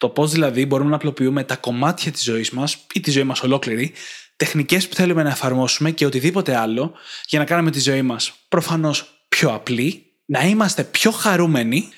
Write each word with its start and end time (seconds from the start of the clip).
Το 0.00 0.08
πώς 0.08 0.32
δηλαδή 0.32 0.66
μπορούμε 0.66 0.90
να 0.90 0.96
απλοποιούμε 0.96 1.44
τα 1.44 1.56
κομμάτια 1.56 2.12
της 2.12 2.22
ζωής 2.22 2.50
μας 2.50 2.76
ή 2.94 3.00
τη 3.00 3.10
ζωή 3.10 3.22
μας 3.22 3.42
ολόκληρη, 3.42 3.92
τεχνικές 4.36 4.88
που 4.88 4.94
θέλουμε 4.94 5.22
να 5.22 5.30
εφαρμόσουμε 5.30 5.90
και 5.90 6.06
οτιδήποτε 6.06 6.56
άλλο 6.56 6.92
για 7.28 7.38
να 7.38 7.44
κάνουμε 7.44 7.70
τη 7.70 7.80
ζωή 7.80 8.02
μας 8.02 8.32
προφανώς 8.48 9.24
πιο 9.28 9.50
απλή, 9.54 10.04
να 10.26 10.40
είμαστε 10.44 10.84
πιο 10.84 11.10
χαρούμενοι 11.10 11.88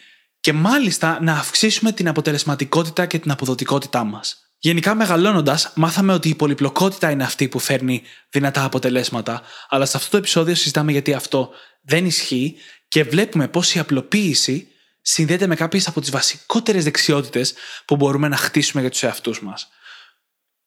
και 0.40 0.52
μάλιστα 0.52 1.18
να 1.22 1.32
αυξήσουμε 1.32 1.92
την 1.92 2.08
αποτελεσματικότητα 2.08 3.06
και 3.06 3.18
την 3.18 3.30
αποδοτικότητά 3.30 4.04
μας. 4.04 4.52
Γενικά, 4.58 4.94
μεγαλώνοντας, 4.94 5.72
μάθαμε 5.74 6.12
ότι 6.12 6.28
η 6.28 6.34
πολυπλοκότητα 6.34 7.10
είναι 7.10 7.24
αυτή 7.24 7.48
που 7.48 7.58
φέρνει 7.58 8.02
δυνατά 8.30 8.64
αποτελέσματα, 8.64 9.42
αλλά 9.68 9.86
σε 9.86 9.96
αυτό 9.96 10.10
το 10.10 10.16
επεισόδιο 10.16 10.54
συζητάμε 10.54 10.92
γιατί 10.92 11.14
αυτό 11.14 11.50
δεν 11.82 12.06
ισχύει 12.06 12.56
και 12.88 13.04
βλέπουμε 13.04 13.48
πώς 13.48 13.74
η 13.74 13.78
απλοποίηση 13.78 14.66
συνδέεται 15.02 15.46
με 15.46 15.54
κάποιες 15.54 15.86
από 15.86 16.00
τις 16.00 16.10
βασικότερες 16.10 16.84
δεξιότητες 16.84 17.54
που 17.84 17.96
μπορούμε 17.96 18.28
να 18.28 18.36
χτίσουμε 18.36 18.80
για 18.80 18.90
τους 18.90 19.02
εαυτούς 19.02 19.42
μας. 19.42 19.68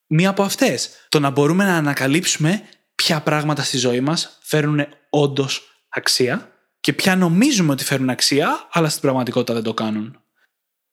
Μία 0.08 0.30
από 0.30 0.44
αυτές, 0.44 0.90
το 1.10 1.20
να 1.20 1.30
μπορούμε 1.30 1.64
να 1.64 1.76
ανακαλύψουμε 1.76 2.64
ποια 2.96 3.22
πράγματα 3.22 3.64
στη 3.64 3.78
ζωή 3.78 4.00
μας 4.00 4.38
φέρουν 4.42 4.88
όντως 5.10 5.62
αξία 5.90 6.52
και 6.80 6.94
ποια 6.94 7.16
νομίζουμε 7.16 7.72
ότι 7.72 7.84
φέρουν 7.84 8.10
αξία, 8.10 8.68
αλλά 8.72 8.90
στην 8.90 9.02
πραγματικότητα 9.02 9.54
δεν 9.54 9.64
το 9.64 9.74
κάνουν. 9.74 10.20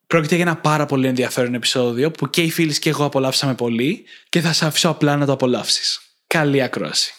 Πρόκειται 0.06 0.34
για 0.34 0.44
ένα 0.44 0.56
πάρα 0.56 0.86
πολύ 0.86 1.06
ενδιαφέρον 1.06 1.54
επεισόδιο 1.54 2.10
που 2.10 2.30
και 2.30 2.42
οι 2.42 2.50
φίλοι 2.50 2.78
και 2.78 2.88
εγώ 2.88 3.04
απολαύσαμε 3.04 3.54
πολύ 3.54 4.04
και 4.28 4.40
θα 4.40 4.52
σε 4.52 4.66
αφήσω 4.66 4.88
απλά 4.88 5.16
να 5.16 5.26
το 5.26 5.32
απολαύσεις. 5.32 6.00
Καλή 6.26 6.62
ακρόαση. 6.62 7.14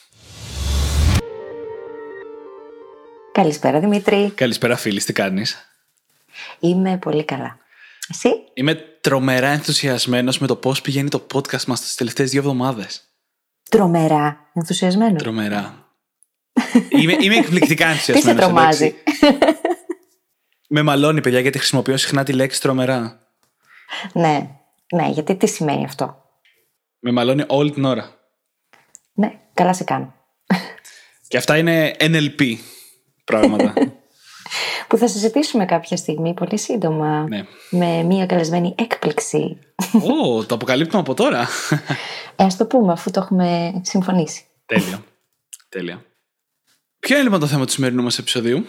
Καλησπέρα 3.32 3.80
Δημήτρη. 3.80 4.32
Καλησπέρα 4.36 4.76
φίλη, 4.76 5.04
τι 5.04 5.14
κάνεις; 5.14 5.73
Είμαι 6.60 6.98
πολύ 6.98 7.26
καλά. 7.26 7.58
Εσύ; 8.10 8.30
Είμαι 8.54 8.76
τρομερά 9.02 9.48
ενθουσιασμένος 9.50 10.40
με 10.40 10.48
το 10.48 10.56
πώς 10.56 10.82
πηγαίνει 10.82 11.10
το 11.10 11.26
podcast 11.34 11.64
μας 11.66 11.82
τις 11.82 11.96
τελευταίες 11.96 12.30
δύο 12.30 12.40
εβδομάδες. 12.40 13.04
Τρομερά 13.70 14.50
ενθουσιασμένος. 14.54 15.22
Τρομερά. 15.22 15.88
είμαι, 16.90 17.16
είμαι 17.20 17.36
εκπληκτικά 17.36 17.92
Τι 17.94 17.98
σε 17.98 18.12
ενθουσιασμένος. 18.12 18.46
τρομάζει; 18.46 18.96
εντάξει. 19.22 19.62
με 20.70 20.82
μαλώνει, 20.82 21.22
παιδιά, 21.22 21.40
γιατί 21.40 21.58
χρησιμοποιώ 21.58 21.98
συχνά 21.98 22.24
τη 22.24 22.34
λέξη 22.34 22.62
τρομερά. 22.62 23.20
ναι, 24.14 24.50
ναι, 24.96 25.08
γιατί 25.10 25.36
τι 25.36 25.48
σημαίνει 25.48 25.84
αυτό; 25.86 26.24
Με 27.00 27.12
μαλώνει 27.12 27.44
όλη 27.48 27.72
την 27.72 27.86
ώρα. 27.86 28.20
Ναι, 29.14 29.40
καλά 29.54 29.74
σε 29.74 29.84
κάνω. 29.84 30.14
Και 31.28 31.38
αυτά 31.38 31.58
είναι 31.58 31.96
NLP 32.00 32.56
πράγματα. 33.24 33.74
Που 34.88 34.98
θα 34.98 35.08
συζητήσουμε 35.08 35.66
κάποια 35.66 35.98
στιγμή 35.98 36.34
πολύ 36.34 36.58
σύντομα 36.58 37.26
ναι. 37.28 37.46
με 37.70 38.04
μια 38.04 38.26
καλεσμένη 38.26 38.76
έκπληξη. 38.78 39.58
Ω, 39.94 40.46
το 40.46 40.56
αποκαλύπτουμε 40.56 41.02
από 41.02 41.14
τώρα. 41.14 41.48
Ε, 42.36 42.44
ας 42.44 42.58
το 42.58 42.66
πούμε 42.66 42.92
αφού 42.92 43.12
το 43.12 43.20
έχουμε 43.20 43.82
συμφωνήσει. 43.84 44.44
Τέλεια. 44.66 45.04
Τέλεια. 45.70 46.06
Ποιο 47.00 47.16
είναι 47.16 47.24
λοιπόν 47.24 47.40
το 47.40 47.48
θέμα 47.48 47.66
του 47.66 47.72
σημερινού 47.72 48.04
μας 48.04 48.18
επεισοδίου; 48.18 48.66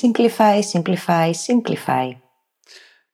Simplify, 0.00 0.60
simplify, 0.72 1.30
simplify. 1.30 2.16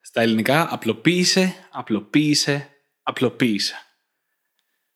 Στα 0.00 0.20
ελληνικά, 0.20 0.66
απλοποίησε, 0.70 1.54
απλοποίησε, 1.70 2.68
απλοποίησε. 3.02 3.74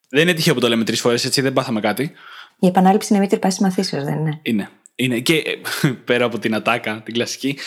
Δεν 0.08 0.22
είναι 0.22 0.32
τυχαίο 0.32 0.54
που 0.54 0.60
το 0.60 0.68
λέμε 0.68 0.84
τρεις 0.84 1.00
φορές, 1.00 1.24
έτσι 1.24 1.40
δεν 1.40 1.52
πάθαμε 1.52 1.80
κάτι. 1.80 2.12
Η 2.58 2.66
επανάληψη 2.66 3.12
είναι 3.12 3.22
μήτρη 3.22 3.38
πάση 3.38 3.62
μαθήσεως, 3.62 4.04
δεν 4.04 4.18
είναι. 4.18 4.40
Είναι. 4.42 4.70
Είναι. 4.98 5.20
Και 5.20 5.34
ε, 5.82 5.88
πέρα 6.04 6.24
από 6.24 6.38
την 6.38 6.54
ατάκα, 6.54 7.02
την 7.02 7.14
κλασική, 7.14 7.58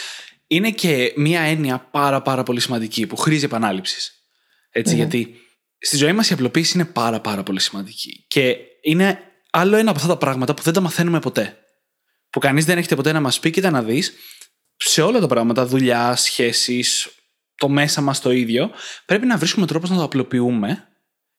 είναι 0.48 0.72
και 0.72 1.14
μία 1.16 1.42
έννοια 1.42 1.88
πάρα 1.92 2.22
πάρα 2.22 2.44
πολύ 2.44 2.60
σημαντική 2.60 3.08
που 3.08 3.16
χρήζει 3.16 3.46
επανάληψης. 3.46 4.26
Έτσι, 4.70 4.96
γιατί 4.96 5.36
στη 5.78 5.98
ζωή 5.98 6.14
μας 6.14 6.30
η 6.30 6.34
απλοποίηση 6.34 6.78
είναι 6.78 6.86
πάρα 6.86 7.20
πάρα 7.20 7.44
πολύ 7.44 7.60
σημαντική. 7.60 8.26
Και 8.28 8.58
είναι 8.82 9.20
άλλο 9.52 9.76
ένα 9.76 9.90
από 9.90 10.00
αυτά 10.00 10.12
τα 10.12 10.18
πράγματα 10.18 10.54
που 10.54 10.62
δεν 10.62 10.74
τα 10.74 10.82
μαθαίνουμε 10.82 11.20
ποτέ. 11.20 11.58
Που 12.30 12.40
κανείς 12.40 12.66
δεν 12.66 12.78
έχετε 12.78 12.96
ποτέ 12.96 13.12
να 13.12 13.22
μας 13.22 13.40
πει, 13.40 13.50
κοίτα 13.50 13.70
να 13.70 13.84
δεις, 13.84 14.14
σε 14.78 15.02
όλα 15.02 15.20
τα 15.20 15.28
πράγματα, 15.28 15.66
δουλειά, 15.66 16.16
σχέσεις, 16.16 17.10
το 17.56 17.70
μέσα 17.70 18.02
μας 18.02 18.22
το 18.22 18.32
ίδιο, 18.32 18.72
πρέπει 19.06 19.26
να 19.26 19.38
βρίσκουμε 19.38 19.66
τρόπο 19.66 19.88
να 19.88 19.96
το 19.96 20.04
απλοποιούμε 20.04 20.88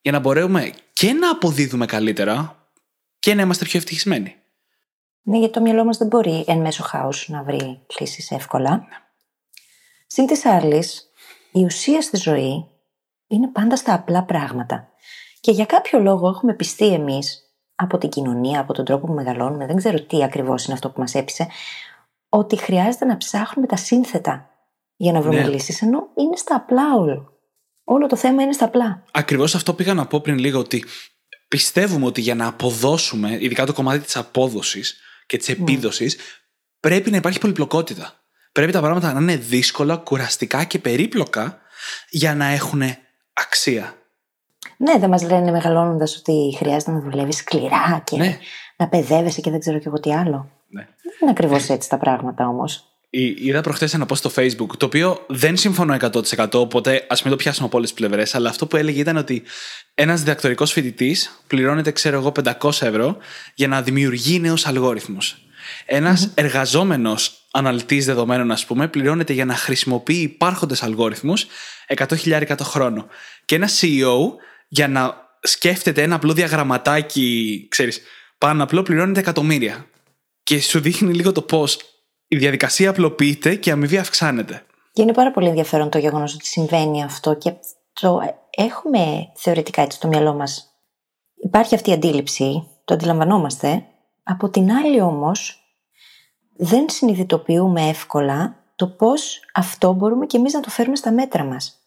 για 0.00 0.12
να 0.12 0.18
μπορέσουμε 0.18 0.72
και 0.92 1.12
να 1.12 1.30
αποδίδουμε 1.30 1.86
καλύτερα 1.86 2.66
και 3.18 3.34
να 3.34 3.42
είμαστε 3.42 3.64
πιο 3.64 3.78
ευτυχισμένοι. 3.78 4.41
Ναι, 5.22 5.38
γιατί 5.38 5.52
το 5.52 5.60
μυαλό 5.60 5.84
μας 5.84 5.96
δεν 5.96 6.06
μπορεί 6.06 6.44
εν 6.46 6.60
μέσω 6.60 6.82
χάους 6.82 7.28
να 7.28 7.42
βρει 7.42 7.80
λύσεις 8.00 8.30
εύκολα. 8.30 8.86
Συν 10.06 10.26
της 10.26 10.44
άλλης, 10.44 11.10
η 11.52 11.64
ουσία 11.64 12.02
στη 12.02 12.16
ζωή 12.16 12.66
είναι 13.26 13.48
πάντα 13.48 13.76
στα 13.76 13.94
απλά 13.94 14.24
πράγματα. 14.24 14.88
Και 15.40 15.50
για 15.50 15.64
κάποιο 15.64 15.98
λόγο 15.98 16.28
έχουμε 16.28 16.54
πιστεί 16.54 16.86
εμείς, 16.86 17.42
από 17.74 17.98
την 17.98 18.08
κοινωνία, 18.08 18.60
από 18.60 18.72
τον 18.72 18.84
τρόπο 18.84 19.06
που 19.06 19.12
μεγαλώνουμε, 19.12 19.66
δεν 19.66 19.76
ξέρω 19.76 20.00
τι 20.00 20.24
ακριβώς 20.24 20.64
είναι 20.64 20.74
αυτό 20.74 20.90
που 20.90 21.00
μας 21.00 21.14
έπεισε, 21.14 21.46
ότι 22.28 22.56
χρειάζεται 22.56 23.04
να 23.04 23.16
ψάχνουμε 23.16 23.66
τα 23.66 23.76
σύνθετα 23.76 24.50
για 24.96 25.12
να 25.12 25.20
βρούμε 25.20 25.40
Ναι. 25.40 25.48
λύσεις, 25.48 25.82
ενώ 25.82 26.08
είναι 26.14 26.36
στα 26.36 26.54
απλά 26.54 26.94
όλο. 26.94 27.32
Όλο 27.84 28.06
το 28.06 28.16
θέμα 28.16 28.42
είναι 28.42 28.52
στα 28.52 28.64
απλά. 28.64 29.04
Ακριβώς 29.12 29.54
αυτό 29.54 29.74
πήγα 29.74 29.94
να 29.94 30.06
πω 30.06 30.20
πριν 30.20 30.38
λίγο 30.38 30.58
ότι 30.58 30.84
πιστεύουμε 31.48 32.06
ότι 32.06 32.20
για 32.20 32.34
να 32.34 32.46
αποδώσουμε, 32.46 33.38
ειδικά 33.40 33.66
το 33.66 33.72
κομμάτι 33.72 34.04
της 34.04 34.16
απόδοσης 34.16 35.00
και 35.26 35.36
της 35.36 35.48
επίδοσης, 35.48 36.16
πρέπει 36.80 37.10
να 37.10 37.16
υπάρχει 37.16 37.38
πολυπλοκότητα. 37.38 38.12
Πρέπει 38.52 38.72
τα 38.72 38.80
πράγματα 38.80 39.12
να 39.12 39.20
είναι 39.20 39.36
δύσκολα, 39.36 39.96
κουραστικά 39.96 40.64
και 40.64 40.78
περίπλοκα 40.78 41.58
για 42.10 42.34
να 42.34 42.44
έχουν 42.46 42.82
αξία. 43.32 43.94
Ναι, 44.76 44.98
δεν 44.98 45.08
μας 45.08 45.22
λένε 45.22 45.50
μεγαλώνοντας 45.50 46.16
ότι 46.16 46.54
χρειάζεται 46.58 46.90
να 46.90 47.00
δουλεύεις 47.00 47.36
σκληρά 47.36 48.02
και 48.04 48.16
Ναι. 48.16 48.38
να 48.76 48.88
παιδεύεσαι 48.88 49.40
και 49.40 49.50
δεν 49.50 49.60
ξέρω 49.60 49.78
και 49.78 49.88
εγώ 49.88 50.00
τι 50.00 50.14
άλλο. 50.14 50.50
Ναι. 50.68 50.82
Δεν 51.02 51.12
είναι 51.20 51.30
ακριβώς 51.30 51.68
έτσι 51.68 51.88
τα 51.88 51.98
πράγματα 51.98 52.48
όμως. 52.48 52.91
Εί- 53.14 53.40
Είδα 53.46 53.60
προχθές 53.60 53.94
ένα 53.94 54.06
post 54.08 54.16
στο 54.16 54.30
Facebook, 54.34 54.76
το 54.76 54.86
οποίο 54.86 55.24
δεν 55.28 55.56
συμφωνώ 55.56 55.94
100%, 56.00 56.48
οπότε 56.52 57.06
ας 57.08 57.22
μην 57.22 57.30
το 57.32 57.36
πιάσουμε 57.38 57.66
από 57.66 57.76
όλες 57.76 57.92
τις 57.92 57.98
πλευρές. 57.98 58.34
Αλλά 58.34 58.48
αυτό 58.48 58.66
που 58.66 58.76
έλεγε 58.76 59.00
ήταν 59.00 59.16
ότι 59.16 59.42
ένας 59.94 60.20
διδακτορικός 60.20 60.72
φοιτητής 60.72 61.42
πληρώνεται, 61.46 61.90
ξέρω 61.90 62.18
εγώ, 62.18 62.32
500 62.32 62.86
ευρώ 62.86 63.16
για 63.54 63.68
να 63.68 63.82
δημιουργεί 63.82 64.40
νέους 64.40 64.66
αλγόριθμους. 64.66 65.36
Ένας 65.86 66.30
εργαζόμενος 66.34 67.46
αναλυτής 67.50 68.04
δεδομένων, 68.04 68.50
ας 68.50 68.64
πούμε, 68.66 68.88
πληρώνεται 68.88 69.32
για 69.32 69.44
να 69.44 69.54
χρησιμοποιεί 69.54 70.14
υπάρχοντες 70.20 70.82
αλγόριθμους 70.82 71.46
100.000 71.86 72.54
το 72.56 72.64
χρόνο. 72.64 73.06
Και 73.44 73.54
ένας 73.54 73.80
CEO 73.82 74.16
για 74.68 74.88
να 74.88 75.14
σκέφτεται 75.42 76.02
ένα 76.02 76.14
απλό 76.14 76.32
διαγραμματάκι, 76.32 77.66
ξέρεις, 77.70 78.02
πάνω 78.38 78.62
απλό 78.62 78.82
πληρώνεται 78.82 79.20
εκατομμύρια. 79.20 79.86
Και 80.42 80.60
σου 80.60 80.80
δείχνει 80.80 81.14
λίγο 81.14 81.32
το 81.32 81.42
πώς 81.42 81.78
η 82.32 82.36
διαδικασία 82.36 82.90
απλοποιείται 82.90 83.54
και 83.54 83.68
η 83.68 83.72
αμοιβή 83.72 83.98
αυξάνεται. 83.98 84.66
Και 84.92 85.02
είναι 85.02 85.12
πάρα 85.12 85.30
πολύ 85.30 85.48
ενδιαφέρον 85.48 85.90
το 85.90 85.98
γεγονός 85.98 86.34
ότι 86.34 86.46
συμβαίνει 86.46 87.02
αυτό 87.04 87.34
και 87.34 87.54
το 87.92 88.20
έχουμε 88.50 89.32
θεωρητικά 89.34 89.82
έτσι 89.82 89.96
στο 89.96 90.08
μυαλό 90.08 90.34
μας. 90.34 90.76
Υπάρχει 91.34 91.74
αυτή 91.74 91.90
η 91.90 91.92
αντίληψη, 91.92 92.66
το 92.84 92.94
αντιλαμβανόμαστε. 92.94 93.84
Από 94.22 94.48
την 94.50 94.72
άλλη 94.72 95.00
όμως 95.00 95.62
δεν 96.56 96.88
συνειδητοποιούμε 96.88 97.88
εύκολα 97.88 98.56
το 98.76 98.86
πώς 98.86 99.40
αυτό 99.54 99.92
μπορούμε 99.92 100.26
και 100.26 100.36
εμείς 100.36 100.52
να 100.52 100.60
το 100.60 100.70
φέρουμε 100.70 100.96
στα 100.96 101.12
μέτρα 101.12 101.44
μας. 101.44 101.78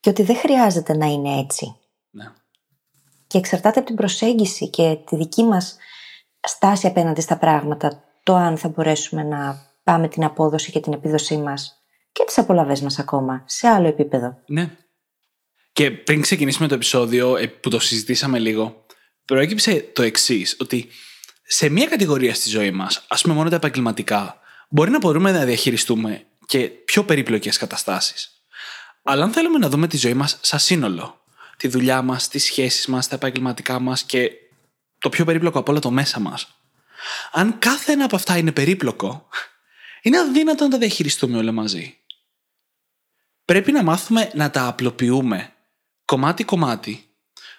Και 0.00 0.10
ότι 0.10 0.22
δεν 0.22 0.36
χρειάζεται 0.36 0.96
να 0.96 1.06
είναι 1.06 1.38
έτσι. 1.38 1.76
Ναι. 2.10 2.24
Και 3.26 3.38
εξαρτάται 3.38 3.78
από 3.78 3.88
την 3.88 3.96
προσέγγιση 3.96 4.68
και 4.68 4.98
τη 5.06 5.16
δική 5.16 5.42
μας 5.44 5.76
στάση 6.46 6.86
απέναντι 6.86 7.20
στα 7.20 7.36
πράγματα, 7.36 8.02
το 8.22 8.34
αν 8.34 8.56
θα 8.56 8.68
μπορέσουμε 8.68 9.22
να 9.22 9.70
πάμε 9.84 10.08
την 10.08 10.24
απόδοση 10.24 10.70
και 10.70 10.80
την 10.80 10.92
επίδοσή 10.92 11.36
μας 11.36 11.82
και 12.12 12.24
τις 12.26 12.38
απολαβές 12.38 12.80
μας 12.80 12.98
ακόμα, 12.98 13.42
σε 13.46 13.68
άλλο 13.68 13.88
επίπεδο. 13.88 14.38
Ναι. 14.46 14.76
Και 15.72 15.90
πριν 15.90 16.20
ξεκινήσουμε 16.20 16.68
το 16.68 16.74
επεισόδιο 16.74 17.36
ε, 17.36 17.46
που 17.46 17.70
το 17.70 17.78
συζητήσαμε 17.78 18.38
λίγο, 18.38 18.86
προέκυψε 19.24 19.90
το 19.92 20.02
εξής, 20.02 20.56
ότι 20.60 20.88
σε 21.42 21.68
μία 21.68 21.86
κατηγορία 21.86 22.34
στη 22.34 22.48
ζωή 22.48 22.70
μας, 22.70 23.04
ας 23.08 23.22
πούμε 23.22 23.34
μόνο 23.34 23.48
τα 23.48 23.56
επαγγελματικά, 23.56 24.40
μπορεί 24.68 24.90
να 24.90 24.98
μπορούμε 24.98 25.32
να 25.32 25.44
διαχειριστούμε 25.44 26.26
και 26.46 26.58
πιο 26.68 27.04
περίπλοκες 27.04 27.56
καταστάσεις. 27.56 28.44
Αλλά 29.02 29.24
αν 29.24 29.32
θέλουμε 29.32 29.58
να 29.58 29.68
δούμε 29.68 29.86
τη 29.86 29.96
ζωή 29.96 30.14
μας 30.14 30.38
σαν 30.40 30.58
σύνολο, 30.58 31.20
τη 31.56 31.68
δουλειά 31.68 32.02
μας, 32.02 32.28
τις 32.28 32.44
σχέσεις 32.44 32.86
μας, 32.86 33.08
τα 33.08 33.14
επαγγελματικά 33.14 33.78
μας 33.78 34.02
και 34.02 34.30
το 34.98 35.08
πιο 35.08 35.24
περίπλοκο 35.24 35.58
από 35.58 35.70
όλα 35.70 35.80
το 35.80 35.90
μέσα 35.90 36.20
μας. 36.20 36.61
Αν 37.32 37.58
κάθε 37.58 37.92
ένα 37.92 38.04
από 38.04 38.16
αυτά 38.16 38.36
είναι 38.36 38.52
περίπλοκο, 38.52 39.28
είναι 40.02 40.18
αδύνατο 40.18 40.64
να 40.64 40.70
τα 40.70 40.78
διαχειριστούμε 40.78 41.38
όλα 41.38 41.52
μαζί. 41.52 41.96
Πρέπει 43.44 43.72
να 43.72 43.82
μάθουμε 43.82 44.30
να 44.34 44.50
τα 44.50 44.66
απλοποιούμε 44.66 45.52
κομμάτι-κομμάτι, 46.04 47.06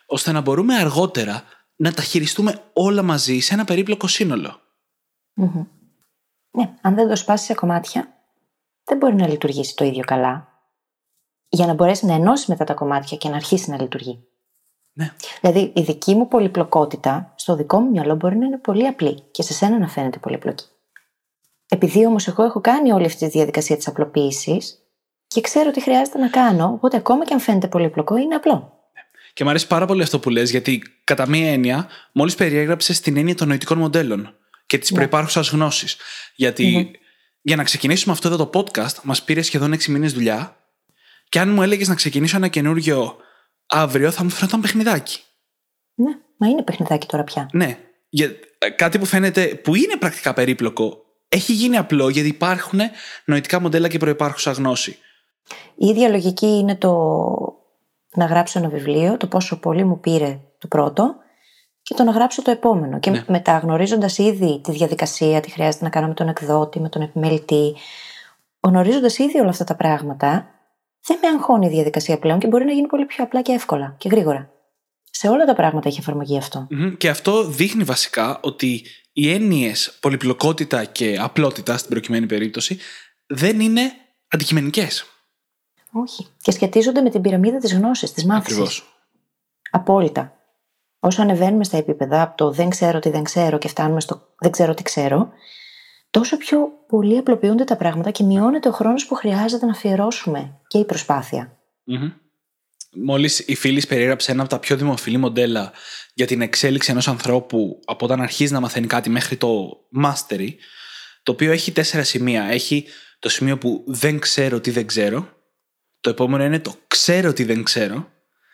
ώστε 0.05 0.31
να 0.31 0.41
μπορούμε 0.41 0.75
αργότερα 0.75 1.43
να 1.75 1.93
τα 1.93 2.01
χειριστούμε 2.01 2.63
όλα 2.73 3.03
μαζί 3.03 3.39
σε 3.39 3.53
ένα 3.53 3.65
περίπλοκο 3.65 4.07
σύνολο. 4.07 4.61
Ναι, 6.51 6.73
αν 6.81 6.95
δεν 6.95 7.07
το 7.07 7.15
σπάσεις 7.15 7.45
σε 7.45 7.53
κομμάτια, 7.53 8.13
δεν 8.83 8.97
μπορεί 8.97 9.15
να 9.15 9.27
λειτουργήσει 9.27 9.75
το 9.75 9.85
ίδιο 9.85 10.03
καλά. 10.03 10.47
Για 11.49 11.65
να 11.65 11.73
μπορέσει 11.73 12.05
να 12.05 12.13
ενώσεις 12.13 12.45
μετά 12.45 12.63
τα 12.63 12.73
κομμάτια 12.73 13.17
και 13.17 13.29
να 13.29 13.35
αρχίσει 13.35 13.69
να 13.69 13.81
λειτουργεί. 13.81 14.27
Ναι. 14.93 15.13
Δηλαδή, 15.41 15.71
η 15.75 15.81
δική 15.81 16.15
μου 16.15 16.27
πολυπλοκότητα 16.27 17.33
στο 17.35 17.55
δικό 17.55 17.79
μου 17.79 17.89
μυαλό 17.89 18.15
μπορεί 18.15 18.37
να 18.37 18.45
είναι 18.45 18.57
πολύ 18.57 18.87
απλή 18.87 19.23
και 19.31 19.41
σε 19.41 19.53
σένα 19.53 19.79
να 19.79 19.87
φαίνεται 19.87 20.17
πολύπλοκη. 20.19 20.65
Επειδή 21.67 22.05
όμως 22.05 22.27
εγώ 22.27 22.43
έχω 22.43 22.61
κάνει 22.61 22.91
όλη 22.91 23.05
αυτή 23.05 23.25
τη 23.25 23.31
διαδικασία 23.37 23.77
της 23.77 23.87
απλοποίησης 23.87 24.77
και 25.27 25.41
ξέρω 25.41 25.71
τι 25.71 25.81
χρειάζεται 25.81 26.17
να 26.17 26.29
κάνω, 26.29 26.65
οπότε 26.65 26.97
ακόμα 26.97 27.25
και 27.25 27.33
αν 27.33 27.39
φαίνεται 27.39 27.67
πολύπλοκο, 27.67 28.17
είναι 28.17 28.35
απλό. 28.35 28.77
Και 29.33 29.43
μου 29.43 29.49
αρέσει 29.49 29.67
πάρα 29.67 29.85
πολύ 29.85 30.01
αυτό 30.01 30.19
που 30.19 30.29
λες, 30.29 30.49
γιατί 30.51 30.83
κατά 31.03 31.27
μία 31.29 31.51
έννοια, 31.51 31.87
μόλις 32.11 32.35
περιέγραψες 32.35 32.99
την 32.99 33.17
έννοια 33.17 33.35
των 33.35 33.47
νοητικών 33.47 33.77
μοντέλων 33.77 34.35
και 34.65 34.77
τη 34.77 34.93
Ναι. 34.93 34.99
προπάρχουσα 34.99 35.41
γνώσης. 35.41 35.97
Γιατί 36.35 36.91
για 37.41 37.55
να 37.55 37.63
ξεκινήσουμε 37.63 38.13
αυτό 38.13 38.27
εδώ 38.27 38.45
το 38.45 38.59
podcast, 38.59 39.01
μας 39.03 39.23
πήρε 39.23 39.41
σχεδόν 39.41 39.73
6 39.73 39.91
μήνες 39.91 40.13
δουλειά. 40.13 40.55
Και 41.29 41.39
αν 41.39 41.49
μου 41.49 41.61
έλεγες 41.61 41.87
να 41.87 41.95
ξεκινήσω 41.95 42.37
ένα 42.37 42.47
καινούριο 42.47 43.15
αύριο, 43.73 44.11
θα 44.11 44.23
μου 44.23 44.29
φαίνονταν 44.29 44.61
παιχνιδάκι. 44.61 45.19
Ναι, 45.95 46.11
μα 46.37 46.47
είναι 46.47 46.63
παιχνιδάκι 46.63 47.07
τώρα 47.07 47.23
πια. 47.23 47.49
Ναι. 47.51 47.77
Για, 48.09 48.31
ε, 48.57 48.69
κάτι 48.69 48.99
που 48.99 49.05
φαίνεται 49.05 49.45
που 49.45 49.75
είναι 49.75 49.97
πρακτικά 49.99 50.33
περίπλοκο, 50.33 50.97
έχει 51.29 51.53
γίνει 51.53 51.77
απλό 51.77 52.09
γιατί 52.09 52.27
υπάρχουν 52.27 52.79
νοητικά 53.25 53.59
μοντέλα 53.61 53.87
και 53.87 53.97
προπάρχουσα 53.97 54.51
γνώση. 54.51 54.97
Η 55.75 55.87
ίδια 55.87 56.09
λογική 56.09 56.45
είναι 56.45 56.75
το 56.75 56.91
να 58.15 58.25
γράψω 58.25 58.59
ένα 58.59 58.69
βιβλίο, 58.69 59.17
το 59.17 59.27
πόσο 59.27 59.59
πολύ 59.59 59.83
μου 59.83 59.99
πήρε 59.99 60.39
το 60.57 60.67
πρώτο 60.67 61.15
και 61.81 61.93
το 61.93 62.03
να 62.03 62.11
γράψω 62.11 62.41
το 62.41 62.51
επόμενο. 62.51 62.99
Και 62.99 63.09
Ναι. 63.09 63.23
μετά 63.27 63.57
γνωρίζοντα 63.57 64.09
ήδη 64.17 64.61
τη 64.63 64.71
διαδικασία, 64.71 65.39
τι 65.39 65.51
χρειάζεται 65.51 65.83
να 65.83 65.89
κάνω 65.89 66.07
με 66.07 66.13
τον 66.13 66.27
εκδότη, 66.27 66.79
με 66.79 66.89
τον 66.89 67.01
επιμελητή, 67.01 67.75
γνωρίζοντας 68.59 69.17
ήδη 69.17 69.39
όλα 69.39 69.49
αυτά 69.49 69.63
τα 69.63 69.75
πράγματα, 69.75 70.52
δεν 71.05 71.19
με 71.21 71.27
αγχώνει 71.27 71.65
η 71.65 71.69
διαδικασία 71.69 72.19
πλέον 72.19 72.39
και 72.39 72.47
μπορεί 72.47 72.65
να 72.65 72.71
γίνει 72.71 72.87
πολύ 72.87 73.05
πιο 73.05 73.23
απλά 73.23 73.41
και 73.41 73.51
εύκολα 73.51 73.95
και 73.97 74.09
γρήγορα. 74.09 74.51
Σε 75.11 75.27
όλα 75.27 75.45
τα 75.45 75.55
πράγματα 75.55 75.87
έχει 75.87 75.99
εφαρμογή 75.99 76.37
αυτό. 76.37 76.67
Μμμ. 76.69 76.95
Και 76.97 77.09
αυτό 77.09 77.43
δείχνει 77.43 77.83
βασικά 77.83 78.39
ότι 78.41 78.85
οι 79.13 79.31
έννοιες 79.31 79.97
πολυπλοκότητα 80.01 80.85
και 80.85 81.17
απλότητα 81.19 81.77
στην 81.77 81.89
προκειμένη 81.89 82.25
περίπτωση 82.25 82.77
δεν 83.25 83.59
είναι 83.59 83.91
αντικειμενικές. 84.27 85.05
Όχι. 85.91 86.27
Και 86.41 86.51
σχετίζονται 86.51 87.01
με 87.01 87.09
την 87.09 87.21
πυραμίδα 87.21 87.57
της 87.57 87.73
γνώσης, 87.73 88.11
της 88.11 88.25
μάθησης. 88.25 88.51
Ακριβώς. 88.51 88.83
Απόλυτα. 89.71 90.37
Όσο 90.99 91.21
ανεβαίνουμε 91.21 91.63
στα 91.63 91.77
επίπεδα 91.77 92.21
από 92.21 92.37
το 92.37 92.51
δεν 92.51 92.69
ξέρω 92.69 92.99
τι 92.99 93.09
δεν 93.09 93.23
ξέρω 93.23 93.57
και 93.57 93.67
φτάνουμε 93.67 94.01
στο 94.01 94.27
δεν 94.37 94.51
ξέρω 94.51 94.73
τι 94.73 94.83
ξέρω, 94.83 95.29
τόσο 96.13 96.37
πιο 96.37 96.57
πολύ 96.87 97.17
απλοποιούνται 97.17 97.63
τα 97.63 97.77
πράγματα 97.77 98.11
και 98.11 98.23
μειώνεται 98.23 98.69
ο 98.69 98.71
χρόνος 98.71 99.05
που 99.05 99.15
χρειάζεται 99.15 99.65
να 99.65 99.71
αφιερώσουμε 99.71 100.59
και 100.67 100.77
η 100.77 100.85
προσπάθεια. 100.85 101.57
Μόλις 102.95 103.39
η 103.39 103.55
φίλη 103.55 103.83
περιέγραψε 103.87 104.31
ένα 104.31 104.41
από 104.41 104.49
τα 104.49 104.59
πιο 104.59 104.75
δημοφιλή 104.77 105.17
μοντέλα 105.17 105.71
για 106.13 106.25
την 106.25 106.41
εξέλιξη 106.41 106.91
ενός 106.91 107.07
ανθρώπου 107.07 107.79
από 107.85 108.05
όταν 108.05 108.21
αρχίζει 108.21 108.53
να 108.53 108.59
μαθαίνει 108.59 108.87
κάτι 108.87 109.09
μέχρι 109.09 109.35
το 109.37 109.77
mastery, 110.03 110.49
το 111.23 111.31
οποίο 111.31 111.51
έχει 111.51 111.71
τέσσερα 111.71 112.03
σημεία. 112.03 112.43
Έχει 112.43 112.85
το 113.19 113.29
σημείο 113.29 113.57
που 113.57 113.83
δεν 113.87 114.19
ξέρω 114.19 114.59
τι 114.59 114.71
δεν 114.71 114.87
ξέρω. 114.87 115.27
Το 116.01 116.09
επόμενο 116.09 116.43
είναι 116.43 116.59
το 116.59 116.75
ξέρω 116.87 117.33
τι 117.33 117.43
δεν 117.43 117.63
ξέρω. 117.63 118.11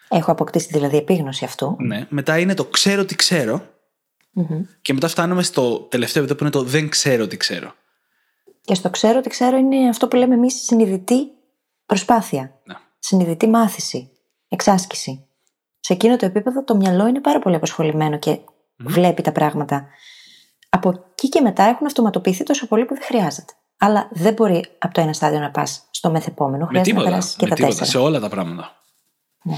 Έχω 0.09 0.31
αποκτήσει 0.31 0.67
δηλαδή 0.71 0.97
επίγνωση 0.97 1.45
αυτού. 1.45 1.75
Ναι. 1.79 2.05
Μετά 2.09 2.39
είναι 2.39 2.53
το 2.53 2.65
ξέρω 2.65 3.05
τι 3.05 3.15
ξέρω. 3.15 3.78
Μμμ. 4.31 4.61
Και 4.81 4.93
μετά 4.93 5.07
φτάνουμε 5.07 5.43
στο 5.43 5.79
τελευταίο 5.79 6.23
επίπεδο 6.23 6.39
που 6.39 6.57
είναι 6.57 6.63
το 6.63 6.69
δεν 6.71 6.89
ξέρω 6.89 7.27
τι 7.27 7.37
ξέρω. 7.37 7.73
Και 8.61 8.75
στο 8.75 8.89
ξέρω 8.89 9.21
τι 9.21 9.29
ξέρω 9.29 9.57
είναι 9.57 9.89
αυτό 9.89 10.07
που 10.07 10.15
λέμε 10.15 10.33
εμείς 10.33 10.53
συνειδητή 10.63 11.27
προσπάθεια. 11.85 12.59
Ναι. 12.63 12.75
Συνειδητή 12.99 13.47
μάθηση. 13.47 14.11
Εξάσκηση. 14.47 15.27
Σε 15.79 15.93
εκείνο 15.93 16.15
το 16.15 16.25
επίπεδο 16.25 16.63
το 16.63 16.75
μυαλό 16.75 17.07
είναι 17.07 17.21
πάρα 17.21 17.39
πολύ 17.39 17.55
απασχολημένο 17.55 18.17
και 18.19 18.39
βλέπει 18.75 19.21
τα 19.21 19.31
πράγματα. 19.31 19.87
Από 20.69 20.89
εκεί 21.11 21.29
και 21.29 21.41
μετά 21.41 21.63
έχουν 21.63 21.85
αυτοματοποιηθεί 21.85 22.43
τόσο 22.43 22.67
πολύ 22.67 22.85
που 22.85 22.93
δεν 22.93 23.03
χρειάζεται. 23.03 23.53
Αλλά 23.77 24.09
δεν 24.11 24.33
μπορεί 24.33 24.65
από 24.77 24.93
το 24.93 25.01
ένα 25.01 25.13
στάδιο 25.13 25.39
να 25.39 25.51
πας 25.51 25.87
στο 25.91 26.11
μεθεπόμενο. 26.11 26.63
Με 26.63 26.67
Χρειάζεται 26.67 26.91
να 26.95 26.99
τίποτα. 26.99 27.09
περάσεις 27.09 27.35
και 27.35 27.43
με 27.43 27.49
τα 27.49 27.55
τίποτα. 27.55 27.77
τέσσερα. 27.77 27.99
Σε 27.99 28.05
όλα 28.07 28.19
τα 28.19 28.29
πράγματα. 28.29 28.83
Ναι. 29.43 29.57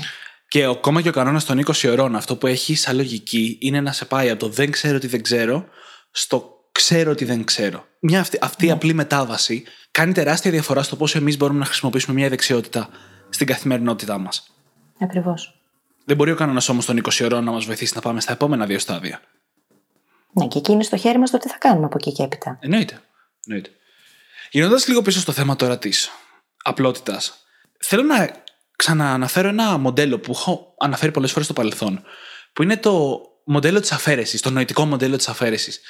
Και 0.52 0.64
ακόμα 0.64 1.02
και 1.02 1.10
ο 1.10 1.12
κανόνας 1.12 1.46
των 1.46 1.64
20 1.66 1.90
ωρών, 1.92 2.16
αυτό 2.16 2.36
που 2.36 2.48
έχει 2.48 2.76
σαν 2.76 2.96
λογική 2.96 3.58
είναι 3.62 3.82
να 3.82 3.92
σε 3.92 4.06
πάει 4.06 4.30
από 4.30 4.40
το 4.40 4.48
δεν 4.48 4.72
ξέρω 4.72 5.00
τι 5.00 5.08
δεν 5.08 5.22
ξέρω 5.22 5.66
στο 6.12 6.66
ξέρω 6.72 7.16
τι 7.16 7.26
δεν 7.26 7.44
ξέρω. 7.44 7.86
Μια 8.00 8.20
αυτή, 8.20 8.38
αυτή 8.42 8.66
η 8.66 8.72
απλή 8.72 8.94
μετάβαση 8.94 9.64
κάνει 9.92 10.14
τεράστια 10.14 10.52
διαφορά 10.52 10.84
στο 10.84 10.96
πόσο 10.96 11.18
εμείς 11.18 11.38
μπορούμε 11.38 11.60
να 11.60 11.66
χρησιμοποιήσουμε 11.66 12.16
μια 12.16 12.30
δεξιότητα 12.30 12.90
στην 13.30 13.48
καθημερινότητά 13.48 14.18
μας. 14.18 14.52
Ακριβώς. 15.00 15.62
Δεν 16.06 16.16
μπορεί 16.16 16.32
ο 16.32 16.36
κανόνας 16.36 16.70
όμως 16.70 16.86
των 16.86 17.02
20 17.04 17.26
ωρών 17.26 17.44
να 17.44 17.52
μας 17.52 17.66
βοηθήσει 17.66 17.92
να 17.96 18.02
πάμε 18.02 18.22
στα 18.22 18.32
επόμενα 18.32 18.66
δύο 18.66 18.80
στάδια. 18.80 19.22
Ναι, 20.34 20.48
και 20.48 20.58
εκεί 20.58 20.72
είναι 20.72 20.84
στο 20.84 20.98
χέρι 20.98 21.18
μας 21.20 21.32
το 21.32 21.38
τι 21.38 21.50
θα 21.50 21.58
κάνουμε 21.60 21.86
από 21.86 21.96
εκεί 22.00 22.12
και 22.12 22.24
έπειτα. 22.24 22.58
Εννοείται. 22.62 23.02
Εννοείται. 23.46 23.70
Γυρνώντας 24.52 24.88
λίγο 24.88 25.02
πίσω 25.02 25.20
στο 25.20 25.32
θέμα 25.32 25.56
τώρα 25.56 25.78
της 25.78 26.10
απλότητας, 26.64 27.46
θέλω 27.80 28.04
να 28.04 28.42
ξανααναφέρω 28.82 29.48
ένα 29.48 29.78
μοντέλο 29.78 30.20
που 30.20 30.32
έχω 30.32 30.76
αναφέρει 30.80 31.12
πολλές 31.12 31.32
φορές 31.32 31.46
στο 31.46 31.54
παρελθόν, 31.54 32.04
που 32.54 32.64
είναι 32.64 32.78
το 32.78 33.22
μοντέλο 33.46 33.80
της 33.80 33.92
αφαίρεσης, 33.92 34.42
το 34.42 34.50
νοητικό 34.50 34.86
μοντέλο 34.86 35.16
της 35.16 35.28
αφαίρεσης. 35.28 35.82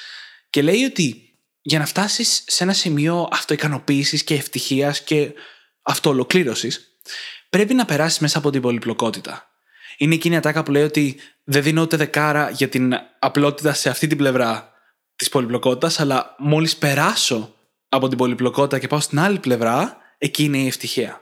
Και 0.50 0.62
λέει 0.62 0.84
ότι 0.84 1.36
για 1.62 1.78
να 1.78 1.86
φτάσεις 1.86 2.44
σε 2.46 2.64
ένα 2.64 2.72
σημείο 2.72 3.28
αυτοικανοποίησης 3.32 4.24
και 4.24 4.34
ευτυχίας 4.34 5.00
και 5.00 5.32
αυτοολοκλήρωσης, 5.82 6.98
πρέπει 7.50 7.74
να 7.74 7.84
περάσεις 7.84 8.18
μέσα 8.18 8.38
από 8.38 8.50
την 8.50 8.62
πολυπλοκότητα. 8.62 9.50
Είναι 9.96 10.14
εκείνη 10.14 10.34
η 10.34 10.38
ατάκα 10.38 10.62
που 10.62 10.70
λέει 10.70 10.82
ότι 10.82 11.20
δεν 11.44 11.62
δίνω 11.62 11.82
ούτε 11.82 11.96
δεκάρα 11.96 12.50
για 12.50 12.68
την 12.68 12.92
απλότητα 13.18 13.72
σε 13.74 13.88
αυτή 13.88 14.06
την 14.06 14.16
πλευρά 14.16 14.72
της 15.16 15.28
πολυπλοκότητας, 15.28 16.00
αλλά 16.00 16.34
μόλις 16.38 16.76
περάσω 16.76 17.54
από 17.88 18.08
την 18.08 18.18
πολυπλοκότητα 18.18 18.78
και 18.78 18.86
πάω 18.86 19.00
στην 19.00 19.18
άλλη 19.18 19.38
πλευρά, 19.38 19.96
εκεί 20.18 20.44
είναι 20.44 20.58
η 20.58 20.66
ευτυχία. 20.66 21.21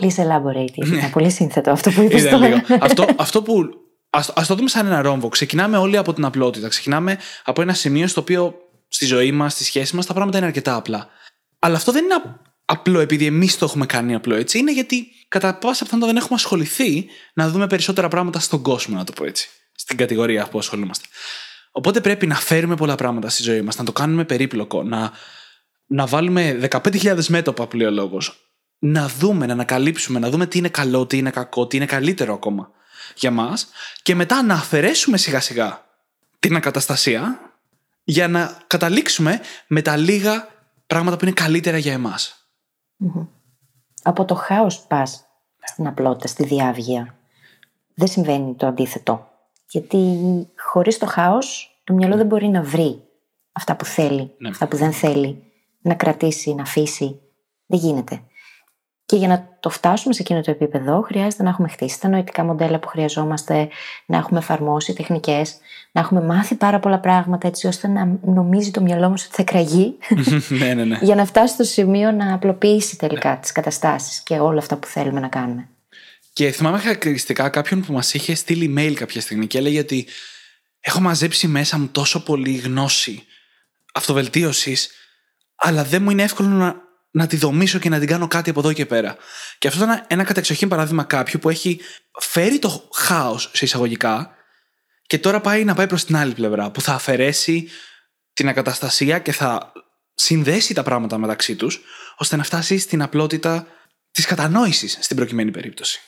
Please 0.00 0.16
elaborate. 0.24 0.86
Ήταν 0.86 1.10
πολύ 1.10 1.30
σύνθετο 1.30 1.70
αυτό 1.70 1.90
που 1.90 2.02
είπες 2.02 2.20
Είδα 2.20 2.30
τώρα. 2.30 2.48
λίγο. 2.48 2.60
αυτό, 2.80 3.06
αυτό 3.16 3.42
που. 3.42 3.64
Ας, 4.10 4.28
ας 4.28 4.46
το 4.46 4.54
δούμε 4.54 4.68
σαν 4.68 4.86
ένα 4.86 5.02
ρόμβο. 5.02 5.28
Ξεκινάμε 5.28 5.76
όλοι 5.76 5.96
από 5.96 6.12
την 6.12 6.24
απλότητα. 6.24 6.68
Ξεκινάμε 6.68 7.18
από 7.44 7.62
ένα 7.62 7.74
σημείο 7.74 8.06
στο 8.06 8.20
οποίο 8.20 8.54
στη 8.88 9.04
ζωή 9.06 9.32
μας, 9.32 9.52
στη 9.52 9.64
σχέση 9.64 9.96
μας, 9.96 10.06
τα 10.06 10.12
πράγματα 10.14 10.38
είναι 10.38 10.46
αρκετά 10.46 10.74
απλά. 10.74 11.08
Αλλά 11.58 11.76
αυτό 11.76 11.92
δεν 11.92 12.04
είναι 12.04 12.14
α- 12.14 12.40
απλό 12.64 13.00
επειδή 13.00 13.26
εμείς 13.26 13.58
το 13.58 13.64
έχουμε 13.64 13.86
κάνει 13.86 14.14
απλό 14.14 14.34
έτσι. 14.34 14.58
Είναι 14.58 14.72
γιατί 14.72 15.06
κατά 15.28 15.54
πάσα 15.54 15.84
πιθανότητα 15.84 16.06
δεν 16.12 16.16
έχουμε 16.16 16.34
ασχοληθεί 16.34 17.06
να 17.34 17.48
δούμε 17.48 17.66
περισσότερα 17.66 18.08
πράγματα 18.08 18.38
στον 18.38 18.62
κόσμο, 18.62 18.96
να 18.96 19.04
το 19.04 19.12
πω 19.12 19.24
έτσι. 19.24 19.48
Στην 19.76 19.96
κατηγορία 19.96 20.48
που 20.48 20.58
ασχολούμαστε. 20.58 21.06
Οπότε 21.72 22.00
πρέπει 22.00 22.26
να 22.26 22.34
φέρουμε 22.34 22.74
πολλά 22.76 22.94
πράγματα 22.94 23.28
στη 23.28 23.42
ζωή 23.42 23.62
μας, 23.62 23.76
να 23.76 23.84
το 23.84 23.92
κάνουμε 23.92 24.24
περίπλοκο, 24.24 24.82
να, 24.82 25.12
να 25.86 26.06
βάλουμε 26.06 26.68
15.000 26.70 27.24
μέτωπα 27.26 27.66
που 27.66 27.76
λέει 27.76 27.86
ο 27.86 27.90
λόγος. 27.90 28.43
Να 28.86 29.08
δούμε, 29.08 29.46
να 29.46 29.52
ανακαλύψουμε, 29.52 30.18
να 30.18 30.30
δούμε 30.30 30.46
τι 30.46 30.58
είναι 30.58 30.68
καλό, 30.68 31.06
τι 31.06 31.16
είναι 31.18 31.30
κακό, 31.30 31.66
τι 31.66 31.76
είναι 31.76 31.86
καλύτερο 31.86 32.34
ακόμα 32.34 32.70
για 33.16 33.30
μας. 33.30 33.68
Και 34.02 34.14
μετά 34.14 34.42
να 34.42 34.54
αφαιρέσουμε 34.54 35.16
σιγά 35.16 35.40
σιγά 35.40 35.84
την 36.38 36.56
ακαταστασία 36.56 37.40
για 38.04 38.28
να 38.28 38.58
καταλήξουμε 38.66 39.40
με 39.66 39.82
τα 39.82 39.96
λίγα 39.96 40.48
πράγματα 40.86 41.16
που 41.16 41.24
είναι 41.24 41.34
καλύτερα 41.34 41.78
για 41.78 41.92
εμάς. 41.92 42.48
Από 44.02 44.24
το 44.24 44.34
χάος 44.34 44.80
πας 44.80 45.24
στην 45.62 45.86
απλότητα, 45.86 46.26
στη 46.26 46.44
διάβγεια. 46.44 47.18
Δεν 47.94 48.08
συμβαίνει 48.08 48.54
το 48.54 48.66
αντίθετο. 48.66 49.28
Γιατί 49.68 49.98
χωρίς 50.56 50.98
το 50.98 51.06
χάος, 51.06 51.78
το 51.84 51.92
μυαλό 51.94 52.16
δεν 52.16 52.26
μπορεί 52.26 52.48
να 52.48 52.62
βρει 52.62 53.02
αυτά 53.52 53.76
που 53.76 53.84
θέλει, 53.84 54.34
Ναι. 54.38 54.48
αυτά 54.48 54.66
που 54.68 54.76
δεν 54.76 54.92
θέλει, 54.92 55.42
να 55.80 55.94
κρατήσει, 55.94 56.54
να 56.54 56.62
αφήσει. 56.62 57.20
Δεν 57.66 57.78
γίνεται. 57.78 58.22
Και 59.06 59.16
για 59.16 59.28
να 59.28 59.56
το 59.60 59.70
φτάσουμε 59.70 60.14
σε 60.14 60.22
εκείνο 60.22 60.40
το 60.40 60.50
επίπεδο, 60.50 61.00
χρειάζεται 61.00 61.42
να 61.42 61.48
έχουμε 61.48 61.68
χτίσει 61.68 62.00
τα 62.00 62.08
νοητικά 62.08 62.44
μοντέλα 62.44 62.78
που 62.78 62.88
χρειαζόμαστε, 62.88 63.68
να 64.06 64.16
έχουμε 64.16 64.38
εφαρμόσει 64.38 64.92
τεχνικές, 64.92 65.56
να 65.92 66.00
έχουμε 66.00 66.20
μάθει 66.20 66.54
πάρα 66.54 66.78
πολλά 66.78 66.98
πράγματα 66.98 67.46
έτσι 67.46 67.66
ώστε 67.66 67.88
να 67.88 68.18
νομίζει 68.24 68.70
το 68.70 68.80
μυαλό 68.80 69.08
μας 69.08 69.24
ότι 69.24 69.34
θα 69.34 69.42
εκραγεί 69.42 69.98
ναι, 70.58 70.74
ναι, 70.74 70.84
ναι. 70.84 70.98
για 71.02 71.14
να 71.14 71.24
φτάσει 71.24 71.54
στο 71.54 71.64
σημείο 71.64 72.10
να 72.10 72.34
απλοποιήσει 72.34 72.96
τελικά 72.96 73.38
τις 73.38 73.52
καταστάσεις 73.52 74.20
και 74.20 74.38
όλα 74.38 74.58
αυτά 74.58 74.76
που 74.76 74.86
θέλουμε 74.86 75.20
να 75.20 75.28
κάνουμε. 75.28 75.68
Και 76.32 76.50
θυμάμαι 76.50 76.78
χαρακτηριστικά 76.78 77.48
κάποιον 77.48 77.80
που 77.80 77.92
μας 77.92 78.14
είχε 78.14 78.34
στείλει 78.34 78.74
email 78.76 78.92
κάποια 78.94 79.20
στιγμή 79.20 79.46
και 79.46 79.58
έλεγε 79.58 79.78
ότι 79.78 80.06
έχω 80.80 81.00
μαζέψει 81.00 81.46
μέσα 81.46 81.78
μου 81.78 81.88
τόσο 81.88 82.22
πολύ 82.22 82.56
γνώση 82.56 83.24
αυτοβελτίωσης, 83.94 84.90
αλλά 85.54 85.84
δεν 85.84 86.02
μου 86.02 86.10
είναι 86.10 86.22
εύκολο 86.22 86.48
να, 86.48 86.83
να 87.14 87.26
τη 87.26 87.36
δομήσω 87.36 87.78
και 87.78 87.88
να 87.88 87.98
την 87.98 88.08
κάνω 88.08 88.28
κάτι 88.28 88.50
από 88.50 88.60
εδώ 88.60 88.72
και 88.72 88.86
πέρα. 88.86 89.16
Και 89.58 89.68
αυτό 89.68 89.84
ήταν 89.84 90.04
ένα 90.06 90.24
κατεξοχήν 90.24 90.68
παράδειγμα 90.68 91.04
κάποιου 91.04 91.38
που 91.38 91.48
έχει 91.48 91.80
φέρει 92.20 92.58
το 92.58 92.88
χάος 92.94 93.50
σε 93.52 93.64
εισαγωγικά 93.64 94.30
και 95.06 95.18
τώρα 95.18 95.40
πάει 95.40 95.64
να 95.64 95.74
πάει 95.74 95.86
προς 95.86 96.04
την 96.04 96.16
άλλη 96.16 96.32
πλευρά, 96.32 96.70
που 96.70 96.80
θα 96.80 96.92
αφαιρέσει 96.92 97.68
την 98.32 98.48
ακαταστασία 98.48 99.18
και 99.18 99.32
θα 99.32 99.72
συνδέσει 100.14 100.74
τα 100.74 100.82
πράγματα 100.82 101.18
μεταξύ 101.18 101.56
τους, 101.56 101.80
ώστε 102.16 102.36
να 102.36 102.42
φτάσει 102.42 102.78
στην 102.78 103.02
απλότητα 103.02 103.66
της 104.10 104.26
κατανόησης 104.26 104.98
στην 105.00 105.16
προκειμένη 105.16 105.50
περίπτωση. 105.50 106.00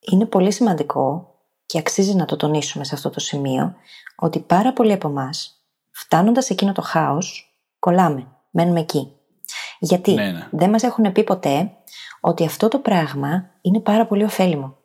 Είναι 0.00 0.26
πολύ 0.26 0.52
σημαντικό 0.52 1.34
και 1.66 1.78
αξίζει 1.78 2.14
να 2.14 2.24
το 2.24 2.36
τονίσουμε 2.36 2.84
σε 2.84 2.94
αυτό 2.94 3.10
το 3.10 3.20
σημείο 3.20 3.74
ότι 4.16 4.40
πάρα 4.40 4.72
πολλοί 4.72 4.92
από 4.92 5.08
εμάς, 5.08 5.64
φτάνοντας 5.90 6.44
σε 6.44 6.52
εκείνο 6.52 6.72
το 6.72 6.82
χάος, 6.82 7.56
κολλάμε, 7.78 8.26
μένουμε 8.50 8.80
εκεί. 8.80 9.15
Γιατί 9.78 10.12
Ναι, 10.14 10.30
ναι. 10.30 10.48
δεν 10.50 10.70
μας 10.70 10.82
έχουν 10.82 11.12
πει 11.12 11.24
ποτέ 11.24 11.70
ότι 12.20 12.44
αυτό 12.44 12.68
το 12.68 12.78
πράγμα 12.78 13.50
είναι 13.60 13.80
πάρα 13.80 14.06
πολύ 14.06 14.24
ωφέλιμο. 14.24 14.76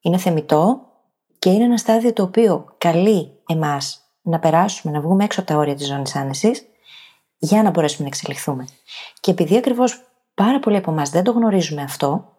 Είναι 0.00 0.18
θεμητό 0.18 0.80
και 1.38 1.50
είναι 1.50 1.64
ένα 1.64 1.76
στάδιο 1.76 2.12
το 2.12 2.22
οποίο 2.22 2.74
καλεί 2.78 3.32
εμάς 3.46 4.00
να 4.22 4.38
περάσουμε, 4.38 4.92
να 4.92 5.00
βγούμε 5.00 5.24
έξω 5.24 5.40
από 5.40 5.48
τα 5.52 5.56
όρια 5.56 5.74
της 5.74 5.86
ζώνης 5.86 6.16
άνεσης 6.16 6.62
για 7.38 7.62
να 7.62 7.70
μπορέσουμε 7.70 8.02
να 8.02 8.08
εξελιχθούμε. 8.08 8.66
Και 9.20 9.30
επειδή 9.30 9.56
ακριβώς 9.56 10.00
πάρα 10.34 10.60
πολλοί 10.60 10.76
από 10.76 10.90
εμάς 10.90 11.10
δεν 11.10 11.24
το 11.24 11.32
γνωρίζουμε 11.32 11.82
αυτό, 11.82 12.32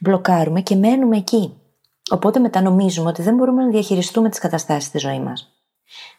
μπλοκάρουμε 0.00 0.60
και 0.60 0.76
μένουμε 0.76 1.16
εκεί. 1.16 1.58
Οπότε 2.10 2.38
μετανομίζουμε 2.38 3.08
ότι 3.08 3.22
δεν 3.22 3.34
μπορούμε 3.34 3.62
να 3.62 3.70
διαχειριστούμε 3.70 4.28
τις 4.28 4.38
καταστάσεις 4.38 4.88
στη 4.88 4.98
ζωή 4.98 5.20
μας. 5.20 5.48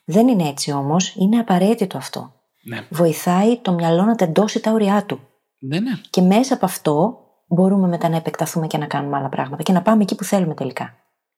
Δεν 0.05 0.27
είναι 0.27 0.47
έτσι 0.47 0.71
όμως, 0.71 1.15
είναι 1.15 1.39
απαραίτητο 1.39 1.97
αυτό. 1.97 2.33
Ναι. 2.63 2.87
Βοηθάει 2.89 3.57
το 3.57 3.73
μυαλό 3.73 4.03
να 4.03 4.15
τεντώσει 4.15 4.59
τα 4.59 4.71
όρια 4.71 5.05
του. 5.05 5.19
Ναι, 5.67 5.79
ναι. 5.79 5.99
Και 6.09 6.21
μέσα 6.21 6.53
από 6.53 6.65
αυτό 6.65 7.19
μπορούμε 7.47 7.87
μετά 7.87 8.09
να 8.09 8.15
επεκταθούμε 8.15 8.67
και 8.67 8.77
να 8.77 8.85
κάνουμε 8.85 9.17
άλλα 9.17 9.29
πράγματα 9.29 9.63
και 9.63 9.71
να 9.71 9.81
πάμε 9.81 10.03
εκεί 10.03 10.15
που 10.15 10.23
θέλουμε 10.23 10.53
τελικά. 10.53 10.95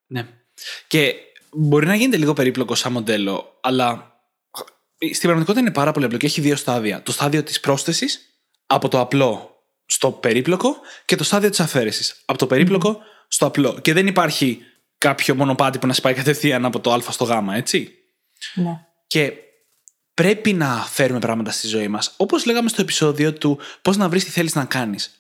Ναι. 0.08 0.28
Και 0.88 1.14
μπορεί 1.52 1.86
να 1.86 1.96
γίνεται 1.96 2.18
λίγο 2.18 2.34
περίπλοκο 2.34 2.76
σαν 2.76 2.92
μοντέλο, 2.92 3.58
αλλά 3.62 4.16
στην 4.98 5.22
πραγματικότητα 5.22 5.60
είναι 5.60 5.72
πάρα 5.72 5.92
πολύ 5.92 6.06
απλό 6.06 6.18
και 6.18 6.26
έχει 6.26 6.42
δύο 6.42 6.56
στάδια. 6.56 7.04
Το 7.04 7.12
στάδιο 7.12 7.44
της 7.44 7.60
πρόσθεσης 7.60 8.20
από 8.66 8.88
το 8.88 9.00
απλό 9.00 9.52
στο 9.86 10.12
περίπλοκο 10.12 10.76
και 11.06 11.16
το 11.16 11.24
στάδιο 11.24 11.50
της 11.50 11.60
αφαίρεσης 11.60 12.22
από 12.26 12.38
το 12.38 12.48
περίπλοκο 12.48 13.00
στο 13.28 13.46
απλό. 13.46 13.80
Και 13.80 13.94
δεν 13.94 14.08
υπάρχει 14.08 14.62
κάποιο 14.98 15.36
μονοπάτι 15.36 15.78
που 15.78 15.88
να 15.88 15.94
σπάει 15.94 16.14
κατευθείαν 16.14 16.66
από 16.66 16.80
το 16.80 16.94
Α 16.94 17.00
στο 17.02 17.24
Γ, 17.24 17.32
έτσι. 17.56 17.92
Ναι. 18.54 18.86
Και 19.08 19.34
πρέπει 20.22 20.54
να 20.54 20.86
φέρουμε 20.90 21.20
πράγματα 21.20 21.52
στη 21.52 21.68
ζωή 21.68 21.88
μας. 21.88 22.14
Όπως 22.18 22.46
λέγαμε 22.46 22.70
στο 22.70 22.82
επεισόδιο 22.82 23.34
του 23.34 23.60
πώς 23.82 23.98
να 23.98 24.10
βρεις 24.10 24.24
τι 24.24 24.30
θέλεις 24.30 24.56
να 24.56 24.66
κάνεις. 24.66 25.12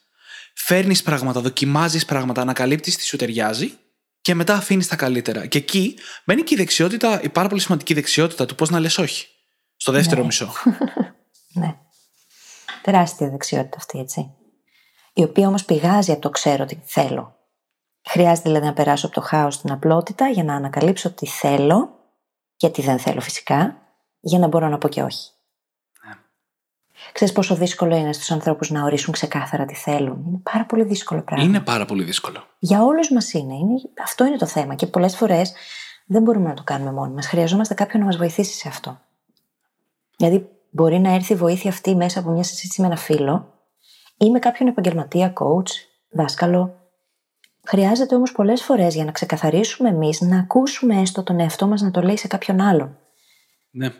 Φέρνεις 0.53 1.03
πράγματα, 1.03 1.41
δοκιμάζεις 1.41 2.05
πράγματα, 2.05 2.41
ανακαλύπτεις 2.41 2.97
τι 2.97 3.03
σου 3.03 3.17
ταιριάζει 3.17 3.73
και 4.21 4.33
μετά 4.35 4.53
αφήνεις 4.53 4.87
τα 4.87 4.95
καλύτερα. 4.95 5.45
Και 5.45 5.57
εκεί 5.57 5.95
μπαίνει 6.25 6.41
και 6.41 6.53
η 6.53 6.57
δεξιότητα, 6.57 7.21
η 7.21 7.29
πάρα 7.29 7.47
πολύ 7.47 7.61
σημαντική 7.61 7.93
δεξιότητα 7.93 8.45
του 8.45 8.55
πώς 8.55 8.69
να 8.69 8.79
λες 8.79 8.97
όχι. 8.97 9.27
Στο 9.75 9.91
δεύτερο 9.91 10.19
Ναι. 10.19 10.25
μισό. 10.25 10.53
Ναι. 11.59 11.75
Τεράστια 12.81 13.29
δεξιότητα 13.29 13.77
αυτή, 13.77 13.99
έτσι. 13.99 14.33
Η 15.13 15.23
οποία 15.23 15.47
όμως 15.47 15.65
πηγάζει 15.65 16.11
από 16.11 16.21
το 16.21 16.29
ξέρω 16.29 16.65
τι 16.65 16.77
θέλω. 16.85 17.35
Χρειάζεται 18.09 18.49
δηλαδή 18.49 18.65
να 18.65 18.73
περάσω 18.73 19.05
από 19.05 19.15
το 19.15 19.21
χάος 19.21 19.53
στην 19.53 19.71
απλότητα 19.71 20.27
για 20.29 20.43
να 20.43 20.55
ανακαλύψω 20.55 21.11
τι 21.11 21.27
θέλω 21.27 21.89
και 22.55 22.69
τι 22.69 22.81
δεν 22.81 22.99
θέλω 22.99 23.21
φυσικά, 23.21 23.86
για 24.27 24.39
να 24.39 24.47
μπορώ 24.47 24.67
να 24.67 24.77
πω 24.77 24.87
και 24.87 25.03
όχι. 25.03 25.29
Ξέρεις 27.11 27.33
πόσο 27.33 27.55
δύσκολο 27.55 27.95
είναι 27.95 28.13
στους 28.13 28.31
ανθρώπους 28.31 28.69
να 28.69 28.83
ορίσουν 28.83 29.13
ξεκάθαρα 29.13 29.65
τι 29.65 29.75
θέλουν. 29.75 30.23
Είναι 30.27 30.39
πάρα 30.43 30.65
πολύ 30.65 30.83
δύσκολο 30.83 31.21
πράγμα. 31.21 31.45
Είναι 31.45 31.59
πάρα 31.59 31.85
πολύ 31.85 32.03
δύσκολο. 32.03 32.43
Για 32.59 32.83
όλους 32.83 33.11
μας 33.11 33.33
είναι. 33.33 33.53
είναι. 33.53 33.73
Αυτό 34.03 34.25
είναι 34.25 34.37
το 34.37 34.45
θέμα. 34.45 34.75
Και 34.75 34.87
πολλές 34.87 35.15
φορές 35.15 35.53
δεν 36.05 36.21
μπορούμε 36.21 36.47
να 36.47 36.53
το 36.53 36.63
κάνουμε 36.63 36.91
μόνοι 36.91 37.13
μας. 37.13 37.27
Χρειαζόμαστε 37.27 37.73
κάποιον 37.73 38.01
να 38.01 38.07
μας 38.07 38.17
βοηθήσει 38.17 38.53
σε 38.53 38.67
αυτό. 38.67 38.99
Δηλαδή, 40.17 40.49
μπορεί 40.69 40.99
να 40.99 41.13
έρθει 41.13 41.33
η 41.33 41.35
βοήθεια 41.35 41.69
αυτή 41.69 41.95
μέσα 41.95 42.19
από 42.19 42.29
μια 42.29 42.43
συζήτηση 42.43 42.81
με 42.81 42.87
ένα 42.87 42.95
φίλο 42.95 43.53
ή 44.17 44.29
με 44.29 44.39
κάποιον 44.39 44.69
επαγγελματία, 44.69 45.33
coach, 45.33 45.71
δάσκαλο. 46.09 46.75
Χρειάζεται 47.67 48.15
όμως 48.15 48.31
πολλές 48.31 48.61
φορές 48.61 48.95
για 48.95 49.05
να 49.05 49.11
ξεκαθαρίσουμε 49.11 49.89
εμείς 49.89 50.21
να 50.21 50.39
ακούσουμε 50.39 51.01
έστω 51.01 51.23
τον 51.23 51.39
εαυτό 51.39 51.67
μας 51.67 51.81
να 51.81 51.91
το 51.91 52.01
λέει 52.01 52.17
σε 52.17 52.27
κάποιον 52.27 52.61
άλλον. 52.61 52.97
Ναι. 53.71 53.91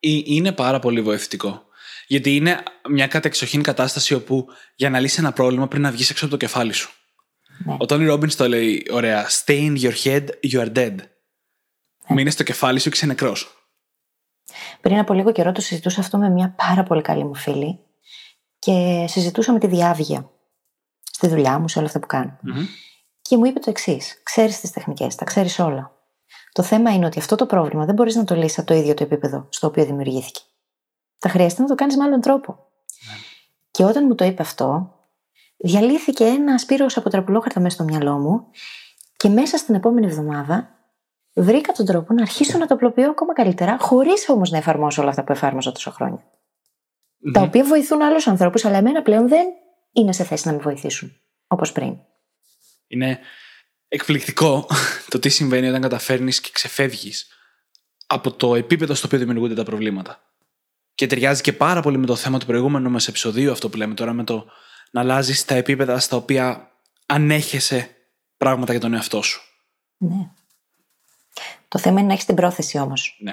Ε, 0.00 0.08
Είναι 0.24 0.52
πάρα 0.52 0.78
πολύ 0.78 1.02
βοηθητικό. 1.02 1.66
Γιατί 2.06 2.36
είναι 2.36 2.62
μια 2.88 3.06
κατεξοχήν 3.06 3.62
κατάσταση 3.62 4.14
όπου 4.14 4.46
για 4.74 4.90
να 4.90 5.00
λύσει 5.00 5.16
ένα 5.20 5.32
πρόβλημα 5.32 5.68
πρέπει 5.68 5.82
να 5.82 5.90
βγεις 5.90 6.10
έξω 6.10 6.24
από 6.24 6.38
το 6.38 6.46
κεφάλι 6.46 6.72
σου. 6.72 6.90
Ναι. 7.64 7.76
Ο 7.78 7.86
Τόνι 7.86 8.04
Ρόμπιν 8.06 8.36
το 8.36 8.48
λέει 8.48 8.86
ωραία. 8.90 9.26
Stay 9.30 9.72
in 9.72 9.80
your 9.80 9.94
head, 10.04 10.24
you 10.50 10.60
are 10.60 10.72
dead. 10.72 10.94
Μείνε 12.08 12.30
στο 12.30 12.42
κεφάλι 12.42 12.78
σου 12.78 12.88
και 12.88 12.96
είσαι 12.96 13.06
νεκρός. 13.06 13.52
Πριν 14.80 14.98
από 14.98 15.12
λίγο 15.12 15.32
καιρό 15.32 15.52
το 15.52 15.60
συζητούσα 15.60 16.00
αυτό 16.00 16.18
με 16.18 16.28
μια 16.28 16.54
πάρα 16.56 16.82
πολύ 16.82 17.02
καλή 17.02 17.24
μου 17.24 17.34
φίλη 17.34 17.78
και 18.58 19.04
συζητούσαμε 19.08 19.58
τη 19.58 19.66
διάβγεια 19.66 20.30
στη 21.02 21.28
δουλειά 21.28 21.58
μου, 21.58 21.68
σε 21.68 21.78
όλα 21.78 21.86
αυτά 21.86 22.00
που 22.00 22.06
κάνω. 22.06 22.38
Και 23.22 23.36
μου 23.36 23.44
είπε 23.44 23.58
το 23.58 23.70
εξής: 23.70 24.20
Ξέρεις 24.22 24.60
τις 24.60 24.70
τεχνικές, 24.70 25.14
τα 25.14 25.24
ξέρεις 25.24 25.58
όλα. 25.58 25.97
Το 26.52 26.62
θέμα 26.62 26.94
είναι 26.94 27.06
ότι 27.06 27.18
αυτό 27.18 27.36
το 27.36 27.46
πρόβλημα 27.46 27.84
δεν 27.84 27.94
μπορείς 27.94 28.14
να 28.14 28.24
το 28.24 28.34
λύσεις 28.34 28.58
από 28.58 28.66
το 28.66 28.74
ίδιο 28.74 28.94
το 28.94 29.02
επίπεδο 29.02 29.46
στο 29.48 29.66
οποίο 29.66 29.84
δημιουργήθηκε. 29.84 30.40
Θα 31.18 31.28
χρειαστεί 31.28 31.60
να 31.60 31.66
το 31.66 31.74
κάνεις 31.74 31.96
με 31.96 32.04
άλλον 32.04 32.20
τρόπο. 32.20 32.58
Και 33.70 33.84
όταν 33.84 34.04
μου 34.06 34.14
το 34.14 34.24
είπε 34.24 34.42
αυτό, 34.42 34.94
διαλύθηκε 35.56 36.24
ένα 36.24 36.58
σπύρος 36.58 36.96
από 36.96 37.10
τραπουλόχαρτα 37.10 37.60
μέσα 37.60 37.74
στο 37.74 37.84
μυαλό 37.84 38.18
μου 38.18 38.46
και 39.16 39.28
μέσα 39.28 39.56
στην 39.56 39.74
επόμενη 39.74 40.06
εβδομάδα 40.06 40.78
βρήκα 41.34 41.72
τον 41.72 41.86
τρόπο 41.86 42.14
να 42.14 42.22
αρχίσω 42.22 42.58
να 42.58 42.66
το 42.66 42.74
απλοποιώ 42.74 43.10
ακόμα 43.10 43.32
καλύτερα, 43.32 43.78
χωρίς 43.78 44.28
όμως 44.28 44.50
να 44.50 44.58
εφαρμόσω 44.58 45.00
όλα 45.00 45.10
αυτά 45.10 45.24
που 45.24 45.32
εφάρμοσα 45.32 45.72
τόσο 45.72 45.90
χρόνια. 45.90 46.24
Τα 47.32 47.40
οποία 47.40 47.64
βοηθούν 47.64 48.02
άλλους 48.02 48.26
ανθρώπους, 48.26 48.64
αλλά 48.64 48.76
εμένα 48.76 49.02
πλέον 49.02 49.28
δεν 49.28 49.46
είναι 49.92 50.12
σε 50.12 50.24
θέση 50.24 50.46
να 50.46 50.52
με 50.52 50.58
βοηθήσουν 50.58 51.12
όπως 51.46 51.72
πριν. 51.72 51.98
Είναι 52.86 53.18
εκπληκτικό 53.88 54.66
το 55.08 55.18
τι 55.18 55.28
συμβαίνει 55.28 55.68
όταν 55.68 55.80
καταφέρνεις 55.80 56.40
και 56.40 56.50
ξεφεύγεις 56.52 57.26
από 58.06 58.32
το 58.32 58.54
επίπεδο 58.54 58.94
στο 58.94 59.06
οποίο 59.06 59.18
δημιουργούνται 59.18 59.54
τα 59.54 59.62
προβλήματα. 59.62 60.22
Και 60.94 61.06
ταιριάζει 61.06 61.42
και 61.42 61.52
πάρα 61.52 61.82
πολύ 61.82 61.98
με 61.98 62.06
το 62.06 62.16
θέμα 62.16 62.38
του 62.38 62.46
προηγούμενου 62.46 62.90
μας 62.90 63.08
επεισοδίου, 63.08 63.52
αυτό 63.52 63.68
που 63.68 63.76
λέμε 63.76 63.94
τώρα, 63.94 64.12
με 64.12 64.24
το 64.24 64.46
να 64.90 65.00
αλλάζεις 65.00 65.44
τα 65.44 65.54
επίπεδα 65.54 65.98
στα 65.98 66.16
οποία 66.16 66.70
ανέχεσαι 67.06 67.96
πράγματα 68.36 68.72
για 68.72 68.80
τον 68.80 68.94
εαυτό 68.94 69.22
σου. 69.22 69.40
Ναι. 69.96 70.30
Το 71.68 71.78
θέμα 71.78 71.98
είναι 71.98 72.06
να 72.08 72.12
έχεις 72.12 72.24
την 72.24 72.34
πρόθεση 72.34 72.78
όμως. 72.78 73.18
Ναι. 73.20 73.32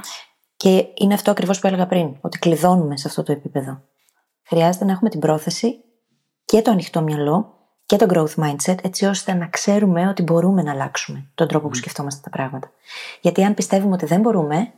Και 0.58 0.86
είναι 0.94 1.14
αυτό 1.14 1.32
ακριβώς 1.32 1.60
που 1.60 1.68
έλεγα 1.68 1.88
πριν, 1.88 2.18
ότι 2.22 2.40
κλειδώνουμε 2.40 2.98
σε 2.98 3.08
αυτό 3.08 3.24
το 3.24 3.32
επίπεδο. 3.32 3.84
Χρειάζεται 4.44 4.86
να 4.86 4.92
έχουμε 4.92 5.10
την 5.10 5.20
πρόθεση 5.20 5.76
και 6.46 6.62
το 6.62 6.72
ανοιχτό 6.72 7.02
μυαλό 7.02 7.55
και 7.86 7.96
το 7.96 8.06
growth 8.10 8.44
mindset, 8.44 8.84
έτσι 8.84 9.06
ώστε 9.06 9.34
να 9.34 9.48
ξέρουμε 9.48 10.08
ότι 10.08 10.22
μπορούμε 10.24 10.62
να 10.62 10.72
αλλάξουμε 10.72 11.26
τον 11.36 11.48
τρόπο 11.48 11.68
που 11.68 11.76
σκεφτόμαστε 11.76 12.22
τα 12.24 12.30
πράγματα. 12.30 12.72
Γιατί 13.22 13.44
αν 13.44 13.54
πιστεύουμε 13.54 13.94
ότι 13.94 14.06
δεν 14.06 14.22
μπορούμε 14.22 14.74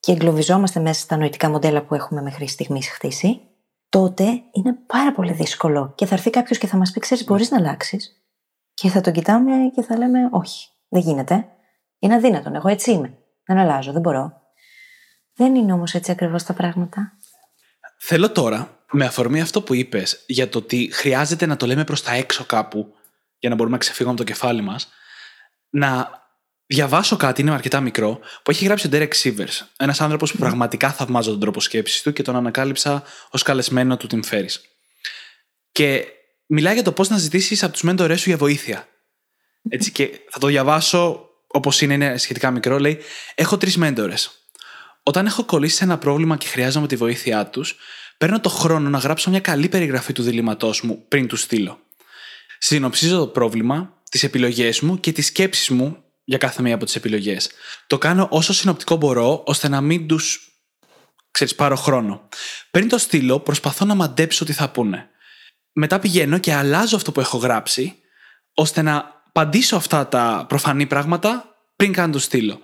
και 0.00 0.12
εγκλωβιζόμαστε 0.12 0.80
μέσα 0.80 1.00
στα 1.00 1.16
νοητικά 1.16 1.50
μοντέλα 1.50 1.82
που 1.82 1.94
έχουμε 1.94 2.22
μέχρι 2.22 2.48
στιγμής 2.48 2.88
χτίσει, 2.88 3.40
τότε 3.88 4.24
είναι 4.52 4.76
πάρα 4.86 5.12
πολύ 5.12 5.32
δύσκολο. 5.32 5.92
Και 5.94 6.06
θα 6.06 6.14
έρθει 6.14 6.30
κάποιος 6.30 6.58
και 6.58 6.66
θα 6.66 6.76
μας 6.76 6.90
πει: 6.90 7.00
Ξέρεις, 7.00 7.24
μπορείς 7.24 7.50
να 7.50 7.56
αλλάξεις. 7.56 8.22
Και 8.74 8.88
θα 8.88 9.00
τον 9.00 9.12
κοιτάμε 9.12 9.52
και 9.74 9.82
θα 9.82 9.96
λέμε: 9.96 10.28
Όχι, 10.30 10.68
δεν 10.88 11.02
γίνεται. 11.02 11.48
Είναι 11.98 12.14
αδύνατον. 12.14 12.54
Εγώ 12.54 12.68
έτσι 12.68 12.90
είμαι. 12.90 13.18
Δεν 13.44 13.58
αλλάζω, 13.58 13.92
δεν 13.92 14.00
μπορώ. 14.00 14.32
Δεν 15.34 15.54
είναι 15.54 15.72
όμως 15.72 15.94
έτσι 15.94 16.10
ακριβώς 16.10 16.42
τα 16.42 16.52
πράγματα. 16.52 17.12
Θέλω 17.98 18.32
τώρα, 18.32 18.77
με 18.92 19.04
αφορμή 19.04 19.40
αυτό 19.40 19.62
που 19.62 19.74
είπες, 19.74 20.22
για 20.26 20.48
το 20.48 20.58
ότι 20.58 20.90
χρειάζεται 20.92 21.46
να 21.46 21.56
το 21.56 21.66
λέμε 21.66 21.84
προς 21.84 22.02
τα 22.02 22.12
έξω 22.12 22.44
κάπου, 22.44 22.94
για 23.38 23.48
να 23.48 23.54
μπορούμε 23.54 23.74
να 23.74 23.80
ξεφύγουμε 23.80 24.14
από 24.14 24.24
το 24.24 24.32
κεφάλι 24.32 24.62
μας, 24.62 24.88
να 25.70 26.10
διαβάσω 26.66 27.16
κάτι, 27.16 27.40
είναι 27.40 27.50
αρκετά 27.50 27.80
μικρό, 27.80 28.20
που 28.42 28.50
έχει 28.50 28.64
γράψει 28.64 28.86
ο 28.86 28.90
Derek 28.92 29.12
Sivers. 29.22 29.66
Ένας 29.76 30.00
άνθρωπος 30.00 30.32
που 30.32 30.38
πραγματικά 30.38 30.92
θαυμάζω 30.92 31.30
τον 31.30 31.40
τρόπο 31.40 31.60
σκέψης 31.60 32.02
του 32.02 32.12
και 32.12 32.22
τον 32.22 32.36
ανακάλυψα 32.36 33.02
ως 33.30 33.42
καλεσμένο 33.42 33.96
του 33.96 34.06
Tim 34.10 34.20
Ferriss. 34.30 34.54
Και 35.72 36.04
μιλάει 36.46 36.74
για 36.74 36.82
το 36.82 36.92
πώς 36.92 37.08
να 37.08 37.18
ζητήσεις 37.18 37.62
από 37.62 37.72
τους 37.72 37.82
μέντορές 37.82 38.20
σου 38.20 38.28
για 38.28 38.38
βοήθεια. 38.38 38.88
Έτσι, 39.68 39.92
και 39.92 40.20
θα 40.30 40.38
το 40.38 40.46
διαβάσω 40.46 41.28
όπως 41.46 41.80
είναι, 41.80 41.94
είναι 41.94 42.18
σχετικά 42.18 42.50
μικρό. 42.50 42.78
Λέει: 42.78 42.98
Έχω 43.34 43.56
τρεις 43.56 43.76
μέντορες. 43.76 44.30
Όταν 45.02 45.26
έχω 45.26 45.44
κολλήσει 45.44 45.76
σε 45.76 45.84
ένα 45.84 45.98
πρόβλημα 45.98 46.36
και 46.36 46.46
χρειάζομαι 46.46 46.86
τη 46.86 46.96
βοήθειά 46.96 47.46
τους, 47.46 47.76
παίρνω 48.18 48.40
το 48.40 48.48
χρόνο 48.48 48.88
να 48.88 48.98
γράψω 48.98 49.30
μια 49.30 49.40
καλή 49.40 49.68
περιγραφή 49.68 50.12
του 50.12 50.22
διλήμματός 50.22 50.82
μου 50.82 51.04
πριν 51.08 51.26
του 51.26 51.36
στείλω. 51.36 51.80
Συνοψίζω 52.58 53.18
το 53.18 53.26
πρόβλημα 53.26 53.92
τις 54.10 54.22
επιλογές 54.22 54.80
μου 54.80 55.00
και 55.00 55.12
τις 55.12 55.26
σκέψεις 55.26 55.68
μου 55.68 56.02
για 56.24 56.38
κάθε 56.38 56.62
μία 56.62 56.74
από 56.74 56.84
τις 56.84 56.96
επιλογές. 56.96 57.50
Το 57.86 57.98
κάνω 57.98 58.28
όσο 58.30 58.52
συνοπτικό 58.52 58.96
μπορώ, 58.96 59.42
ώστε 59.46 59.68
να 59.68 59.80
μην 59.80 60.06
τους. 60.06 60.52
ξέρεις, 61.30 61.54
πάρω 61.54 61.76
χρόνο. 61.76 62.28
Πριν 62.70 62.88
το 62.88 62.98
στείλω, 62.98 63.40
προσπαθώ 63.40 63.84
να 63.84 63.94
μαντέψω 63.94 64.44
τι 64.44 64.52
θα 64.52 64.70
πούνε. 64.70 65.08
Μετά 65.72 65.98
πηγαίνω 65.98 66.38
και 66.38 66.54
αλλάζω 66.54 66.96
αυτό 66.96 67.12
που 67.12 67.20
έχω 67.20 67.38
γράψει, 67.38 67.98
ώστε 68.54 68.82
να 68.82 69.22
απαντήσω 69.26 69.76
αυτά 69.76 70.08
τα 70.08 70.44
προφανή 70.48 70.86
πράγματα 70.86 71.56
πριν 71.76 71.92
καν 71.92 72.12
το 72.12 72.18
στείλω. 72.18 72.60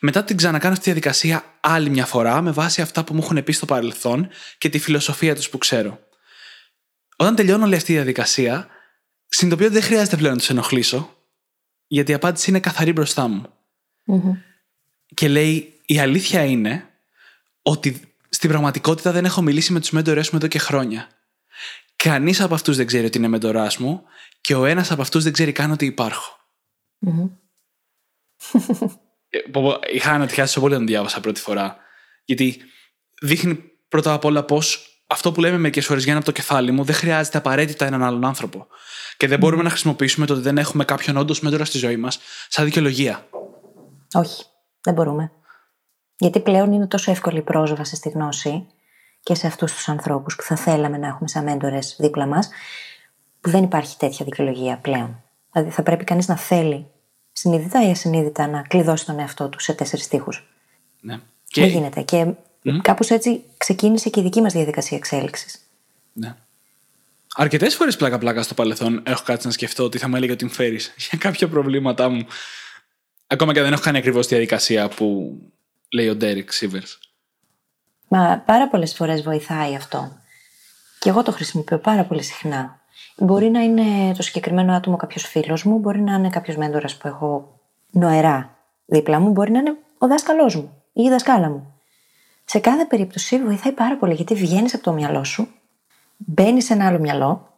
Μετά 0.00 0.24
την 0.24 0.36
ξανακάνω 0.36 0.72
αυτή 0.72 0.84
τη 0.84 0.90
διαδικασία 0.90 1.44
άλλη 1.60 1.90
μια 1.90 2.06
φορά 2.06 2.40
με 2.40 2.50
βάση 2.50 2.82
αυτά 2.82 3.04
που 3.04 3.14
μου 3.14 3.20
έχουν 3.22 3.44
πει 3.44 3.52
στο 3.52 3.66
παρελθόν 3.66 4.28
και 4.58 4.68
τη 4.68 4.78
φιλοσοφία 4.78 5.34
τους 5.34 5.48
που 5.48 5.58
ξέρω. 5.58 6.00
Όταν 7.16 7.34
τελειώνω 7.34 7.64
όλη 7.64 7.74
αυτή 7.74 7.92
η 7.92 7.94
διαδικασία, 7.94 8.68
συνειδητοποιώ 9.28 9.66
ότι 9.66 9.78
δεν 9.78 9.88
χρειάζεται 9.88 10.16
πλέον 10.16 10.32
να 10.32 10.38
τους 10.38 10.50
ενοχλήσω, 10.50 11.16
γιατί 11.86 12.10
η 12.10 12.14
απάντηση 12.14 12.50
είναι 12.50 12.60
καθαρή 12.60 12.92
μπροστά 12.92 13.28
μου. 13.28 13.46
Και 15.14 15.28
λέει, 15.28 15.80
η 15.86 15.98
αλήθεια 15.98 16.44
είναι 16.44 16.90
ότι 17.62 18.00
στην 18.28 18.48
πραγματικότητα 18.48 19.12
δεν 19.12 19.24
έχω 19.24 19.42
μιλήσει 19.42 19.72
με 19.72 19.80
τους 19.80 19.90
μέντορέ 19.90 20.20
μου 20.20 20.38
εδώ 20.38 20.46
και 20.46 20.58
χρόνια. 20.58 21.08
Κανείς 21.96 22.40
από 22.40 22.54
αυτούς 22.54 22.76
δεν 22.76 22.86
ξέρει 22.86 23.06
ότι 23.06 23.18
είναι 23.18 23.28
μέντοράς 23.28 23.76
μου 23.76 24.02
και 24.40 24.54
ο 24.54 24.64
ένας 24.64 24.90
από 24.90 25.02
αυτούς 25.02 25.24
δεν 25.24 25.32
ξέρει 25.32 25.52
καν 25.52 25.70
ότι 25.70 25.86
υπάρχω. 25.86 26.36
Ε, 27.06 27.10
είχα 29.92 30.10
ανατριχιάσει 30.10 30.60
πολύ 30.60 30.74
όταν 30.74 30.86
διάβασα 30.86 31.20
πρώτη 31.20 31.40
φορά. 31.40 31.76
Γιατί 32.24 32.62
δείχνει 33.22 33.54
πρώτα 33.88 34.12
απ' 34.12 34.24
όλα 34.24 34.42
πώ 34.42 34.62
αυτό 35.06 35.32
που 35.32 35.40
λέμε 35.40 35.58
μερικές 35.58 35.86
φορές 35.86 36.02
βγαίνει 36.02 36.16
από 36.16 36.26
το 36.26 36.32
κεφάλι 36.32 36.70
μου 36.70 36.84
δεν 36.84 36.94
χρειάζεται 36.94 37.38
απαραίτητα 37.38 37.86
έναν 37.86 38.02
άλλον 38.02 38.24
άνθρωπο. 38.24 38.66
Και 39.16 39.26
δεν 39.26 39.38
μπορούμε 39.38 39.62
να 39.62 39.70
χρησιμοποιήσουμε 39.70 40.26
το 40.26 40.32
ότι 40.32 40.42
δεν 40.42 40.58
έχουμε 40.58 40.84
κάποιον 40.84 41.16
όντως 41.16 41.40
μέτρος 41.40 41.68
στη 41.68 41.78
ζωή 41.78 41.96
μας 41.96 42.18
σαν 42.48 42.64
δικαιολογία. 42.64 43.26
Όχι, 44.12 44.44
δεν 44.80 44.94
μπορούμε. 44.94 45.32
Γιατί 46.18 46.40
πλέον 46.40 46.72
είναι 46.72 46.86
τόσο 46.86 47.10
εύκολη 47.10 47.38
η 47.38 47.42
πρόσβαση 47.42 47.96
στη 47.96 48.08
γνώση 48.08 48.66
και 49.20 49.34
σε 49.34 49.46
αυτούς 49.46 49.72
τους 49.72 49.88
ανθρώπους 49.88 50.36
που 50.36 50.42
θα 50.42 50.56
θέλαμε 50.56 50.98
να 50.98 51.06
έχουμε 51.06 51.28
σαν 51.28 51.44
μέντορες 51.44 51.96
δίπλα 51.98 52.26
μας, 52.26 52.48
που 53.40 53.50
δεν 53.50 53.62
υπάρχει 53.62 53.96
τέτοια 53.96 54.24
δικαιολογία 54.24 54.78
πλέον. 54.78 55.22
Δηλαδή 55.52 55.70
θα 55.70 55.82
πρέπει 55.82 56.04
κανείς 56.04 56.28
να 56.28 56.36
θέλει 56.36 56.86
συνειδητά 57.36 57.86
ή 57.86 57.90
ασυνείδητα 57.90 58.46
να 58.46 58.62
κλειδώσει 58.62 59.06
τον 59.06 59.18
εαυτό 59.18 59.48
του 59.48 59.60
σε 59.60 59.72
τέσσερις 59.72 60.08
τείχου. 60.08 60.32
Ναι. 61.00 61.20
Και... 61.48 61.60
Δεν 61.60 61.70
γίνεται; 61.70 62.02
Και 62.02 62.26
mm. 62.64 62.78
κάπως 62.82 63.10
έτσι 63.10 63.44
ξεκίνησε 63.56 64.10
και 64.10 64.20
η 64.20 64.22
δική 64.22 64.40
μας 64.40 64.52
διαδικασία 64.52 64.96
εξέλιξης. 64.96 65.58
Ναι. 66.12 66.34
Αρκετές 67.34 67.74
φορές 67.74 67.96
πλάκα-πλάκα 67.96 68.42
στο 68.42 68.54
παρελθόν 68.54 69.02
έχω 69.06 69.22
κάτσει 69.24 69.46
να 69.46 69.52
σκεφτώ 69.52 69.88
τι 69.88 69.98
θα 69.98 70.08
μου 70.08 70.16
έλεγε 70.16 70.32
ότι 70.32 70.48
φέρει 70.48 70.76
για 71.08 71.18
κάποια 71.18 71.48
προβλήματά 71.48 72.08
μου. 72.08 72.26
Ακόμα 73.26 73.52
και 73.52 73.62
δεν 73.62 73.72
έχω 73.72 73.82
κάνει 73.82 73.98
ακριβώς 73.98 74.26
τη 74.26 74.34
διαδικασία 74.34 74.88
που 74.88 75.38
λέει 75.92 76.08
ο 76.08 76.16
Ντέρικ 76.16 76.52
Σίβερ. 76.52 76.82
Μα 78.08 78.42
πάρα 78.46 78.68
πολλές 78.68 78.94
φορές 78.94 79.22
βοηθάει 79.22 79.74
αυτό. 79.74 80.16
Και 80.98 81.08
εγώ 81.08 81.22
το 81.22 81.32
χρησιμοποιώ 81.32 81.78
πάρα 81.78 82.04
πολύ 82.04 82.22
συχνά. 82.22 82.75
Μπορεί 83.18 83.50
να 83.50 83.60
είναι 83.60 84.14
το 84.14 84.22
συγκεκριμένο 84.22 84.72
άτομο 84.72 84.96
κάποιος 84.96 85.22
φίλος 85.22 85.64
μου, 85.64 85.78
μπορεί 85.78 86.00
να 86.00 86.14
είναι 86.14 86.28
κάποιος 86.28 86.56
μέντορας 86.56 86.96
που 86.96 87.08
έχω 87.08 87.60
νοερά 87.90 88.56
δίπλα 88.86 89.20
μου, 89.20 89.30
μπορεί 89.30 89.50
να 89.50 89.58
είναι 89.58 89.76
ο 89.98 90.06
δάσκαλός 90.06 90.56
μου 90.56 90.82
ή 90.92 91.02
η 91.02 91.08
δασκάλα 91.08 91.48
μου. 91.48 91.74
Σε 92.44 92.58
κάθε 92.58 92.84
περίπτωση 92.84 93.42
βοηθάει 93.42 93.72
πάρα 93.72 93.96
πολύ 93.96 94.14
γιατί 94.14 94.34
βγαίνεις 94.34 94.74
από 94.74 94.82
το 94.82 94.92
μυαλό 94.92 95.24
σου, 95.24 95.48
μπαίνεις 96.16 96.64
σε 96.64 96.72
ένα 96.72 96.86
άλλο 96.86 96.98
μυαλό 96.98 97.48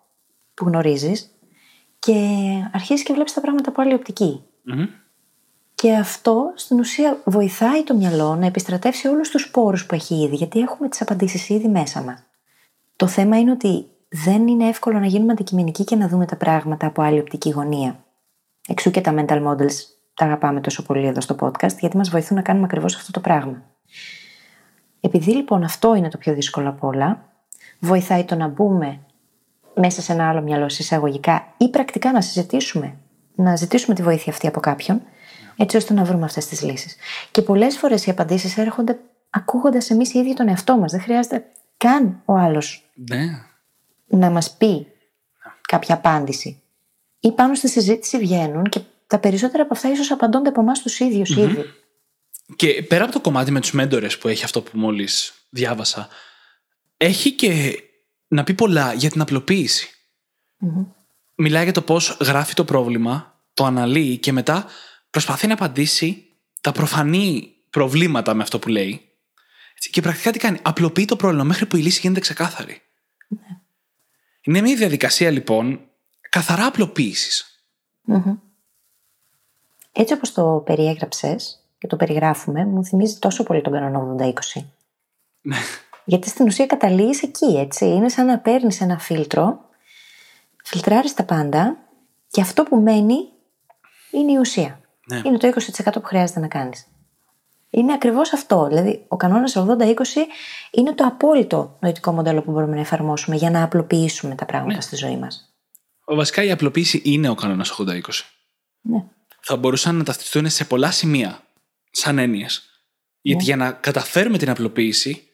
που 0.54 0.64
γνωρίζεις 0.64 1.30
και 1.98 2.14
αρχίζεις 2.72 3.04
και 3.04 3.12
βλέπεις 3.12 3.32
τα 3.32 3.40
πράγματα 3.40 3.70
από 3.70 3.82
άλλη 3.82 4.00
Και 5.74 5.94
αυτό 5.96 6.52
στην 6.54 6.78
ουσία 6.78 7.20
βοηθάει 7.24 7.84
το 7.84 7.94
μυαλό 7.94 8.34
να 8.34 8.46
επιστρατεύσει 8.46 9.08
όλους 9.08 9.28
τους 9.28 9.50
πόρους 9.50 9.86
που 9.86 9.94
έχει 9.94 10.14
ήδη, 10.14 10.36
γιατί 10.36 10.60
έχουμε 10.60 10.88
τις 10.88 11.00
απαντήσεις 11.00 11.48
ήδη 11.48 11.68
μέσα 11.68 12.02
μας. 12.02 12.22
Το 12.96 13.06
θέμα 13.06 13.38
είναι 13.38 13.50
ότι 13.50 13.86
δεν 14.08 14.46
είναι 14.46 14.68
εύκολο 14.68 14.98
να 14.98 15.06
γίνουμε 15.06 15.32
αντικειμενικοί 15.32 15.84
και 15.84 15.96
να 15.96 16.08
δούμε 16.08 16.26
τα 16.26 16.36
πράγματα 16.36 16.86
από 16.86 17.02
άλλη 17.02 17.18
οπτική 17.18 17.50
γωνία. 17.50 18.04
Εξού 18.68 18.90
και 18.90 19.00
τα 19.00 19.14
mental 19.16 19.46
models 19.46 19.74
τα 20.14 20.24
αγαπάμε 20.24 20.60
τόσο 20.60 20.82
πολύ 20.82 21.06
εδώ 21.06 21.20
στο 21.20 21.36
podcast, 21.40 21.76
γιατί 21.78 21.96
μας 21.96 22.10
βοηθούν 22.10 22.36
να 22.36 22.42
κάνουμε 22.42 22.64
ακριβώς 22.64 22.96
αυτό 22.96 23.10
το 23.12 23.20
πράγμα. 23.20 23.62
Επειδή 25.00 25.32
λοιπόν 25.32 25.64
αυτό 25.64 25.94
είναι 25.94 26.08
το 26.08 26.18
πιο 26.18 26.34
δύσκολο 26.34 26.68
από 26.68 26.86
όλα, 26.86 27.24
βοηθάει 27.78 28.24
το 28.24 28.34
να 28.34 28.48
μπούμε 28.48 28.98
μέσα 29.74 30.02
σε 30.02 30.12
ένα 30.12 30.28
άλλο 30.28 30.42
μυαλό 30.42 30.66
εισαγωγικά 30.66 31.54
ή 31.56 31.68
πρακτικά 31.70 32.12
να 32.12 32.20
συζητήσουμε, 32.20 32.96
να 33.34 33.56
ζητήσουμε 33.56 33.94
τη 33.94 34.02
βοήθεια 34.02 34.32
αυτή 34.32 34.46
από 34.46 34.60
κάποιον, 34.60 35.02
έτσι 35.56 35.76
ώστε 35.76 35.94
να 35.94 36.04
βρούμε 36.04 36.24
αυτές 36.24 36.46
τις 36.46 36.62
λύσεις. 36.62 36.96
Και 37.30 37.42
πολλές 37.42 37.78
φορές 37.78 38.06
οι 38.06 38.10
απαντήσεις 38.10 38.58
έρχονται 38.58 38.98
ακούγοντας 39.30 39.90
εμείς 39.90 40.14
οι 40.14 40.18
ίδιοι 40.18 40.34
τον 40.34 40.48
εαυτό 40.48 40.76
μας. 40.76 40.90
Δεν 40.90 41.00
χρειάζεται 41.00 41.44
καν 41.76 42.22
ο 42.24 42.34
άλλος 42.34 42.90
ναι 42.94 43.47
να 44.08 44.30
μας 44.30 44.56
πει 44.56 44.86
κάποια 45.60 45.94
απάντηση. 45.94 46.62
Ή 47.20 47.32
πάνω 47.32 47.54
στη 47.54 47.68
συζήτηση 47.68 48.18
βγαίνουν 48.18 48.64
και 48.64 48.80
τα 49.06 49.18
περισσότερα 49.18 49.62
από 49.62 49.74
αυτά 49.74 49.90
ίσως 49.90 50.10
απαντώνται 50.10 50.48
από 50.48 50.60
εμάς 50.60 50.82
τους 50.82 51.00
ίδιους 51.00 51.30
ήδη. 51.30 51.64
Και 52.56 52.82
πέρα 52.82 53.04
από 53.04 53.12
το 53.12 53.20
κομμάτι 53.20 53.50
με 53.50 53.60
τους 53.60 53.72
μέντορες 53.72 54.18
που 54.18 54.28
έχει 54.28 54.44
αυτό 54.44 54.62
που 54.62 54.78
μόλις 54.78 55.32
διάβασα, 55.50 56.08
έχει 56.96 57.32
και 57.32 57.82
να 58.28 58.44
πει 58.44 58.54
πολλά 58.54 58.92
για 58.92 59.10
την 59.10 59.20
απλοποίηση. 59.20 59.88
Μιλάει 61.34 61.62
για 61.62 61.72
το 61.72 61.82
πώς 61.82 62.16
γράφει 62.20 62.54
το 62.54 62.64
πρόβλημα, 62.64 63.40
το 63.54 63.64
αναλύει 63.64 64.18
και 64.18 64.32
μετά 64.32 64.66
προσπαθεί 65.10 65.46
να 65.46 65.52
απαντήσει 65.52 66.26
τα 66.60 66.72
προφανή 66.72 67.54
προβλήματα 67.70 68.34
με 68.34 68.42
αυτό 68.42 68.58
που 68.58 68.68
λέει. 68.68 69.02
Και 69.90 70.00
πρακτικά 70.00 70.30
τι 70.30 70.38
κάνει, 70.38 70.58
απλοποιεί 70.62 71.04
το 71.04 71.16
πρόβλημα 71.16 71.44
μέχρι 71.44 71.66
που 71.66 71.76
η 71.76 71.80
λύση 71.80 72.00
γίνεται 72.00 72.20
ξεκάθαρη. 72.20 72.82
Ναι. 73.28 73.38
Είναι 74.48 74.60
μια 74.60 74.76
διαδικασία 74.76 75.30
λοιπόν 75.30 75.80
καθαρά 76.30 76.66
απλοποίησης. 76.66 77.62
Έτσι 79.92 80.14
όπως 80.14 80.32
το 80.32 80.62
περιέγραψες 80.66 81.64
και 81.78 81.86
το 81.86 81.96
περιγράφουμε, 81.96 82.64
μου 82.64 82.84
θυμίζει 82.84 83.18
τόσο 83.18 83.42
πολύ 83.42 83.60
τον 83.60 83.72
κανόνα 83.72 84.32
80-20. 84.56 84.64
Ναι. 85.40 85.56
Γιατί 86.04 86.28
στην 86.28 86.46
ουσία 86.46 86.66
καταλήγεις 86.66 87.22
εκεί, 87.22 87.58
έτσι. 87.58 87.84
Είναι 87.84 88.08
σαν 88.08 88.26
να 88.26 88.38
παίρνεις 88.38 88.80
ένα 88.80 88.98
φίλτρο, 88.98 89.60
φιλτράρεις 90.64 91.14
τα 91.14 91.24
πάντα 91.24 91.76
και 92.30 92.40
αυτό 92.40 92.62
που 92.62 92.76
μένει 92.76 93.28
είναι 94.10 94.32
η 94.32 94.36
ουσία. 94.36 94.80
Ναι. 95.06 95.20
Είναι 95.24 95.36
το 95.36 95.48
20% 95.48 95.92
που 95.92 96.06
χρειάζεται 96.06 96.40
να 96.40 96.48
κάνεις. 96.48 96.86
Είναι 97.70 97.92
ακριβώς 97.92 98.32
αυτό. 98.32 98.66
Δηλαδή, 98.66 99.04
ο 99.08 99.16
κανόνας 99.16 99.56
80-20 99.56 99.94
είναι 100.70 100.94
το 100.94 101.04
απόλυτο 101.04 101.76
νοητικό 101.80 102.12
μοντέλο 102.12 102.42
που 102.42 102.50
μπορούμε 102.50 102.74
να 102.74 102.80
εφαρμόσουμε 102.80 103.36
για 103.36 103.50
να 103.50 103.62
απλοποιήσουμε 103.62 104.34
τα 104.34 104.44
πράγματα 104.44 104.76
ναι. 104.76 104.82
στη 104.82 104.96
ζωή 104.96 105.16
μας. 105.16 105.52
Βασικά, 106.06 106.42
η 106.42 106.50
απλοποίηση 106.50 107.02
είναι 107.04 107.28
ο 107.28 107.34
κανόνας 107.34 107.80
80-20. 107.80 108.00
Ναι. 108.80 109.04
Θα 109.40 109.56
μπορούσαν 109.56 109.96
να 109.96 110.04
ταυτιστούν 110.04 110.48
σε 110.48 110.64
πολλά 110.64 110.90
σημεία, 110.90 111.40
σαν 111.90 112.18
έννοιες. 112.18 112.62
Γιατί 113.20 113.40
ναι. 113.40 113.46
για 113.46 113.56
να 113.56 113.72
καταφέρουμε 113.72 114.38
την 114.38 114.50
απλοποίηση, 114.50 115.28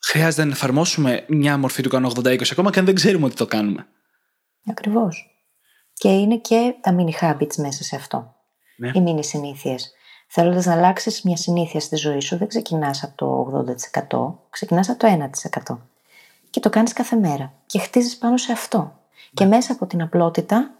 χρειάζεται 0.00 0.44
να 0.44 0.52
εφαρμόσουμε 0.52 1.24
μια 1.28 1.58
μορφή 1.58 1.82
του 1.82 1.88
κανόνα 1.88 2.14
80-20, 2.16 2.50
ακόμα 2.50 2.70
και 2.70 2.78
αν 2.78 2.84
δεν 2.84 2.94
ξέρουμε 2.94 3.24
ότι 3.24 3.34
το 3.34 3.46
κάνουμε. 3.46 3.86
Ακριβώς. 4.70 5.30
Και 5.92 6.08
είναι 6.08 6.38
και 6.38 6.74
τα 6.80 6.96
mini 6.98 7.24
habits 7.24 7.54
μέσα 7.56 7.84
σε 7.84 7.96
αυτό. 7.96 8.34
Ναι. 8.76 8.88
Οι 8.88 9.04
mini 9.06 9.24
συνήθειες. 9.24 9.92
Θέλοντας 10.26 10.64
να 10.64 10.72
αλλάξεις 10.72 11.22
μια 11.22 11.36
συνήθεια 11.36 11.80
στη 11.80 11.96
ζωή 11.96 12.20
σου, 12.20 12.36
δεν 12.36 12.48
ξεκινάς 12.48 13.02
από 13.02 13.16
το 13.16 13.64
80%, 14.08 14.34
ξεκινάς 14.50 14.88
από 14.88 14.98
το 14.98 15.06
1%. 15.06 15.78
Και 16.50 16.60
το 16.60 16.70
κάνεις 16.70 16.92
κάθε 16.92 17.16
μέρα. 17.16 17.52
Και 17.66 17.78
χτίζεις 17.78 18.16
πάνω 18.16 18.36
σε 18.36 18.52
αυτό. 18.52 18.98
Και 19.34 19.44
ναι. 19.44 19.50
μέσα 19.50 19.72
από 19.72 19.86
την 19.86 20.02
απλότητα, 20.02 20.70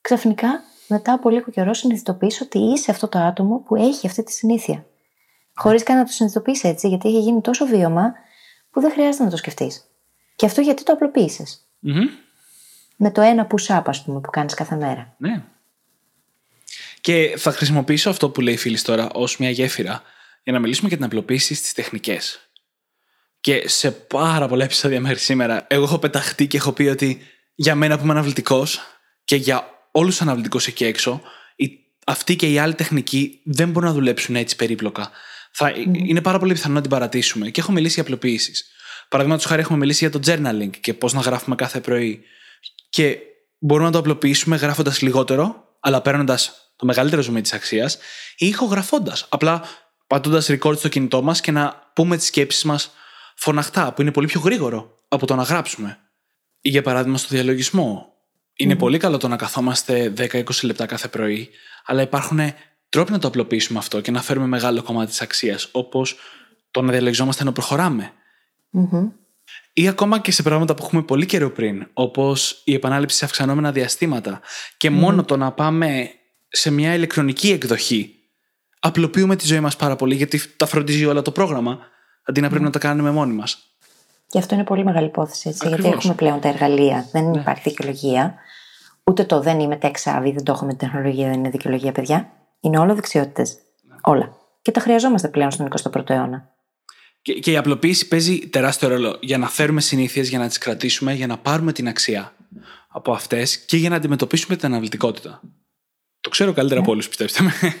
ξαφνικά, 0.00 0.62
μετά 0.88 1.12
από 1.12 1.28
λίγο 1.28 1.50
καιρό, 1.50 1.74
συνειδητοποιείς 1.74 2.40
ότι 2.40 2.58
είσαι 2.58 2.90
αυτό 2.90 3.08
το 3.08 3.18
άτομο 3.18 3.58
που 3.58 3.76
έχει 3.76 4.06
αυτή 4.06 4.22
τη 4.22 4.32
συνήθεια. 4.32 4.86
Χωρίς 5.54 5.82
καν 5.82 5.96
να 5.96 6.04
το 6.04 6.12
συνειδητοποιείς 6.12 6.64
έτσι, 6.64 6.88
γιατί 6.88 7.08
έχει 7.08 7.20
γίνει 7.20 7.40
τόσο 7.40 7.66
βίωμα 7.66 8.12
που 8.70 8.80
δεν 8.80 8.90
χρειάζεται 8.90 9.24
να 9.24 9.30
το 9.30 9.36
σκεφτείς. 9.36 9.90
Και 10.36 10.46
αυτό 10.46 10.60
γιατί 10.60 10.82
το 10.82 10.92
απλοποιησε 10.92 11.44
Με 12.96 13.10
το 13.10 13.20
ένα 13.20 13.46
push-up, 13.50 13.82
ας 13.86 14.04
πούμε, 14.04 14.20
που 14.20 14.30
κάνεις 14.30 14.54
κάθε 14.54 14.76
μέρα. 14.76 15.14
Ναι. 15.16 15.42
Και 17.06 17.34
θα 17.36 17.52
χρησιμοποιήσω 17.52 18.10
αυτό 18.10 18.30
που 18.30 18.40
λέει 18.40 18.54
η 18.54 18.56
φίλη 18.56 18.80
τώρα 18.80 19.10
ως 19.12 19.36
μια 19.36 19.50
γέφυρα 19.50 20.02
για 20.42 20.52
να 20.52 20.58
μιλήσουμε 20.58 20.88
για 20.88 20.96
την 20.96 21.06
απλοποίηση 21.06 21.54
στις 21.54 21.72
τεχνικές. 21.72 22.40
Και 23.40 23.68
σε 23.68 23.90
πάρα 23.90 24.48
πολλά 24.48 24.64
επεισόδια 24.64 25.00
μέχρι 25.00 25.18
σήμερα, 25.18 25.66
εγώ 25.68 25.84
έχω 25.84 25.98
πεταχτεί 25.98 26.46
και 26.46 26.56
έχω 26.56 26.72
πει 26.72 26.82
ότι 26.82 27.20
για 27.54 27.74
μένα 27.74 27.96
που 27.96 28.02
είμαι 28.02 28.12
αναβλητικός 28.12 28.80
και 29.24 29.36
για 29.36 29.88
όλους 29.90 30.10
τους 30.10 30.20
αναβλητικούς 30.20 30.66
εκεί 30.66 30.84
έξω, 30.84 31.22
αυτή 32.06 32.36
και 32.36 32.52
η 32.52 32.58
άλλη 32.58 32.74
τεχνική 32.74 33.40
δεν 33.44 33.70
μπορούν 33.70 33.88
να 33.88 33.94
δουλέψουν 33.94 34.36
έτσι 34.36 34.56
περίπλοκα. 34.56 35.10
Θα, 35.52 35.72
Είναι 35.92 36.20
πάρα 36.20 36.38
πολύ 36.38 36.52
πιθανό 36.52 36.74
να 36.74 36.80
την 36.80 36.90
παρατήσουμε. 36.90 37.50
Και 37.50 37.60
έχω 37.60 37.72
μιλήσει 37.72 37.94
για 37.94 38.02
απλοποίησεις. 38.02 38.70
Παραδείγματος 39.08 39.46
χάρη, 39.46 39.60
έχουμε 39.60 39.78
μιλήσει 39.78 40.08
για 40.08 40.20
το 40.20 40.20
journaling 40.26 40.70
και 40.80 40.94
πώς 40.94 41.12
να 41.12 41.20
γράφουμε 41.20 41.56
κάθε 41.56 41.80
πρωί. 41.80 42.22
Και 42.88 43.18
μπορούμε 43.58 43.86
να 43.86 43.92
το 43.92 43.98
απλοποιήσουμε 43.98 44.56
γράφοντας 44.56 45.00
λιγότερο, 45.00 45.64
αλλά 45.80 46.02
παίρνοντας 46.02 46.65
το 46.76 46.86
μεγαλύτερο 46.86 47.22
ζουμί 47.22 47.40
της 47.40 47.52
αξίας, 47.52 47.98
ή 48.36 48.46
ηχογραφώντας. 48.46 49.26
Απλά 49.28 49.62
πατώντας 50.06 50.50
record 50.50 50.76
στο 50.76 50.88
κινητό 50.88 51.22
μας 51.22 51.40
και 51.40 51.50
να 51.50 51.90
πούμε 51.92 52.16
τις 52.16 52.26
σκέψεις 52.26 52.64
μας 52.64 52.90
φωναχτά, 53.34 53.92
που 53.92 54.02
είναι 54.02 54.12
πολύ 54.12 54.26
πιο 54.26 54.40
γρήγορο 54.40 54.94
από 55.08 55.26
το 55.26 55.34
να 55.34 55.42
γράψουμε. 55.42 55.98
Ή 56.60 56.68
για 56.68 56.82
παράδειγμα 56.82 57.18
στο 57.18 57.28
διαλογισμό. 57.30 58.14
Είναι 58.54 58.76
πολύ 58.76 58.98
καλό 58.98 59.16
το 59.16 59.28
να 59.28 59.36
καθόμαστε 59.36 60.12
10-20 60.16 60.42
λεπτά 60.62 60.86
κάθε 60.86 61.08
πρωί, 61.08 61.50
αλλά 61.84 62.02
υπάρχουν 62.02 62.40
τρόποι 62.88 63.12
να 63.12 63.18
το 63.18 63.28
απλοποιήσουμε 63.28 63.78
αυτό 63.78 64.00
και 64.00 64.10
να 64.10 64.22
φέρουμε 64.22 64.46
μεγάλο 64.46 64.82
κομμάτι 64.82 65.10
της 65.10 65.20
αξίας, 65.20 65.68
όπως 65.72 66.16
το 66.70 66.82
να 66.82 66.92
διαλογιζόμαστε 66.92 67.42
ενώ 67.42 67.52
προχωράμε. 67.52 68.12
Ή 69.72 69.88
ακόμα 69.88 70.18
και 70.18 70.30
σε 70.32 70.42
πράγματα 70.42 70.74
που 70.74 70.84
έχουμε 70.84 71.02
πολύ 71.02 71.26
καιρό 71.26 71.50
πριν, 71.50 71.88
όπως 71.92 72.62
η 72.64 72.74
επανάληψη 72.74 73.16
σε 73.16 73.24
αυξανόμενα 73.24 73.72
διαστήματα. 73.72 74.40
Και 74.76 74.90
μόνο 74.90 75.24
το 75.24 75.36
να 75.36 75.52
πάμε 75.52 76.10
σε 76.56 76.70
μια 76.70 76.94
ηλεκτρονική 76.94 77.50
εκδοχή. 77.50 78.14
Απλοποιούμε 78.80 79.36
τη 79.36 79.46
ζωή 79.46 79.60
μας 79.60 79.76
πάρα 79.76 79.96
πολύ, 79.96 80.14
γιατί 80.14 80.40
τα 80.56 80.66
φροντίζει 80.66 81.04
όλα 81.04 81.22
το 81.22 81.30
πρόγραμμα, 81.30 81.78
αντί 82.24 82.40
να 82.40 82.48
πρέπει 82.48 82.64
να 82.64 82.70
τα 82.70 82.78
κάνουμε 82.78 83.10
μόνοι 83.10 83.34
μας. 83.34 83.58
Και 84.28 84.38
αυτό 84.38 84.54
είναι 84.54 84.64
πολύ 84.64 84.84
μεγάλη 84.84 85.06
υπόθεση, 85.06 85.48
έτσι, 85.48 85.68
γιατί 85.68 85.88
έχουμε 85.88 86.14
πλέον 86.14 86.40
τα 86.40 86.48
εργαλεία. 86.48 87.08
Δεν 87.12 87.30
Ναι. 87.30 87.40
υπάρχει 87.40 87.62
δικαιολογία. 87.68 88.34
Ούτε 89.04 89.24
το 89.24 89.40
δεν 89.40 89.60
είμαι 89.60 89.76
τεξάβη, 89.76 90.32
δεν 90.32 90.44
το 90.44 90.52
έχω 90.52 90.64
με 90.64 90.70
την 90.70 90.78
τεχνολογία, 90.78 91.28
δεν 91.28 91.38
είναι 91.38 91.50
δικαιολογία, 91.50 91.92
παιδιά. 91.92 92.30
Είναι 92.60 92.78
όλο 92.78 92.94
δεξιότητες. 92.94 93.56
Ναι. 93.88 93.94
Όλα. 94.02 94.36
Και 94.62 94.70
τα 94.70 94.80
χρειαζόμαστε 94.80 95.28
πλέον 95.28 95.50
στον 95.50 95.66
21ο 95.66 96.10
αιώνα. 96.10 96.54
Και, 97.22 97.32
και 97.32 97.50
η 97.50 97.56
απλοποίηση 97.56 98.08
παίζει 98.08 98.38
τεράστιο 98.38 98.88
ρόλο 98.88 99.18
για 99.20 99.38
να 99.38 99.48
φέρουμε 99.48 99.80
συνήθειες, 99.80 100.28
για 100.28 100.38
να 100.38 100.48
τις 100.48 100.58
κρατήσουμε, 100.58 101.12
για 101.12 101.26
να 101.26 101.38
πάρουμε 101.38 101.72
την 101.72 101.88
αξία 101.88 102.32
από 102.88 103.12
αυτές 103.12 103.58
και 103.58 103.76
για 103.76 103.88
να 103.88 103.96
αντιμετωπίσουμε 103.96 104.56
την 104.56 104.66
αναβλητικότητα. 104.66 105.40
Το 106.26 106.32
ξέρω 106.32 106.52
καλύτερα 106.52 106.80
από 106.80 106.90
όλους, 106.90 107.08
πιστέψτε 107.08 107.42
με. 107.42 107.52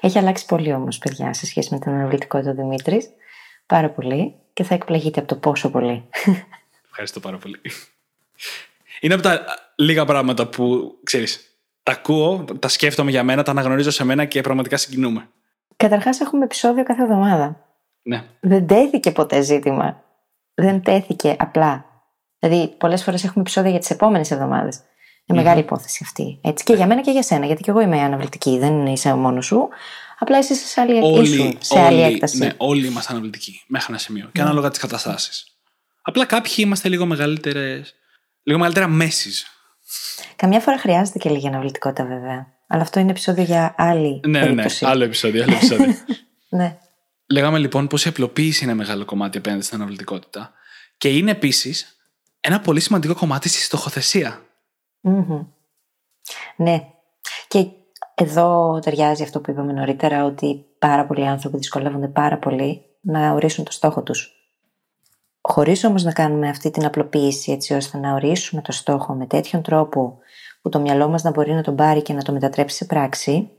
Έχει 0.00 0.18
αλλάξει 0.18 0.46
πολύ 0.46 0.72
όμως, 0.72 0.98
παιδιά, 0.98 1.32
σε 1.32 1.46
σχέση 1.46 1.68
με 1.72 1.78
την 1.78 1.92
αναβλητικότητα 1.92 2.50
ο 2.50 2.54
Δημήτρης. 2.54 3.08
Πάρα 3.66 3.90
πολύ. 3.90 4.34
Και 4.52 4.62
θα 4.62 4.74
εκπλαγείτε 4.74 5.20
από 5.20 5.28
το 5.28 5.36
πόσο 5.36 5.70
πολύ. 5.70 6.08
Ευχαριστώ 6.90 7.20
πάρα 7.20 7.38
πολύ. 7.38 7.60
Είναι 9.00 9.14
από 9.14 9.22
τα 9.22 9.44
λίγα 9.74 10.04
πράγματα 10.04 10.46
που 10.46 10.94
ξέρεις. 11.02 11.56
Τα 11.82 11.92
ακούω, 11.92 12.44
τα 12.58 12.68
σκέφτομαι 12.68 13.10
για 13.10 13.22
μένα, 13.22 13.42
τα 13.42 13.50
αναγνωρίζω 13.50 13.90
σε 13.90 14.04
μένα 14.04 14.24
και 14.24 14.40
πραγματικά 14.40 14.76
συγκινούμε. 14.76 15.28
Καταρχάς, 15.76 16.20
έχουμε 16.20 16.44
επεισόδιο 16.44 16.84
κάθε 16.84 17.02
εβδομάδα. 17.02 17.66
Ναι. 18.02 18.24
Δεν 18.40 18.66
τέθηκε 18.66 19.10
ποτέ 19.10 19.40
ζήτημα. 19.40 20.02
Δεν 20.54 20.82
τέθηκε 20.82 21.36
απλά. 21.38 21.84
Δηλαδή, 22.38 22.74
πολλές 22.76 23.02
φορές 23.02 23.24
έχουμε 23.24 23.40
επεισόδια 23.40 23.70
για 23.70 23.78
τις 23.78 23.90
επόμενες 23.90 24.30
εβδομάδες. 24.30 24.80
Είναι 25.26 25.38
μεγάλη 25.42 25.60
υπόθεση 25.60 26.00
αυτή. 26.04 26.38
Έτσι. 26.42 26.64
Και 26.64 26.72
για 26.72 26.86
μένα 26.86 27.00
και 27.00 27.10
για 27.10 27.22
σένα, 27.22 27.46
γιατί 27.46 27.62
και 27.62 27.70
εγώ 27.70 27.80
είμαι 27.80 28.00
αναβλητική. 28.00 28.58
Δεν 28.58 28.86
είσαι 28.86 29.14
μόνος 29.14 29.46
σου. 29.46 29.68
Απλά 30.18 30.36
εσύ 30.38 30.52
είσαι 30.52 30.66
σε 30.66 30.80
άλλη, 30.80 31.22
ήσουν 31.22 31.56
σε 31.60 31.80
άλλη 31.80 32.02
έκταση. 32.02 32.38
ναι, 32.38 32.50
όλοι 32.56 32.86
είμαστε 32.86 33.12
αναβλητικοί 33.12 33.62
μέχρι 33.66 33.86
ένα 33.88 33.98
σημείο. 33.98 34.28
Και 34.32 34.40
ανάλογα 34.40 34.70
τις 34.70 34.78
καταστάσεις. 34.78 35.46
Απλά 36.02 36.24
κάποιοι 36.24 36.54
είμαστε 36.56 36.88
λίγο 36.88 37.06
μεγαλύτερες. 37.06 37.94
Λίγο 38.42 38.58
μεγαλύτερα 38.58 38.88
μέσεις. 38.88 39.46
Καμιά 40.36 40.60
φορά 40.60 40.78
χρειάζεται 40.78 41.18
και 41.18 41.30
λίγη 41.30 41.46
αναβλητικότητα, 41.46 42.04
βέβαια. 42.04 42.46
Αλλά 42.66 42.82
αυτό 42.82 43.00
είναι 43.00 43.10
επεισόδιο 43.10 43.44
για 43.44 43.74
άλλη 43.78 44.20
Ναι, 44.26 44.30
ναι, 44.30 44.38
ναι. 44.38 44.44
περίπτωση. 44.46 44.84
Άλλο 44.84 45.04
επεισόδιο. 45.04 45.42
Άλλο 45.42 45.52
επεισόδιο. 45.52 45.94
Ναι. 46.48 46.78
Λέγαμε 47.26 47.58
λοιπόν 47.58 47.86
πως 47.86 48.04
η 48.04 48.08
απλοποίηση 48.08 48.64
είναι 48.64 48.74
μεγάλο 48.74 49.04
κομμάτι 49.04 49.38
απέναντι 49.38 49.62
στην 49.62 49.76
αναβλητικότητα. 49.76 50.52
Και 50.98 51.08
είναι 51.08 51.30
επίσης 51.30 51.96
ένα 52.40 52.60
πολύ 52.60 52.80
σημαντικό 52.80 53.14
κομμάτι 53.14 53.48
στη 53.48 53.60
στοχοθεσία. 53.60 54.42
Μμμ. 55.02 55.46
Ναι. 56.56 56.88
Και 57.48 57.70
εδώ 58.14 58.78
ταιριάζει 58.78 59.22
αυτό 59.22 59.40
που 59.40 59.50
είπαμε 59.50 59.72
νωρίτερα, 59.72 60.24
ότι 60.24 60.66
πάρα 60.78 61.06
πολλοί 61.06 61.26
άνθρωποι 61.26 61.56
δυσκολεύονται 61.56 62.08
πάρα 62.08 62.38
πολύ 62.38 62.82
να 63.00 63.32
ορίσουν 63.32 63.64
το 63.64 63.72
στόχο 63.72 64.02
τους. 64.02 64.36
Χωρίς 65.40 65.84
όμως 65.84 66.02
να 66.02 66.12
κάνουμε 66.12 66.48
αυτή 66.48 66.70
την 66.70 66.84
απλοποίηση 66.84 67.52
έτσι 67.52 67.74
ώστε 67.74 67.98
να 67.98 68.12
ορίσουμε 68.12 68.62
το 68.62 68.72
στόχο 68.72 69.14
με 69.14 69.26
τέτοιον 69.26 69.62
τρόπο 69.62 70.18
που 70.62 70.68
το 70.68 70.80
μυαλό 70.80 71.08
μας 71.08 71.22
να 71.22 71.30
μπορεί 71.30 71.52
να 71.52 71.62
τον 71.62 71.76
πάρει 71.76 72.02
και 72.02 72.12
να 72.12 72.22
το 72.22 72.32
μετατρέψει 72.32 72.76
σε 72.76 72.84
πράξη, 72.84 73.50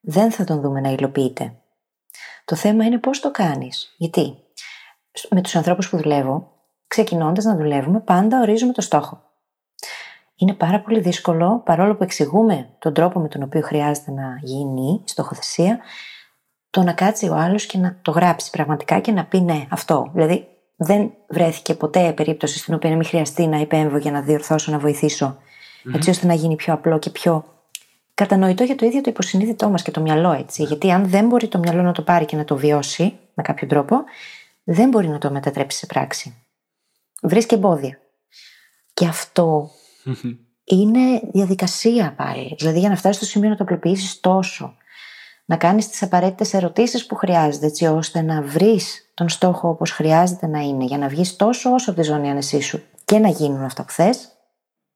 δεν 0.00 0.30
θα 0.30 0.44
τον 0.44 0.60
δούμε 0.60 0.80
να 0.80 0.90
υλοποιείται. 0.90 1.54
Το 2.44 2.56
θέμα 2.56 2.84
είναι 2.84 2.98
πώς 2.98 3.20
το 3.20 3.30
κάνεις. 3.30 3.94
Γιατί; 3.96 4.36
Με 5.30 5.40
τους 5.40 5.56
ανθρώπους 5.56 5.88
που 5.88 5.96
δουλεύω, 5.96 6.52
ξεκινώντας 6.86 7.44
να 7.44 7.56
δουλεύουμε, 7.56 8.00
πάντα 8.00 8.40
ορίζουμε 8.40 8.72
το 8.72 8.80
στόχο. 8.80 9.25
Είναι 10.36 10.52
πάρα 10.52 10.80
πολύ 10.80 11.00
δύσκολο, 11.00 11.62
παρόλο 11.64 11.94
που 11.94 12.02
εξηγούμε 12.02 12.68
τον 12.78 12.94
τρόπο 12.94 13.20
με 13.20 13.28
τον 13.28 13.42
οποίο 13.42 13.60
χρειάζεται 13.60 14.10
να 14.10 14.38
γίνει 14.42 15.02
η 15.04 15.08
στοχοθεσία, 15.08 15.78
το 16.70 16.82
να 16.82 16.92
κάτσει 16.92 17.28
ο 17.28 17.34
άλλος 17.34 17.66
και 17.66 17.78
να 17.78 17.98
το 18.02 18.10
γράψει 18.10 18.50
πραγματικά 18.50 19.00
και 19.00 19.12
να 19.12 19.24
πει 19.24 19.40
ναι, 19.40 19.66
αυτό. 19.70 20.10
Δηλαδή, 20.12 20.46
δεν 20.76 21.12
βρέθηκε 21.28 21.74
ποτέ 21.74 22.12
περίπτωση 22.12 22.58
στην 22.58 22.74
οποία 22.74 22.90
να 22.90 22.96
μην 22.96 23.04
χρειαστεί 23.04 23.46
να 23.46 23.60
επέμβω 23.60 23.96
για 23.96 24.10
να 24.10 24.20
διορθώσω, 24.20 24.72
να 24.72 24.78
βοηθήσω, 24.78 25.36
έτσι 25.94 26.10
ώστε 26.10 26.26
να 26.26 26.34
γίνει 26.34 26.56
πιο 26.56 26.72
απλό 26.72 26.98
και 26.98 27.10
πιο 27.10 27.44
κατανοητό 28.14 28.64
για 28.64 28.74
το 28.74 28.86
ίδιο 28.86 29.00
το 29.00 29.10
υποσυνείδητό 29.10 29.68
μας 29.68 29.82
και 29.82 29.90
το 29.90 30.00
μυαλό, 30.00 30.32
έτσι. 30.32 30.62
Γιατί 30.62 30.90
αν 30.90 31.08
δεν 31.08 31.26
μπορεί 31.26 31.48
το 31.48 31.58
μυαλό 31.58 31.82
να 31.82 31.92
το 31.92 32.02
πάρει 32.02 32.24
και 32.24 32.36
να 32.36 32.44
το 32.44 32.56
βιώσει 32.56 33.18
με 33.34 33.42
κάποιο 33.42 33.66
τρόπο, 33.66 33.96
δεν 34.64 34.88
μπορεί 34.88 35.08
να 35.08 35.18
το 35.18 35.30
μετατρέψει 35.30 35.78
σε 35.78 35.86
πράξη. 35.86 36.34
Βρίσκει 37.22 37.54
εμπόδια. 37.54 37.98
Και 38.94 39.06
αυτό 39.06 39.70
είναι 40.64 41.20
διαδικασία 41.32 42.14
πάλι. 42.16 42.54
Δηλαδή, 42.58 42.78
για 42.78 42.88
να 42.88 42.96
φτάσεις 42.96 43.16
στο 43.16 43.24
σημείο 43.24 43.48
να 43.48 43.56
το 43.56 43.62
απλοποιήσεις 43.62 44.20
τόσο, 44.20 44.76
να 45.44 45.56
κάνεις 45.56 45.88
τις 45.88 46.02
απαραίτητες 46.02 46.54
ερωτήσεις 46.54 47.06
που 47.06 47.14
χρειάζεται, 47.14 47.66
έτσι 47.66 47.86
ώστε 47.86 48.22
να 48.22 48.42
βρεις 48.42 49.10
τον 49.14 49.28
στόχο 49.28 49.68
όπως 49.68 49.90
χρειάζεται 49.90 50.46
να 50.46 50.60
είναι, 50.60 50.84
για 50.84 50.98
να 50.98 51.08
βγεις 51.08 51.36
τόσο 51.36 51.72
όσο 51.72 51.90
από 51.90 52.00
τη 52.00 52.06
ζώνη 52.06 52.30
άνεσή 52.30 52.60
σου 52.60 52.82
και 53.04 53.18
να 53.18 53.28
γίνουν 53.28 53.62
αυτά 53.62 53.84
που 53.84 53.92
θες, 53.92 54.28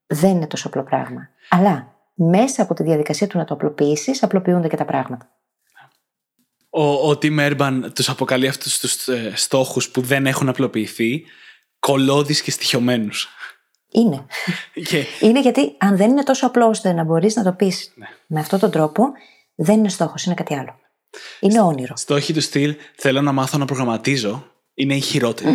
δεν 0.06 0.30
είναι 0.30 0.46
τόσο 0.46 0.68
απλό 0.68 0.82
πράγμα. 0.82 1.28
Αλλά 1.48 1.94
μέσα 2.14 2.62
από 2.62 2.74
τη 2.74 2.82
διαδικασία 2.82 3.26
του 3.26 3.38
να 3.38 3.44
το 3.44 3.54
απλοποιήσεις, 3.54 4.22
απλοποιούνται 4.22 4.68
και 4.68 4.76
τα 4.76 4.84
πράγματα. 4.84 5.28
Ο, 6.70 7.10
ο 7.10 7.10
Tim 7.10 7.50
Urban 7.50 7.80
τους 7.94 8.08
αποκαλεί 8.08 8.48
αυτούς 8.48 8.78
τους 8.78 9.08
ε, 9.08 9.32
στόχους 9.34 9.90
που 9.90 10.00
δεν 10.00 10.26
έχουν 10.26 10.48
απλοποιηθεί 10.48 11.24
κολόδεις 11.78 12.42
και 12.42 12.50
στοιχειωμένους. 12.50 13.28
Είναι. 13.92 14.26
και 14.84 15.04
Είναι 15.20 15.40
γιατί 15.40 15.74
αν 15.78 15.96
δεν 15.96 16.10
είναι 16.10 16.22
τόσο 16.22 16.46
απλό 16.46 16.66
ώστε 16.66 16.92
να 16.92 17.04
μπορείς 17.04 17.36
να 17.36 17.42
το 17.42 17.52
πεις 17.52 17.92
με 18.26 18.40
αυτόν 18.40 18.58
τον 18.58 18.70
τρόπο, 18.70 19.04
δεν 19.54 19.78
είναι 19.78 19.88
στόχος, 19.88 20.24
είναι 20.24 20.34
κάτι 20.34 20.54
άλλο. 20.54 20.78
Είναι 21.40 21.60
όνειρο. 21.60 21.96
στόχοι 21.96 22.32
του 22.32 22.40
στυλ 22.40 22.76
θέλω 22.96 23.20
να 23.20 23.32
μάθω 23.32 23.58
να 23.58 23.64
προγραμματίζω 23.64 24.44
είναι 24.74 24.94
οι 24.94 25.00
χειρότεροι. 25.00 25.50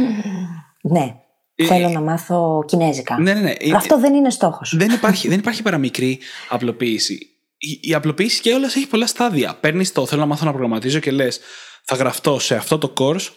Ναι. 0.81 1.15
Ε, 1.55 1.65
Θέλω 1.65 1.89
να 1.89 2.01
μάθω 2.01 2.63
κινέζικα. 2.67 3.19
ναι, 3.19 3.33
ναι, 3.33 3.39
ναι. 3.39 3.51
Ε, 3.51 3.71
Αυτό 3.75 3.99
δεν 3.99 4.13
είναι 4.13 4.29
στόχος. 4.29 4.73
δεν, 4.77 4.91
υπάρχει, 4.91 5.27
δεν 5.27 5.39
υπάρχει 5.39 5.61
παραμικρή 5.61 6.19
απλοποίηση. 6.49 7.29
Η, 7.57 7.79
η 7.81 7.93
απλοποίηση 7.93 8.41
και 8.41 8.53
όλας 8.53 8.75
έχει 8.75 8.87
πολλά 8.87 9.07
στάδια. 9.07 9.57
Παίρνεις 9.59 9.91
το 9.91 10.05
θέλω 10.05 10.21
να 10.21 10.27
μάθω 10.27 10.45
να 10.45 10.51
προγραμματίζω 10.51 10.99
και 10.99 11.11
λες, 11.11 11.39
θα 11.83 11.95
γραφτώ 11.95 12.39
σε 12.39 12.55
αυτό 12.55 12.77
το 12.77 12.93
course, 12.99 13.27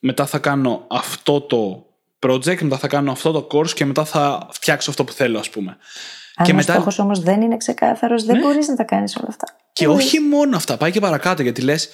μετά 0.00 0.26
θα 0.26 0.38
κάνω 0.38 0.86
αυτό 0.90 1.40
το 1.40 1.86
project, 2.24 2.62
μετά 2.62 2.78
θα 2.78 2.88
κάνω 2.88 3.12
αυτό 3.12 3.32
το 3.32 3.46
course 3.52 3.70
και 3.70 3.84
μετά 3.84 4.04
θα 4.04 4.48
φτιάξω 4.52 4.90
αυτό 4.90 5.04
που 5.04 5.12
θέλω, 5.12 5.38
ας 5.38 5.50
πούμε. 5.50 5.76
Αν 6.36 6.46
και 6.46 6.52
ο 6.52 6.54
μετά- 6.54 6.72
στόχος 6.72 6.98
όμως 6.98 7.20
δεν 7.20 7.40
είναι 7.42 7.56
ξεκάθαρος, 7.56 8.24
δεν 8.24 8.38
μπορείς 8.38 8.68
να 8.68 8.74
τα 8.76 8.84
κάνεις 8.84 9.16
όλα 9.16 9.26
αυτά. 9.28 9.46
Και 9.72 9.88
όχι 9.88 10.20
μόνο 10.20 10.56
αυτά, 10.56 10.76
πάει 10.76 10.90
και 10.90 11.00
παρακάτω 11.00 11.42
γιατί 11.42 11.60
λες, 11.62 11.88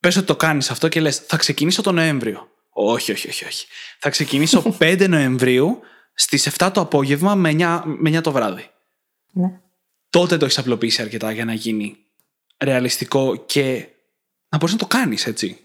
πες 0.00 0.16
ότι 0.16 0.26
το 0.26 0.36
κάνεις 0.36 0.70
αυτό 0.70 0.88
και 0.88 1.00
λες, 1.00 1.16
θα 1.18 1.36
ξεκινήσω 1.36 1.82
τον 1.82 1.94
Νοέμβριο. 1.94 2.48
Όχι, 2.72 3.12
όχι, 3.12 3.28
όχι, 3.28 3.44
όχι. 3.44 3.66
Θα 3.98 4.10
ξεκινήσω 4.10 4.62
5 4.80 5.06
Νοεμβρίου 5.08 5.80
στις 6.14 6.48
7 6.58 6.70
το 6.74 6.80
απόγευμα 6.80 7.34
με 7.34 7.50
9, 7.58 7.82
με 7.84 8.10
9 8.18 8.20
το 8.22 8.32
βράδυ. 8.32 8.70
Ναι. 9.32 9.60
Τότε 10.10 10.36
το 10.36 10.44
έχεις 10.44 10.58
απλοποιήσει 10.58 11.02
αρκετά 11.02 11.30
για 11.32 11.44
να 11.44 11.52
γίνει 11.54 11.96
ρεαλιστικό 12.58 13.36
και 13.36 13.86
να 14.48 14.58
μπορείς 14.58 14.72
να 14.74 14.80
το 14.80 14.86
κάνεις, 14.86 15.26
έτσι. 15.26 15.58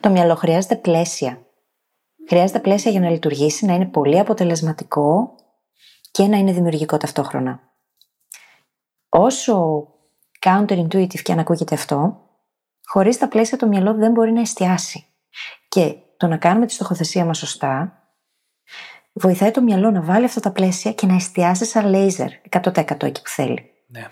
Το 0.00 0.10
μυαλό 0.10 0.34
χρειάζεται 0.34 0.76
πλαίσια. 0.76 1.44
Χρειάζεται 2.30 2.60
πλαίσια 2.60 2.90
για 2.90 3.00
να 3.00 3.10
λειτουργήσει, 3.10 3.66
να 3.66 3.74
είναι 3.74 3.86
πολύ 3.86 4.18
αποτελεσματικό 4.18 5.34
και 6.10 6.26
να 6.26 6.36
είναι 6.36 6.52
δημιουργικό 6.52 6.96
ταυτόχρονα. 6.96 7.60
Όσο 9.08 9.86
counterintuitive 10.40 11.20
και 11.22 11.32
αν 11.32 11.38
ακούγεται 11.38 11.74
αυτό, 11.74 12.20
χωρίς 12.84 13.18
τα 13.18 13.28
πλαίσια 13.28 13.58
το 13.58 13.66
μυαλό 13.66 13.94
δεν 13.94 14.12
μπορεί 14.12 14.32
να 14.32 14.40
εστιάσει. 14.40 15.04
Και 15.68 15.94
το 16.16 16.26
να 16.26 16.36
κάνουμε 16.36 16.66
τη 16.66 16.72
στοχοθεσία 16.72 17.24
μας 17.24 17.38
σωστά, 17.38 18.02
βοηθάει 19.12 19.50
το 19.50 19.62
μυαλό 19.62 19.90
να 19.90 20.02
βάλει 20.02 20.24
αυτά 20.24 20.40
τα 20.40 20.50
πλαίσια 20.50 20.92
και 20.92 21.06
να 21.06 21.14
εστιάσει 21.14 21.64
σαν 21.64 21.86
λέιζερ 21.86 22.30
100% 22.50 23.02
εκεί 23.02 23.22
που 23.22 23.28
θέλει. 23.28 23.70
Ναι. 23.86 24.06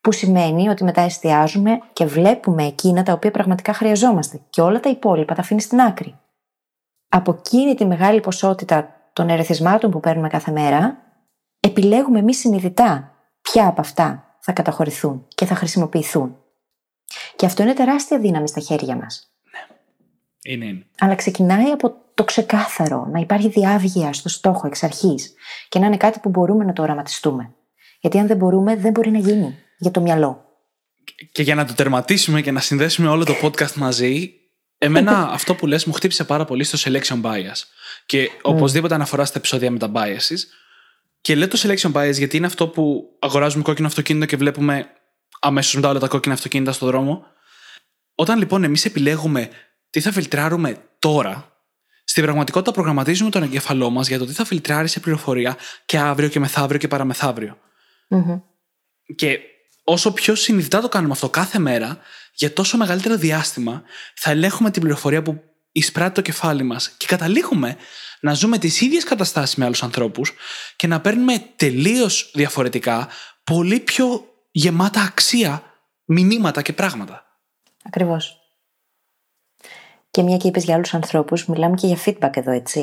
Που 0.00 0.12
σημαίνει 0.12 0.68
ότι 0.68 0.84
μετά 0.84 1.00
εστιάζουμε 1.00 1.78
και 1.92 2.04
βλέπουμε 2.04 2.64
εκείνα 2.64 3.02
τα 3.02 3.12
οποία 3.12 3.30
πραγματικά 3.30 3.72
χρειαζόμαστε. 3.72 4.40
Και 4.50 4.60
όλα 4.60 4.80
τα 4.80 4.88
υπόλοιπα 4.88 5.34
τα 5.34 5.40
αφήνεις 5.40 5.64
στην 5.64 5.80
άκρη. 5.80 6.18
Από 7.16 7.40
εκείνη 7.44 7.74
τη 7.74 7.84
μεγάλη 7.84 8.20
ποσότητα 8.20 9.10
των 9.12 9.28
ερεθισμάτων 9.28 9.90
που 9.90 10.00
παίρνουμε 10.00 10.28
κάθε 10.28 10.50
μέρα, 10.50 10.98
επιλέγουμε 11.60 12.18
εμείς 12.18 12.38
συνειδητά 12.38 13.14
ποια 13.40 13.66
από 13.66 13.80
αυτά 13.80 14.36
θα 14.40 14.52
καταχωρηθούν 14.52 15.26
και 15.28 15.44
θα 15.44 15.54
χρησιμοποιηθούν. 15.54 16.36
Και 17.36 17.46
αυτό 17.46 17.62
είναι 17.62 17.72
τεράστια 17.72 18.18
δύναμη 18.18 18.48
στα 18.48 18.60
χέρια 18.60 18.96
μας. 18.96 19.32
Είναι, 20.42 20.64
είναι. 20.64 20.86
Αλλά 20.98 21.14
ξεκινάει 21.14 21.70
από 21.70 21.94
το 22.14 22.24
ξεκάθαρο, 22.24 23.08
να 23.12 23.20
υπάρχει 23.20 23.48
διάβγεια 23.48 24.12
στο 24.12 24.28
στόχο 24.28 24.66
εξ 24.66 24.82
αρχής 24.82 25.34
και 25.68 25.78
να 25.78 25.86
είναι 25.86 25.96
κάτι 25.96 26.18
που 26.18 26.28
μπορούμε 26.28 26.64
να 26.64 26.72
το 26.72 26.82
οραματιστούμε. 26.82 27.54
Γιατί 28.00 28.18
αν 28.18 28.26
δεν 28.26 28.36
μπορούμε, 28.36 28.76
δεν 28.76 28.90
μπορεί 28.90 29.10
να 29.10 29.18
γίνει 29.18 29.58
για 29.78 29.90
το 29.90 30.00
μυαλό. 30.00 30.44
Και 31.32 31.42
για 31.42 31.54
να 31.54 31.64
το 31.64 31.74
τερματίσουμε 31.74 32.40
και 32.40 32.50
να 32.50 32.60
συνδέσουμε 32.60 33.08
όλο 33.08 33.24
το 33.24 33.34
podcast 33.42 33.74
μαζί, 33.74 34.38
εμένα 34.84 35.28
αυτό 35.30 35.54
που 35.54 35.66
λες 35.66 35.84
μου 35.84 35.92
χτύπησε 35.92 36.24
πάρα 36.24 36.44
πολύ 36.44 36.64
στο 36.64 36.78
selection 36.80 37.22
bias. 37.22 37.62
Και 38.06 38.30
οπωσδήποτε 38.42 38.94
αναφορά 38.94 39.24
στα 39.24 39.38
επεισόδια 39.38 39.70
με 39.70 39.78
τα 39.78 39.92
biases. 39.94 40.38
Και 41.20 41.34
λέω 41.34 41.48
το 41.48 41.58
selection 41.62 41.92
bias 41.92 42.12
γιατί 42.12 42.36
είναι 42.36 42.46
αυτό 42.46 42.68
που 42.68 43.16
αγοράζουμε 43.18 43.62
κόκκινο 43.62 43.86
αυτοκίνητο 43.86 44.26
και 44.26 44.36
βλέπουμε 44.36 44.86
αμέσως 45.40 45.74
μετά 45.74 45.88
όλα 45.88 45.98
τα 45.98 46.08
κόκκινα 46.08 46.34
αυτοκίνητα 46.34 46.72
στον 46.72 46.88
δρόμο. 46.88 47.26
Όταν 48.14 48.38
λοιπόν 48.38 48.64
εμείς 48.64 48.84
επιλέγουμε 48.84 49.48
τι 49.90 50.00
θα 50.00 50.12
φιλτράρουμε 50.12 50.76
τώρα, 50.98 51.52
στην 52.04 52.22
πραγματικότητα 52.22 52.72
προγραμματίζουμε 52.72 53.30
τον 53.30 53.42
εγκέφαλό 53.42 53.90
μας 53.90 54.08
για 54.08 54.18
το 54.18 54.26
τι 54.26 54.32
θα 54.32 54.44
φιλτράρει 54.44 54.88
σε 54.88 55.00
πληροφορία 55.00 55.56
και 55.84 55.98
αύριο 55.98 56.28
και 56.28 56.38
μεθαύριο 56.38 56.78
και 56.78 56.88
παραμεθαύριο. 56.88 57.58
Και 59.16 59.38
όσο 59.84 60.12
πιο 60.12 60.34
συνειδητά 60.34 60.80
το 60.80 60.88
κάνουμε 60.88 61.12
αυτό 61.12 61.28
κάθε 61.28 61.58
μέρα, 61.58 61.98
για 62.34 62.52
τόσο 62.52 62.76
μεγαλύτερο 62.76 63.16
διάστημα 63.16 63.82
θα 64.14 64.30
ελέγχουμε 64.30 64.70
την 64.70 64.82
πληροφορία 64.82 65.22
που 65.22 65.42
εισπράττει 65.72 66.14
το 66.14 66.20
κεφάλι 66.20 66.62
μας 66.62 66.90
και 66.90 67.06
καταλήγουμε 67.06 67.76
να 68.20 68.34
ζούμε 68.34 68.58
τις 68.58 68.80
ίδιες 68.80 69.04
καταστάσεις 69.04 69.56
με 69.56 69.64
άλλους 69.64 69.82
ανθρώπους 69.82 70.32
και 70.76 70.86
να 70.86 71.00
παίρνουμε 71.00 71.38
τελείως 71.56 72.30
διαφορετικά, 72.34 73.08
πολύ 73.44 73.80
πιο 73.80 74.24
γεμάτα 74.50 75.00
αξία 75.00 75.62
μηνύματα 76.04 76.62
και 76.62 76.72
πράγματα. 76.72 77.24
Ακριβώς. 77.82 78.38
Και 80.10 80.22
μια 80.22 80.36
και 80.36 80.48
είπες 80.48 80.64
για 80.64 80.74
άλλους 80.74 80.94
ανθρώπους, 80.94 81.46
μιλάμε 81.46 81.74
και 81.74 81.86
για 81.86 81.98
feedback 82.04 82.36
εδώ, 82.36 82.50
έτσι. 82.50 82.80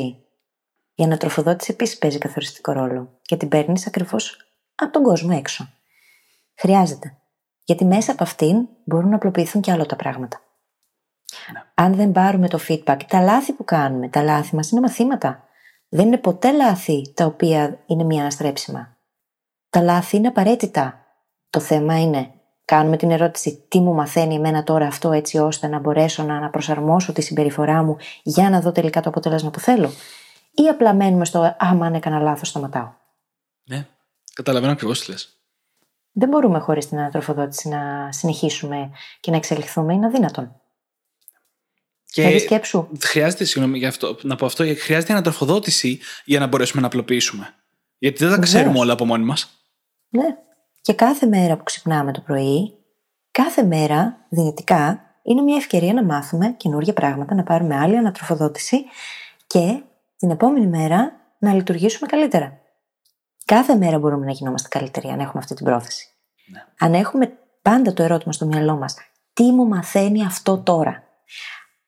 Η 0.96 1.04
ανατροφοδότηση 1.04 1.72
επίσης 1.72 1.98
παίζει 1.98 2.18
καθοριστικό 2.18 2.72
ρόλο 2.72 3.20
και 3.22 3.36
την 3.36 3.48
παίρνεις 3.48 3.88
ακριβώς 3.88 4.38
από 4.76 4.92
τον 4.92 5.04
κόσμο 5.04 5.36
έξω. 5.38 5.70
Χρειάζεται. 6.56 7.21
Γιατί 7.64 7.86
μέσα 7.86 8.12
από 8.12 8.24
αυτήν 8.24 8.68
μπορούν 8.84 9.10
να 9.10 9.16
απλοποιηθούν 9.16 9.62
και 9.62 9.72
άλλο 9.72 9.86
τα 9.86 9.96
πράγματα. 9.96 10.42
Ναι. 11.54 11.64
Αν 11.74 11.96
δεν 11.96 12.12
πάρουμε 12.12 12.48
το 12.48 12.60
feedback, 12.68 13.00
τα 13.08 13.22
λάθη 13.22 13.54
που 13.54 13.64
κάνουμε, 13.64 14.10
τα 14.10 14.24
λάθη 14.24 14.56
μας 14.56 14.72
είναι 14.72 14.82
μαθήματα. 14.82 15.44
Δεν 15.90 16.06
είναι 16.08 16.18
ποτέ 16.18 16.52
λάθη 16.52 17.14
τα 17.14 17.26
οποία 17.26 17.80
είναι 17.86 18.04
μία 18.04 18.22
αναστρέψιμα. 18.22 18.98
Τα 19.70 19.82
λάθη 19.82 20.18
είναι 20.18 20.28
απαραίτητα. 20.28 21.06
Το 21.50 21.60
θέμα 21.60 22.02
είναι, 22.02 22.32
κάνουμε 22.66 22.98
την 22.98 23.12
ερώτηση 23.12 23.66
τι 23.68 23.80
μου 23.80 23.94
μαθαίνει 23.94 24.36
εμένα 24.36 24.64
τώρα 24.64 24.88
αυτό 24.88 25.12
έτσι 25.12 25.38
ώστε 25.38 25.68
να 25.68 25.80
μπορέσω 25.80 26.24
να 26.24 26.36
αναπροσαρμόσω 26.36 27.14
τη 27.14 27.22
συμπεριφορά 27.22 27.84
μου 27.84 27.98
για 28.24 28.50
να 28.50 28.62
δω 28.62 28.72
τελικά 28.72 29.02
το 29.02 29.10
αποτέλεσμα 29.10 29.50
που 29.50 29.60
θέλω. 29.60 29.92
Ή 30.52 30.68
απλά 30.68 30.94
μένουμε 30.94 31.26
στο 31.26 31.56
άμα 31.60 31.86
αν 31.86 31.94
έκανα 31.94 32.20
λάθος 32.20 32.48
σταματάω. 32.48 32.94
Ναι, 33.64 33.88
καταλαβαίνω 34.34 34.72
ακριβώς 34.72 35.00
τι 35.00 35.12
λες. 35.12 35.41
Δεν 36.12 36.30
μπορούμε 36.30 36.60
χωρίς 36.60 36.88
την 36.88 36.98
ανατροφοδότηση 37.00 37.70
να 37.70 38.12
συνεχίσουμε 38.12 38.92
και 39.20 39.32
να 39.32 39.38
εξελιχθούμε, 39.38 39.94
είναι 39.94 40.06
αδύνατον. 40.06 40.56
Και 42.06 42.22
Δηλαδή 42.22 42.40
σκέψου. 42.40 42.88
χρειάζεται, 43.00 43.44
συγγνώμη, 43.44 43.78
για 43.78 43.88
αυτό, 43.88 44.18
να 44.22 44.36
πω 44.36 44.46
αυτό, 44.46 44.64
χρειάζεται 44.78 45.14
ανατροφοδότηση 45.14 46.00
για 46.26 46.40
να 46.40 46.48
μπορέσουμε 46.48 46.82
να 46.82 46.88
απλοποιήσουμε. 46.88 47.54
Γιατί 47.98 48.18
δεν 48.18 48.28
τα 48.28 48.34
Βεβαίως. 48.36 48.54
ξέρουμε 48.54 48.80
όλα 48.80 48.94
από 48.94 49.06
μόνοι 49.06 49.26
μας. 49.26 49.66
Ναι. 50.10 50.36
Και 50.82 50.94
κάθε 50.94 51.26
μέρα 51.26 51.58
που 51.58 51.64
ξυπνάμε 51.64 52.12
το 52.14 52.22
πρωί, 52.22 52.74
κάθε 53.32 53.64
μέρα 53.64 54.26
δυνητικά 54.30 55.02
είναι 55.24 55.42
μια 55.42 55.56
ευκαιρία 55.58 55.94
να 55.94 56.04
μάθουμε 56.04 56.54
καινούργια 56.58 56.94
πράγματα, 56.94 57.36
να 57.36 57.44
πάρουμε 57.44 57.76
άλλη 57.78 57.98
ανατροφοδότηση 57.98 58.78
και 59.48 59.82
την 60.18 60.30
επόμενη 60.30 60.68
μέρα 60.68 61.12
να 61.40 61.54
λειτουργήσουμε 61.54 62.08
καλύτερα. 62.08 62.61
Κάθε 63.56 63.76
μέρα 63.76 64.00
μπορούμε 64.00 64.26
να 64.26 64.32
γινόμαστε 64.32 64.68
καλύτεροι 64.68 65.08
αν 65.08 65.20
έχουμε 65.20 65.40
αυτή 65.40 65.54
την 65.54 65.66
πρόθεση. 65.66 66.08
Ναι. 66.52 66.60
Αν 66.80 66.94
έχουμε 66.94 67.32
πάντα 67.62 67.94
το 67.94 68.04
ερώτημα 68.04 68.34
στο 68.34 68.46
μυαλό 68.46 68.78
μας, 68.78 68.96
τι 69.34 69.44
μου 69.44 69.68
μαθαίνει 69.68 70.26
αυτό 70.26 70.58
τώρα; 70.58 71.04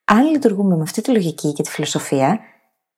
Αν 0.04 0.30
λειτουργούμε 0.30 0.76
με 0.76 0.82
αυτή 0.82 1.02
τη 1.02 1.10
λογική 1.10 1.52
και 1.52 1.62
τη 1.62 1.70
φιλοσοφία, 1.70 2.40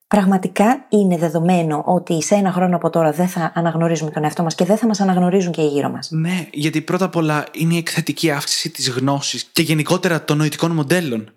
πραγματικά 0.07 0.87
είναι 0.89 1.17
δεδομένο 1.17 1.83
ότι 1.87 2.23
σε 2.23 2.35
ένα 2.35 2.53
χρόνο 2.53 2.77
από 2.77 2.91
τώρα 2.91 3.13
δεν 3.13 3.29
θα 3.29 3.53
αναγνωρίζουμε 3.55 4.11
τον 4.11 4.25
εαυτό 4.25 4.43
μας 4.43 4.55
και 4.55 4.65
δεν 4.65 4.77
θα 4.77 4.87
μας 4.87 5.01
αναγνωρίζουν 5.01 5.53
και 5.53 5.63
οι 5.63 5.69
γύρω 5.69 5.91
μας. 5.91 6.11
Ναι, 6.11 6.49
γιατί 6.53 6.81
πρώτα 6.81 7.05
απ' 7.05 7.17
όλα 7.17 7.47
είναι 7.53 7.75
η 7.75 7.79
εκθετική 7.79 8.31
αύξηση 8.31 8.71
της 8.71 8.91
γνώσης 8.91 9.45
και 9.53 9.63
γενικότερα 9.63 10.25
των 10.25 10.37
νοητικών 10.37 10.71
μοντέλων. 10.71 11.33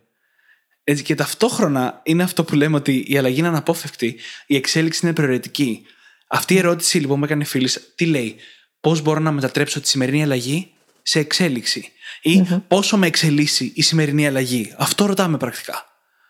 Έτσι, 0.84 1.04
και 1.04 1.16
ταυτόχρονα 1.16 2.00
είναι 2.04 2.24
αυτό 2.24 2.44
που 2.44 2.56
λέμε 2.56 2.76
ότι 2.76 3.06
η 3.08 3.18
αλλαγή 3.18 3.40
είναι 3.40 3.48
αναπόφευκτη, 3.48 4.16
η 4.48 4.56
εξέλιξη 4.56 5.00
είναι 5.04 5.14
προαιρετική. 5.14 5.86
Αυτή 6.32 6.54
η 6.54 6.58
ερώτηση 6.58 7.00
λοιπόν 7.00 7.20
που 7.20 7.26
έκανε 7.26 7.44
η 7.44 7.46
φίλης, 7.46 7.94
τι 7.96 8.06
λέει, 8.06 8.40
Πώς 8.82 9.02
μπορώ 9.02 9.20
να 9.20 9.32
μετατρέψω 9.32 9.82
τη 9.82 9.88
σημερινή 9.88 10.24
αλλαγή 10.24 10.74
σε 11.02 11.20
εξέλιξη, 11.20 11.92
ή 12.22 12.44
πόσο 12.68 12.98
με 12.98 13.08
εξελίσσει 13.08 13.72
η 13.76 13.82
σημερινή 13.82 14.28
αλλαγή; 14.28 14.74
Αυτό 14.78 15.06
ρωτάμε 15.06 15.38
πρακτικά. 15.38 15.86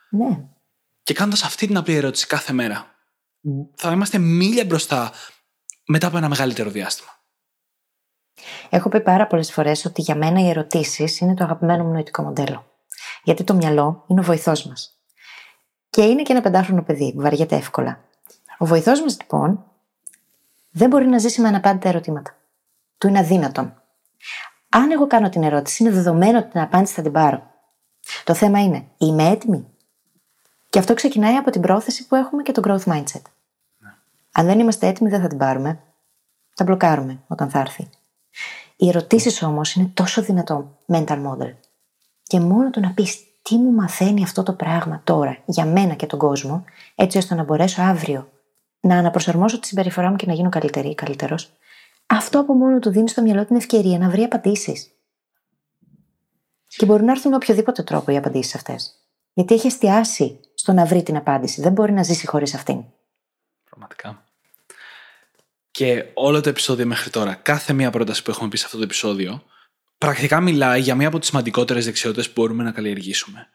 Ναι. 0.09 0.45
Και 1.03 1.13
κάνοντας 1.13 1.43
αυτή 1.43 1.67
την 1.67 1.77
απλή 1.77 1.95
ερώτηση 1.95 2.27
κάθε 2.27 2.53
μέρα, 2.53 2.95
θα 3.75 3.91
είμαστε 3.91 4.17
μίλια 4.17 4.65
μπροστά 4.65 5.11
μετά 5.85 6.07
από 6.07 6.17
ένα 6.17 6.29
μεγαλύτερο 6.29 6.69
διάστημα. 6.69 7.09
Έχω 8.69 8.89
πει 8.89 9.01
πάρα 9.01 9.27
πολλές 9.27 9.51
φορές 9.51 9.85
ότι 9.85 10.01
για 10.01 10.15
μένα 10.15 10.41
οι 10.41 10.49
ερωτήσεις 10.49 11.19
είναι 11.19 11.33
το 11.33 11.43
αγαπημένο 11.43 11.83
μου 11.83 11.91
νοητικό 11.91 12.23
μοντέλο. 12.23 12.65
Γιατί 13.23 13.43
το 13.43 13.53
μυαλό 13.53 14.05
είναι 14.07 14.19
ο 14.19 14.23
βοηθός 14.23 14.65
μας. 14.65 14.99
Και 15.89 16.01
είναι 16.01 16.21
και 16.21 16.31
ένα 16.31 16.41
πεντάχρονο 16.41 16.83
παιδί 16.83 17.13
που 17.13 17.21
βαριέται 17.21 17.55
εύκολα. 17.55 18.03
Ο 18.57 18.65
βοηθός 18.65 19.01
μας 19.01 19.17
λοιπόν 19.21 19.68
δεν 20.69 20.89
μπορεί 20.89 21.07
να 21.07 21.17
ζήσει 21.17 21.41
με 21.41 21.47
αναπάντητα 21.47 21.89
ερωτήματα. 21.89 22.35
Του 22.97 23.07
είναι 23.07 23.19
αδύνατον. 23.19 23.81
Αν 24.69 24.91
εγώ 24.91 25.07
κάνω 25.07 25.29
την 25.29 25.43
ερώτηση, 25.43 25.83
είναι 25.83 25.91
δεδομένο 25.91 26.37
ότι 26.37 26.49
την 26.49 26.59
απάντηση 26.59 26.93
θα 26.93 27.01
την 27.01 27.11
πάρω. 27.11 27.43
Το 28.23 28.33
θέμα 28.33 28.61
είναι, 28.61 28.87
είμαι 28.97 29.29
έτοιμη; 29.29 29.67
Και 30.69 30.79
αυτό 30.79 30.93
ξεκινάει 30.93 31.35
από 31.35 31.51
την 31.51 31.61
πρόθεση 31.61 32.07
που 32.07 32.15
έχουμε 32.15 32.41
και 32.41 32.51
το 32.51 32.61
growth 32.65 32.93
mindset. 32.93 33.21
Αν 34.31 34.45
δεν 34.45 34.59
είμαστε 34.59 34.87
έτοιμοι, 34.87 35.09
δεν 35.09 35.21
θα 35.21 35.27
την 35.27 35.37
πάρουμε. 35.37 35.79
Θα 36.55 36.63
μπλοκάρουμε 36.63 37.19
όταν 37.27 37.49
θα 37.49 37.59
έρθει. 37.59 37.89
Οι 38.75 38.87
ερωτήσεις 38.87 39.43
όμως 39.43 39.73
είναι 39.73 39.91
τόσο 39.93 40.21
δυνατό 40.21 40.77
mental 40.87 41.25
model. 41.25 41.53
Και 42.23 42.39
μόνο 42.39 42.69
το 42.69 42.79
να 42.79 42.91
πεις 42.91 43.23
τι 43.41 43.57
μου 43.57 43.71
μαθαίνει 43.71 44.23
αυτό 44.23 44.43
το 44.43 44.53
πράγμα 44.53 45.01
τώρα 45.03 45.37
για 45.45 45.65
μένα 45.65 45.93
και 45.93 46.05
τον 46.05 46.19
κόσμο, 46.19 46.63
έτσι 46.95 47.17
ώστε 47.17 47.35
να 47.35 47.43
μπορέσω 47.43 47.81
αύριο 47.81 48.29
να 48.79 48.97
αναπροσαρμόσω 48.97 49.59
τη 49.59 49.67
συμπεριφορά 49.67 50.09
μου 50.09 50.15
και 50.15 50.25
να 50.25 50.33
γίνω 50.33 50.49
καλύτερη 50.49 50.89
ή 50.89 50.95
καλύτερος, 50.95 51.51
αυτό 52.05 52.39
από 52.39 52.53
μόνο 52.53 52.79
του 52.79 52.89
δίνει 52.89 53.09
στο 53.09 53.21
μυαλό 53.21 53.45
την 53.45 53.55
ευκαιρία 53.55 53.97
να 53.97 54.09
βρει 54.09 54.21
απαντήσεις. 54.21 54.91
Και 56.67 56.85
μπορούν 56.85 57.05
να 57.05 57.11
έρθουν 57.11 57.29
με 57.29 57.35
οποιοδήποτε 57.35 57.83
τρόπο 57.83 58.11
οι 58.11 58.17
απαντήσεις 58.17 58.55
αυτές. 58.55 58.93
Γιατί 59.33 59.53
έχει 59.53 59.67
εστιάσει 59.67 60.39
στο 60.53 60.73
να 60.73 60.85
βρει 60.85 61.03
την 61.03 61.15
απάντηση. 61.15 61.61
Δεν 61.61 61.71
μπορεί 61.71 61.91
να 61.91 62.03
ζήσει 62.03 62.27
χωρίς 62.27 62.53
αυτήν. 62.53 62.83
Πραγματικά. 63.63 64.23
Και 65.71 66.05
όλο 66.13 66.41
το 66.41 66.49
επεισόδιο 66.49 66.85
μέχρι 66.85 67.09
τώρα, 67.09 67.33
κάθε 67.33 67.73
μία 67.73 67.89
πρόταση 67.89 68.23
που 68.23 68.31
έχουμε 68.31 68.49
πει 68.49 68.57
σε 68.57 68.65
αυτό 68.65 68.77
το 68.77 68.83
επεισόδιο, 68.83 69.43
πρακτικά 69.97 70.41
μιλάει 70.41 70.81
για 70.81 70.95
μία 70.95 71.07
από 71.07 71.19
τις 71.19 71.27
σημαντικότερες 71.27 71.85
δεξιότητες 71.85 72.27
που 72.27 72.41
μπορούμε 72.41 72.63
να 72.63 72.71
καλλιεργήσουμε. 72.71 73.47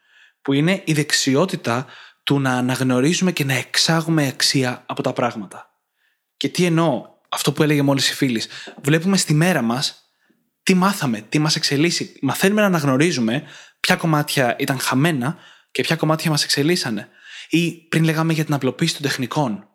Που 0.43 0.53
είναι 0.53 0.83
η 0.85 0.93
δεξιότητα 0.93 1.87
του 2.25 2.41
να 2.41 2.53
αναγνωρίζουμε 2.53 3.33
και 3.33 3.45
να 3.45 3.55
εξάγουμε 3.55 4.27
αξία 4.27 4.83
από 4.87 5.03
τα 5.03 5.13
πράγματα. 5.13 5.71
Και 6.37 6.49
τι 6.49 6.65
εννοώ, 6.65 7.05
αυτό 7.29 7.53
που 7.53 7.63
έλεγε 7.63 7.83
μόλις 7.83 8.11
η 8.11 8.15
φίλης, 8.15 8.49
βλέπουμε 8.83 9.17
στη 9.17 9.35
μέρα 9.35 9.63
μας 9.63 10.05
τι 10.63 10.75
μάθαμε, 10.75 11.21
τι 11.21 11.39
μας 11.39 11.57
εξελίσσει. 11.57 12.19
Μαθαίνουμε 12.23 12.61
να 12.61 12.67
αναγνωρίζουμε 12.67 13.43
ποια 13.81 13.97
κομμάτια 13.97 14.57
ήταν 14.59 14.79
χαμένα 14.79 15.37
και 15.71 15.83
ποια 15.83 15.97
κομμάτια 15.97 16.31
μας 16.31 16.45
εξελίσσανε. 16.45 17.09
Ή 17.49 17.73
πριν 17.73 18.05
λέγαμε 18.05 18.33
για 18.33 18.45
την 18.45 18.55
απλοποίηση 18.55 18.93
των 18.93 19.03
τεχνικών. 19.03 19.69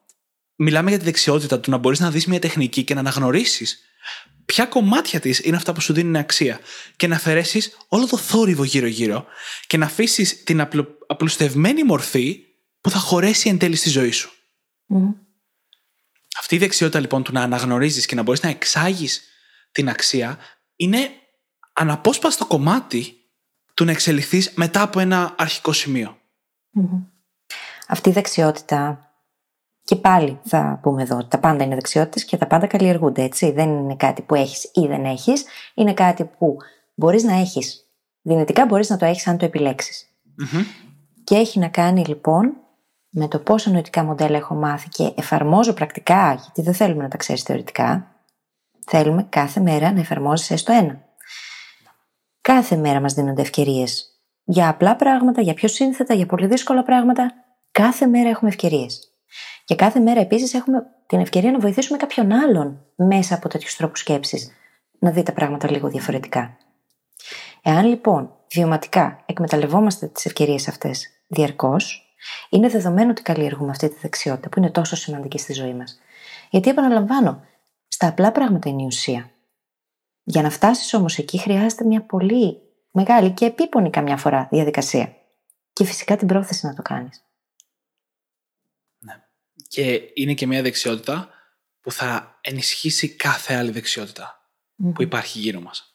Μιλάμε 0.61 0.89
για 0.89 0.99
τη 0.99 1.05
δεξιότητα 1.05 1.59
του 1.59 1.71
να 1.71 1.77
μπορείς 1.77 1.99
να 1.99 2.11
δεις 2.11 2.25
μια 2.25 2.39
τεχνική 2.39 2.83
και 2.83 2.93
να 2.93 2.99
αναγνωρίσεις 2.99 3.83
ποια 4.45 4.65
κομμάτια 4.65 5.19
της 5.19 5.39
είναι 5.39 5.55
αυτά 5.55 5.73
που 5.73 5.81
σου 5.81 5.93
δίνουν 5.93 6.15
αξία. 6.15 6.59
Και 6.95 7.07
να 7.07 7.15
αφαιρέσεις 7.15 7.77
όλο 7.87 8.07
το 8.07 8.17
θόρυβο 8.17 8.63
γύρω-γύρω 8.63 9.25
και 9.67 9.77
να 9.77 9.85
αφήσεις 9.85 10.43
την 10.43 10.61
απλο... 10.61 10.97
απλουστευμένη 11.07 11.83
μορφή 11.83 12.45
που 12.81 12.89
θα 12.89 12.99
χωρέσει 12.99 13.49
εν 13.49 13.57
τέλει 13.57 13.75
στη 13.75 13.89
ζωή 13.89 14.11
σου. 14.11 14.31
Αυτή 16.39 16.55
η 16.55 16.57
δεξιότητα 16.57 16.99
λοιπόν 16.99 17.23
του 17.23 17.31
να 17.31 17.41
αναγνωρίζεις 17.41 18.05
και 18.05 18.15
να 18.15 18.21
μπορείς 18.21 18.41
να 18.41 18.49
εξάγεις 18.49 19.23
την 19.71 19.89
αξία 19.89 20.37
είναι 20.75 21.09
αναπόσπαστο 21.73 22.45
κομμάτι 22.45 23.15
του 23.73 23.85
να 23.85 23.91
εξελιχθείς 23.91 24.51
μετά 24.55 24.81
από 24.81 24.99
ένα 24.99 25.35
αρχικό 25.37 25.73
σημείο. 25.73 26.17
Αυτή 27.87 28.09
η 28.09 28.11
δεξιότητα 28.11 29.08
Και 29.89 29.95
πάλι 29.95 30.39
θα 30.43 30.79
πούμε 30.81 31.01
εδώ 31.01 31.17
ότι 31.17 31.27
τα 31.27 31.39
πάντα 31.39 31.63
είναι 31.63 31.75
δεξιότητες 31.75 32.25
και 32.25 32.37
τα 32.37 32.47
πάντα 32.47 32.67
καλλιεργούνται, 32.67 33.23
έτσι. 33.23 33.51
Δεν 33.51 33.69
είναι 33.69 33.95
κάτι 33.95 34.21
που 34.21 34.35
έχεις 34.35 34.71
ή 34.73 34.87
δεν 34.87 35.05
έχεις. 35.05 35.45
Είναι 35.73 35.93
κάτι 35.93 36.23
που 36.23 36.57
μπορείς 36.95 37.23
να 37.23 37.33
έχεις. 37.33 37.89
Δυνητικά 38.21 38.65
μπορείς 38.65 38.89
να 38.89 38.97
το 38.97 39.05
έχεις 39.05 39.27
αν 39.27 39.37
το 39.37 39.45
επιλεξει 39.45 40.07
Και 41.23 41.35
έχει 41.35 41.59
να 41.59 41.67
κάνει 41.67 42.05
λοιπόν 42.05 42.53
με 43.09 43.27
το 43.27 43.39
πόσα 43.39 43.71
νοητικά 43.71 44.03
μοντέλα 44.03 44.37
έχω 44.37 44.55
μάθει 44.55 44.89
και 44.89 45.13
εφαρμόζω 45.15 45.73
πρακτικά, 45.73 46.33
γιατί 46.33 46.61
δεν 46.61 46.73
θέλουμε 46.73 47.03
να 47.03 47.09
τα 47.09 47.17
ξέρεις 47.17 47.43
θεωρητικά. 47.43 48.15
Θέλουμε 48.87 49.25
κάθε 49.29 49.59
μέρα 49.59 49.91
να 49.91 49.99
εφαρμόζεις 49.99 50.51
έστω 50.51 50.73
ένα. 50.73 51.01
Κάθε 52.41 52.75
μέρα 52.75 52.99
μας 52.99 53.13
δίνονται 53.13 53.41
ευκαιρίες 53.41 54.21
για 54.43 54.69
απλά 54.69 54.95
πράγματα, 54.95 55.41
για 55.41 55.53
πιο 55.53 55.67
σύνθετα, 55.67 56.13
για 56.13 56.25
πολύ 56.25 56.47
δύσκολα 56.47 56.83
πράγματα. 56.83 57.33
Κάθε 57.71 58.05
μέρα 58.05 58.29
έχουμε 58.29 58.49
ευκαιρίες. 58.49 59.08
Και 59.69 59.75
κάθε 59.75 59.99
μέρα 59.99 60.19
επίσης 60.19 60.53
έχουμε 60.53 60.85
την 61.07 61.19
ευκαιρία 61.19 61.51
να 61.51 61.59
βοηθήσουμε 61.59 61.97
κάποιον 61.97 62.31
άλλον 62.31 62.85
μέσα 62.95 63.35
από 63.35 63.49
τέτοιους 63.49 63.75
τρόπους 63.75 63.99
σκέψης 63.99 64.51
να 64.99 65.11
δει 65.11 65.23
τα 65.23 65.33
πράγματα 65.33 65.71
λίγο 65.71 65.87
διαφορετικά. 65.87 66.57
Εάν 67.61 67.85
λοιπόν 67.85 68.31
βιωματικά 68.51 69.23
εκμεταλλευόμαστε 69.25 70.07
τις 70.07 70.25
ευκαιρίες 70.25 70.67
αυτές 70.67 71.07
διαρκώς, 71.27 72.15
είναι 72.49 72.67
δεδομένο 72.67 73.09
ότι 73.09 73.21
καλλιεργούμε 73.21 73.69
αυτή 73.71 73.89
τη 73.89 73.95
δεξιότητα 74.01 74.49
που 74.49 74.59
είναι 74.59 74.69
τόσο 74.69 74.95
σημαντική 74.95 75.37
στη 75.37 75.53
ζωή 75.53 75.73
μας. 75.73 75.99
Γιατί 76.49 76.69
επαναλαμβάνω, 76.69 77.43
στα 77.87 78.07
απλά 78.07 78.31
πράγματα 78.31 78.69
είναι 78.69 78.81
η 78.81 78.85
ουσία. 78.85 79.31
Για 80.23 80.41
να 80.41 80.49
φτάσεις 80.49 80.93
όμως 80.93 81.17
εκεί 81.17 81.37
χρειάζεται 81.39 81.85
μια 81.85 82.01
πολύ 82.01 82.57
μεγάλη 82.91 83.31
και 83.31 83.45
επίπονη 83.45 83.89
καμιά 83.89 84.17
φορά 84.17 84.47
διαδικασία. 84.51 85.15
Και 85.73 85.85
φυσικά 85.85 86.15
την 86.15 86.27
πρόθεση 86.27 86.65
να 86.65 86.73
το 86.73 86.81
κάνεις. 86.81 87.28
Ναι. 89.75 89.83
Και 89.83 90.01
είναι 90.13 90.33
και 90.33 90.47
μια 90.47 90.61
δεξιότητα 90.61 91.29
που 91.81 91.91
θα 91.91 92.39
ενισχύσει 92.41 93.09
κάθε 93.09 93.53
άλλη 93.53 93.83
που 94.93 95.01
υπάρχει 95.01 95.39
γύρω 95.39 95.59
μας. 95.59 95.93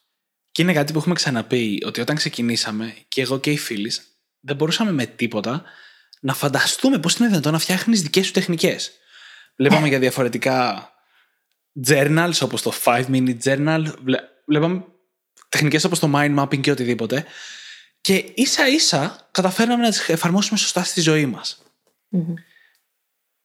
Και 0.51 0.61
είναι 0.61 0.73
κάτι 0.73 0.91
που 0.91 0.99
έχουμε 0.99 1.15
ξαναπεί 1.15 1.83
ότι 1.85 2.01
όταν 2.01 2.15
ξεκινήσαμε 2.15 2.95
και 3.07 3.21
εγώ 3.21 3.39
και 3.39 3.51
οι 3.51 3.57
φίλοι 3.57 3.91
δεν 4.39 4.55
μπορούσαμε 4.55 4.91
με 4.91 5.05
τίποτα 5.05 5.63
να 6.19 6.33
φανταστούμε 6.33 6.99
πώς 6.99 7.15
είναι 7.15 7.27
δυνατόν 7.27 7.51
να 7.51 7.59
φτιάχνεις 7.59 8.01
δικές 8.01 8.25
σου 8.25 8.31
τεχνικές. 8.31 8.91
Βλέπαμε 9.55 9.87
για 9.87 9.99
διαφορετικά 9.99 10.89
journals 11.87 12.37
όπως 12.41 12.61
το 12.61 12.73
5 12.83 13.05
minute 13.05 13.37
journal, 13.43 13.85
βλέπαμε 14.45 14.85
τεχνικές 15.49 15.83
όπως 15.83 15.99
το 15.99 16.11
mind 16.15 16.39
mapping 16.39 16.59
και 16.59 16.71
οτιδήποτε. 16.71 17.25
Και 18.01 18.15
ίσα 18.35 18.67
ίσα 18.67 19.27
καταφέραμε 19.31 19.83
να 19.83 19.89
τις 19.89 20.09
εφαρμόσουμε 20.09 20.57
σωστά 20.57 20.83
στη 20.83 21.01
ζωή 21.01 21.25
μας. 21.25 21.63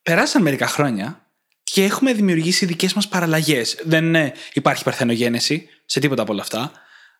Περάσαν 0.03 0.43
μερικά 0.43 0.67
χρόνια 0.67 1.31
και 1.63 1.85
έχουμε 1.85 2.13
δημιουργήσει 2.13 2.67
δικές 2.67 2.95
μας 2.95 3.09
παραλλαγές. 3.09 3.81
Δεν 3.85 4.33
υπάρχει 4.53 4.85
παρθενογένεση 4.85 5.69
σε 5.85 6.01
τίποτα 6.01 6.23
από 6.23 6.33
όλα 6.33 6.43
αυτά, 6.43 6.73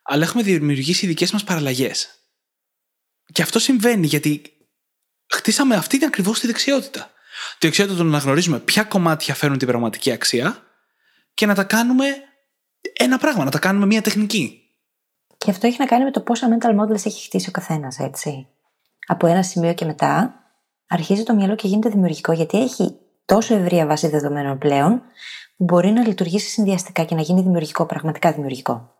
αλλά 0.03 0.23
έχουμε 0.23 0.43
δημιουργήσει 0.43 1.07
δικές 1.07 1.31
μας 1.31 1.43
παραλλαγές. 1.43 2.09
Και 3.31 3.41
αυτό 3.41 3.59
συμβαίνει 3.59 4.07
γιατί 4.07 4.41
χτίσαμε 5.33 5.75
αυτή 5.75 5.97
την 5.97 6.07
ακριβώς 6.07 6.39
τη 6.39 6.47
δεξιότητα. 6.47 7.11
Τη 7.57 7.67
δεξιότητα 7.67 7.97
του 7.97 8.03
να 8.03 8.17
γνωρίζουμε 8.17 8.59
ποια 8.59 8.83
κομμάτια 8.83 9.33
φέρνουν 9.33 9.57
την 9.57 9.67
πραγματική 9.67 10.11
αξία 10.11 10.63
και 11.33 11.45
να 11.45 11.55
τα 11.55 11.63
κάνουμε 11.63 12.05
ένα 12.93 13.17
πράγμα, 13.17 13.43
να 13.43 13.51
τα 13.51 13.59
κάνουμε 13.59 13.85
μία 13.85 14.01
τεχνική. 14.01 14.61
Και 15.37 15.51
αυτό 15.51 15.67
έχει 15.67 15.79
να 15.79 15.85
κάνει 15.85 16.03
με 16.03 16.11
το 16.11 16.21
πόσα 16.21 16.47
mental 16.47 16.79
models 16.79 17.05
έχει 17.05 17.25
χτίσει 17.25 17.49
ο 17.49 17.51
καθένας, 17.51 17.99
έτσι. 17.99 18.47
Από 19.07 19.27
ένα 19.27 19.43
σημείο 19.43 19.73
και 19.73 19.85
μετά 19.85 20.40
αρχίζει 20.91 21.23
το 21.23 21.33
μυαλό 21.33 21.55
και 21.55 21.67
γίνεται 21.67 21.89
δημιουργικό, 21.89 22.31
γιατί 22.31 22.61
έχει 22.61 22.95
τόσο 23.25 23.55
ευρία 23.55 23.85
βάση 23.85 24.07
δεδομένων 24.07 24.57
πλέον, 24.57 25.01
που 25.57 25.63
μπορεί 25.63 25.91
να 25.91 26.07
λειτουργήσει 26.07 26.49
συνδυαστικά 26.49 27.03
και 27.03 27.15
να 27.15 27.21
γίνει 27.21 27.41
δημιουργικό, 27.41 27.85
πραγματικά 27.85 28.31
δημιουργικό. 28.31 28.95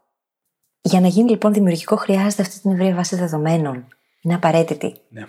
Για 0.81 1.01
να 1.01 1.07
γίνει 1.07 1.29
λοιπόν 1.29 1.53
δημιουργικό, 1.53 1.95
χρειάζεται 1.95 2.41
αυτή 2.41 2.59
την 2.59 2.71
ευρία 2.71 2.95
βάση 2.95 3.15
δεδομένων. 3.15 3.87
Είναι 4.21 4.33
απαραίτητη. 4.33 5.01
Ναι. 5.09 5.25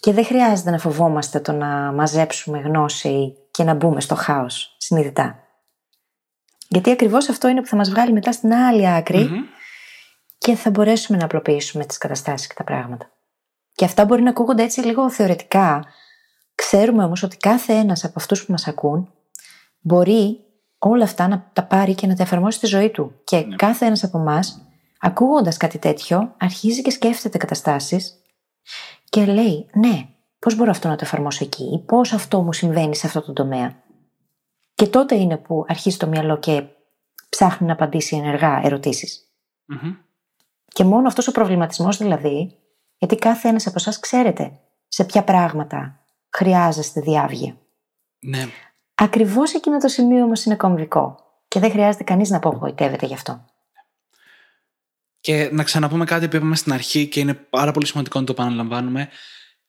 Και 0.00 0.12
δεν 0.12 0.24
χρειάζεται 0.24 0.70
να 0.70 0.78
φοβόμαστε 0.78 1.40
το 1.40 1.52
να 1.52 1.92
μαζέψουμε 1.92 2.58
γνώση 2.58 3.36
και 3.50 3.64
να 3.64 3.74
μπούμε 3.74 4.00
στο 4.00 4.14
χάος 4.14 4.76
συνειδητά. 4.78 5.38
Γιατί 6.68 6.90
ακριβώς 6.90 7.28
αυτό 7.28 7.48
είναι 7.48 7.60
που 7.60 7.66
θα 7.66 7.76
μας 7.76 7.90
βγάλει 7.90 8.12
μετά 8.12 8.32
στην 8.32 8.52
άλλη 8.52 9.02
και 10.38 10.54
θα 10.54 10.70
μπορέσουμε 10.70 11.18
να 11.18 11.24
απλοποιήσουμε 11.24 11.84
τις 11.86 11.98
καταστάσεις 11.98 12.46
και 12.46 12.54
τα 12.56 12.64
πράγματα. 12.64 13.13
Και 13.74 13.84
αυτά 13.84 14.04
μπορεί 14.04 14.22
να 14.22 14.30
ακούγονται 14.30 14.62
έτσι 14.62 14.80
λίγο 14.80 15.10
θεωρητικά. 15.10 15.84
Ξέρουμε 16.54 17.04
όμως 17.04 17.22
ότι 17.22 17.36
κάθε 17.36 17.72
ένας 17.72 18.04
από 18.04 18.14
αυτούς 18.16 18.44
που 18.44 18.52
μας 18.52 18.66
ακούν 18.68 19.12
μπορεί 19.80 20.38
όλα 20.78 21.04
αυτά 21.04 21.28
να 21.28 21.50
τα 21.52 21.64
πάρει 21.64 21.94
και 21.94 22.06
να 22.06 22.16
τα 22.16 22.22
εφαρμόσει 22.22 22.56
στη 22.56 22.66
ζωή 22.66 22.90
του. 22.90 23.20
Και 23.24 23.36
ναι. 23.36 23.56
κάθε 23.56 23.86
ένας 23.86 24.04
από 24.04 24.18
εμάς, 24.18 24.66
ακούγοντας 25.00 25.56
κάτι 25.56 25.78
τέτοιο, 25.78 26.34
αρχίζει 26.38 26.82
και 26.82 26.90
σκέφτεται 26.90 27.38
καταστάσεις 27.38 28.22
και 29.04 29.24
λέει, 29.24 29.66
Ναι, 29.74 30.08
πώς 30.38 30.56
μπορώ 30.56 30.70
αυτό 30.70 30.88
να 30.88 30.96
το 30.96 31.04
εφαρμόσω 31.04 31.44
εκεί, 31.44 31.64
ή 31.74 31.78
πώς 31.78 32.12
αυτό 32.12 32.42
μου 32.42 32.52
συμβαίνει 32.52 32.96
σε 32.96 33.06
αυτό 33.06 33.22
το 33.22 33.32
τομέα. 33.32 33.82
Και 34.74 34.86
τότε 34.86 35.14
είναι 35.14 35.36
που 35.36 35.64
αρχίζει 35.68 35.96
το 35.96 36.06
μυαλό 36.06 36.38
και 36.38 36.64
ψάχνει 37.28 37.66
να 37.66 37.72
απαντήσει 37.72 38.16
ενεργά 38.16 38.60
Και 40.68 40.84
μόνο 40.84 41.06
αυτός 41.06 41.28
ο 41.28 41.32
προβληματισμός 41.32 41.96
δηλαδή, 41.96 42.58
γιατί 43.04 43.16
κάθε 43.22 43.48
ένας 43.48 43.66
από 43.66 43.74
εσάς 43.78 43.98
ξέρετε 43.98 44.58
σε 44.88 45.04
ποια 45.04 45.24
πράγματα 45.24 46.04
χρειάζεστε 46.30 47.00
διάβγεια. 47.00 47.56
Ναι. 48.18 48.48
Ακριβώς 48.94 49.54
εκείνο 49.54 49.78
το 49.78 49.88
σημείο 49.88 50.24
όμως 50.24 50.44
είναι 50.44 50.56
κομβικό. 50.56 51.18
Και 51.48 51.60
δεν 51.60 51.70
χρειάζεται 51.70 52.04
κανείς 52.04 52.30
να 52.30 52.36
απογοητεύεται 52.36 53.06
γι' 53.06 53.14
αυτό. 53.14 53.44
Και 55.20 55.48
να 55.52 55.62
ξαναπούμε 55.62 56.04
κάτι 56.04 56.28
που 56.28 56.36
είπαμε 56.36 56.56
στην 56.56 56.72
αρχή 56.72 57.06
και 57.06 57.20
είναι 57.20 57.34
πάρα 57.34 57.72
πολύ 57.72 57.86
σημαντικό 57.86 58.20
να 58.20 58.24
το 58.24 58.32
επαναλαμβάνουμε. 58.32 59.08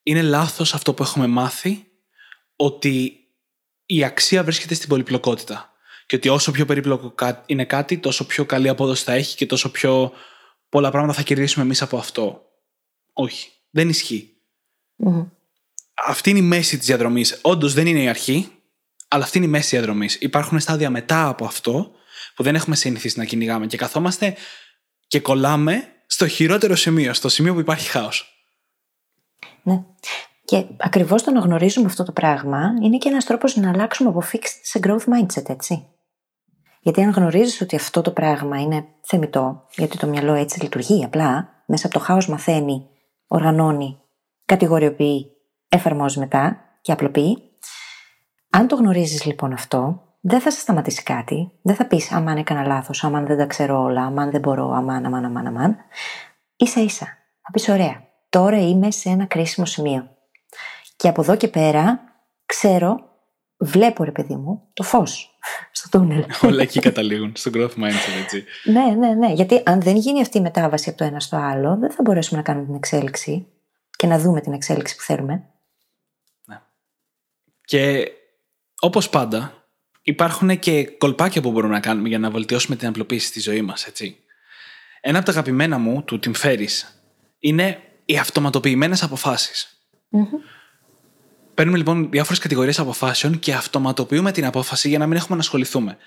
Είναι 0.04 0.22
λάθος 0.22 0.74
αυτό 0.74 0.94
που 0.94 1.04
έχουμε 1.04 1.28
μάθει 1.28 1.86
ότι 2.56 3.14
η 3.86 4.04
αξία 4.04 4.44
βρίσκεται 4.44 4.74
στην 4.74 4.90
πολυπλοκότητα. 4.90 5.74
Και 6.06 6.16
ότι 6.16 6.30
όσο 6.30 6.52
πιο 6.52 6.66
περίπλοκο 6.66 7.14
είναι 7.46 7.66
κάτι, 7.66 7.98
τόσο 7.98 8.26
πιο 8.26 8.46
καλή 8.46 8.70
απόδοση 8.70 9.04
θα 9.04 9.14
έχει 9.14 9.36
και 9.36 9.46
τόσο 9.46 9.72
πιο 9.72 10.12
πολλά 10.70 10.92
πράγματα 10.92 11.18
θα 11.18 11.24
κερδίσουμε 11.24 11.66
εμείς 11.66 11.82
από 11.82 11.98
αυτό. 11.98 12.45
Όχι. 13.18 13.50
Δεν 13.70 13.90
ισχύει. 13.90 14.30
Αυτή 16.08 16.30
είναι 16.30 16.40
η 16.40 16.42
μέση 16.42 16.78
της 16.78 16.88
διαδρομής. 16.88 17.40
Όντως 17.42 17.74
δεν 17.74 17.88
είναι 17.88 18.02
η 18.02 18.08
αρχή, 18.08 18.52
αλλά 19.08 19.24
αυτή 19.24 19.38
είναι 19.38 19.48
η 19.48 19.50
μέση 19.50 19.76
διαδρομής. 19.76 20.16
Υπάρχουν 20.16 20.60
στάδια 20.60 20.90
μετά 20.90 21.28
από 21.28 21.46
αυτό 21.46 21.92
που 22.36 22.44
δεν 22.44 22.56
έχουμε 22.56 22.76
συνηθίσει 22.76 23.20
να 23.20 23.26
κυνηγάμε 23.26 23.68
και 23.68 23.78
καθόμαστε 23.78 24.36
και 25.08 25.20
κολλάμε 25.20 25.88
στο 26.08 26.28
χειρότερο 26.28 26.76
σημείο, 26.76 27.14
στο 27.14 27.30
σημείο 27.30 27.54
που 27.54 27.60
υπάρχει 27.60 27.90
χάος. 27.90 28.48
Ναι. 29.64 29.84
Και 30.46 30.66
ακριβώς 30.78 31.24
το 31.24 31.32
να 31.32 31.40
γνωρίζουμε 31.40 31.86
αυτό 31.86 32.04
το 32.04 32.12
πράγμα 32.12 32.74
είναι 32.82 32.98
και 32.98 33.10
ένας 33.10 33.26
τρόπος 33.26 33.56
να 33.56 33.70
αλλάξουμε 33.70 34.10
από 34.10 34.24
fixed 34.32 34.60
σε 34.62 34.80
growth 34.84 35.04
mindset, 35.14 35.50
έτσι. 35.50 35.88
Γιατί 36.82 37.02
αν 37.02 37.12
γνωρίζεις 37.12 37.62
ότι 37.62 37.76
αυτό 37.76 38.02
το 38.02 38.12
πράγμα 38.12 38.62
είναι 38.62 38.86
θεμητό, 39.02 39.68
γιατί 39.76 39.98
το 39.98 40.08
μυαλό 40.08 40.34
έτσι 40.34 40.62
λειτουργεί 40.62 41.04
απλά, 41.04 41.64
μέσα 41.66 41.86
από 41.86 42.00
το 42.00 42.06
χάος 42.06 42.28
μαθαίνει, 42.28 42.90
οργανώνει, 43.28 44.00
κατηγοριοποιεί, 44.46 45.32
εφαρμόζει 45.70 46.20
μετά 46.20 46.58
και 46.82 46.92
απλοποιεί. 46.92 47.38
Αν 48.50 48.68
το 48.68 48.76
γνωρίζεις 48.76 49.26
λοιπόν 49.26 49.54
αυτό, 49.54 50.02
δεν 50.22 50.40
θα 50.42 50.52
σε 50.52 50.60
σταματήσει 50.60 51.04
κάτι. 51.04 51.52
Δεν 51.62 51.76
θα 51.76 51.88
πεις 51.88 52.12
αμάν 52.12 52.38
έκανα 52.38 52.66
λάθος, 52.66 53.04
αμάν 53.04 53.26
δεν 53.26 53.38
τα 53.38 53.46
ξέρω 53.46 53.82
όλα, 53.82 54.02
αμάν 54.02 54.32
δεν 54.32 54.42
μπορώ, 54.42 54.72
αμάν, 54.72 55.06
αμάν, 55.06 55.26
αμάν, 55.26 55.48
αμάν. 55.48 55.78
σα 56.56 56.82
ίσα. 56.82 57.06
Θα 57.42 57.52
πεις 57.52 57.70
ωραία. 57.70 58.04
Τώρα 58.30 58.60
είμαι 58.60 58.92
σε 58.92 59.10
ένα 59.10 59.26
κρίσιμο 59.26 59.66
σημείο. 59.66 60.10
Και 60.96 61.08
από 61.08 61.22
εδώ 61.22 61.36
και 61.36 61.48
πέρα 61.48 62.00
ξέρω, 62.46 63.15
βλέπω 63.66 64.04
ρε 64.04 64.12
παιδί 64.12 64.36
μου, 64.36 64.70
το 64.74 64.84
φως 64.84 65.38
στο 65.72 65.90
τούνελ. 65.90 66.26
Όλα 66.42 66.62
εκεί 66.62 66.80
καταλήγουν, 66.80 67.32
στο 67.36 67.52
growth 67.54 67.74
mindset, 67.76 68.24
έτσι. 68.24 68.44
ναι, 68.64 68.86
ναι, 68.86 69.14
ναι. 69.14 69.34
Γιατί 69.34 69.62
αν 69.66 69.82
δεν 69.82 69.96
γίνει 69.96 70.22
αυτή 70.22 70.38
η 70.38 70.42
μετάβαση 70.42 70.90
από 70.90 70.98
το 70.98 71.04
ένα 71.04 71.20
στο 71.20 71.38
άλλο, 71.38 71.78
δεν 71.78 71.92
θα 71.92 72.02
μπορέσουμε 72.02 72.38
να 72.38 72.46
κάνουμε 72.46 72.66
την 72.66 72.76
εξέλιξη 72.76 73.48
και 73.98 74.08
να 74.08 74.20
δούμε 74.20 74.42
την 74.42 74.54
εξέλιξη 74.54 74.96
που 74.96 75.02
θέλουμε. 75.02 75.44
Ναι. 76.46 76.62
Και 77.62 78.12
όπως 78.80 79.10
πάντα, 79.10 79.68
υπάρχουν 80.02 80.60
και 80.60 80.86
κολπάκια 80.86 81.42
που 81.42 81.52
μπορούμε 81.52 81.74
να 81.74 81.80
κάνουμε 81.80 82.08
για 82.08 82.20
να 82.20 82.30
βελτιώσουμε 82.30 82.76
την 82.76 82.88
απλοποίηση 82.88 83.28
στη 83.28 83.40
ζωή 83.40 83.62
μας, 83.62 83.86
έτσι. 83.86 84.18
Ένα 85.02 85.18
από 85.18 85.26
τα 85.26 85.32
αγαπημένα 85.32 85.78
μου, 85.78 86.04
του 86.04 86.20
Tim 86.24 86.34
Ferris, 86.42 86.84
είναι 87.40 87.80
οι 88.06 88.18
αυτοματοποιημένες 88.18 89.04
αποφάσεις. 89.04 89.80
Παίρνουμε 91.56 91.78
λοιπόν 91.78 92.10
διάφορες 92.10 92.40
κατηγορίες 92.40 92.80
αποφάσεων 92.80 93.40
και 93.40 93.54
αυτοματοποιούμε 93.54 94.32
την 94.32 94.46
απόφαση 94.46 94.90
για 94.90 94.98
να 94.98 95.08
μην 95.08 95.18
έχουμε 95.18 95.36
να 95.36 95.42
ασχοληθούμε. 95.42 95.98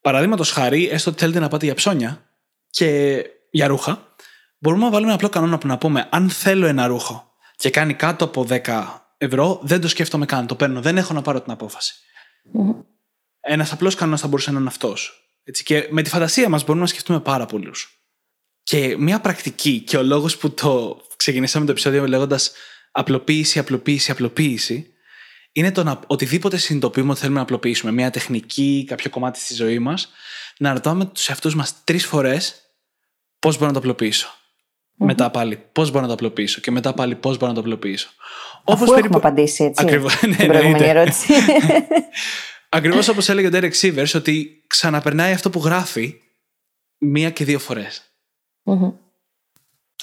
Παραδείγματος 0.00 0.50
χάρη, 0.50 0.88
έστω 0.88 1.10
ότι 1.10 1.18
θέλετε 1.18 1.38
να 1.38 1.48
πάτε 1.48 1.64
για 1.64 1.74
ψώνια 1.74 2.30
και 2.70 3.22
για 3.50 3.66
ρούχα, 3.66 4.14
μπορούμε 4.58 4.84
να 4.84 4.90
βάλουμε 4.90 5.08
ένα 5.08 5.16
απλό 5.16 5.28
κανόνα 5.28 5.58
που 5.58 5.66
να 5.66 5.78
πούμε 5.78 6.08
αν 6.10 6.30
θέλω 6.30 6.66
ένα 6.66 6.86
ρούχο 6.86 7.32
και 7.56 7.70
κάνει 7.70 7.94
κάτω 7.94 8.24
από 8.24 8.46
10 8.48 9.00
ευρώ, 9.18 9.60
δεν 9.62 9.80
το 9.80 9.88
σκέφτομαι 9.88 10.26
καν. 10.26 10.46
Το 10.46 10.54
παίρνω. 10.54 10.80
Δεν 10.80 10.96
έχω 10.96 11.14
να 11.14 11.22
πάρω 11.22 11.40
την 11.40 11.52
απόφαση. 11.52 11.94
Mm-hmm. 12.54 12.84
Ένας 13.40 13.72
απλός 13.72 13.94
κανόνας 13.94 14.20
θα 14.20 14.28
μπορούσε 14.28 14.50
να 14.50 14.58
είναι 14.58 14.68
αυτός. 14.68 15.30
Και 15.64 15.88
με 15.90 16.02
τη 16.02 16.10
φαντασία 16.10 16.48
μας 16.48 16.64
μπορούμε 16.64 16.80
να 16.80 16.90
σκεφτούμε 16.90 17.20
πάρα 17.20 17.46
πολλούς. 17.46 18.04
Και 18.62 18.96
μια 18.98 19.20
πρακτική 19.20 19.80
και 19.80 19.96
ο 19.96 20.02
λόγος 20.02 20.36
που 20.36 20.50
το 20.50 21.00
ξεκινήσαμε 21.16 21.64
το 21.64 21.70
επεισόδιο 21.70 22.06
λέγοντας 22.06 22.52
απλοποίηση, 22.90 23.58
απλοποίηση, 23.58 24.10
απλοποίηση, 24.10 24.92
είναι 25.52 25.72
το 25.72 25.82
να 25.82 26.00
οτιδήποτε 26.06 26.56
συνειδητοποιούμε 26.56 27.10
ότι 27.10 27.20
θέλουμε 27.20 27.38
να 27.38 27.44
απλοποιήσουμε, 27.44 27.92
μια 27.92 28.10
τεχνική, 28.10 28.84
κάποιο 28.88 29.10
κομμάτι 29.10 29.38
στη 29.40 29.54
ζωή 29.54 29.78
μας, 29.78 30.10
να 30.58 30.72
ρωτάμε 30.72 31.04
τους 31.04 31.28
εαυτούς 31.28 31.54
μας 31.54 31.84
τρεις 31.84 32.06
φορές 32.06 32.62
πώς 33.38 33.54
μπορώ 33.54 33.66
να 33.66 33.72
το 33.72 33.78
απλοποιήσω. 33.78 34.28
Mm-hmm. 34.28 35.06
Μετά 35.06 35.30
πάλι 35.30 35.64
πώς 35.72 35.88
μπορώ 35.90 36.00
να 36.00 36.06
το 36.06 36.12
απλοποιήσω. 36.12 36.60
Και 36.60 36.70
μετά 36.70 36.94
πάλι 36.94 37.14
πώς 37.14 37.36
μπορώ 37.36 37.46
να 37.46 37.54
το 37.54 37.60
απλοποιήσω. 37.60 38.10
Όπως 38.64 38.88
περίπου... 38.88 38.98
έχουμε 38.98 39.16
απαντήσει 39.16 39.64
έτσι. 39.64 39.84
Ακριβώς. 39.84 40.20
Ναι, 40.26 40.36
την 40.36 40.46
προηγούμενη 40.46 40.86
ερώτηση. 40.86 41.32
Ακριβώς 42.68 43.08
όπως 43.08 43.28
έλεγε 43.28 43.46
ο 43.46 43.50
Derek 43.52 43.72
Sivers, 43.80 44.12
ότι 44.14 44.64
ξαναπερνάει 44.66 45.32
αυτό 45.32 45.50
που 45.50 45.60
γράφει 45.64 46.20
μία 46.98 47.30
και 47.30 47.44
δύο 47.44 47.58
φορές. 47.58 48.02
Mm-hmm. 48.64 48.92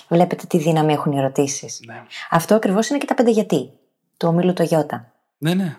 Βλέπετε 0.07 0.45
τι 0.47 0.57
δύναμη 0.57 0.93
έχουν 0.93 1.11
οι 1.11 1.17
ερωτήσεις. 1.17 1.79
Ναι. 1.85 2.03
Αυτό 2.29 2.55
ακριβώς 2.55 2.89
είναι 2.89 2.99
και 2.99 3.05
τα 3.05 3.13
πέντε 3.13 3.31
γιατί. 3.31 3.71
Το 4.17 4.27
ομίλου 4.27 4.53
το 4.53 4.67
Ιώτα. 4.69 5.11
Ναι, 5.37 5.53
ναι. 5.53 5.77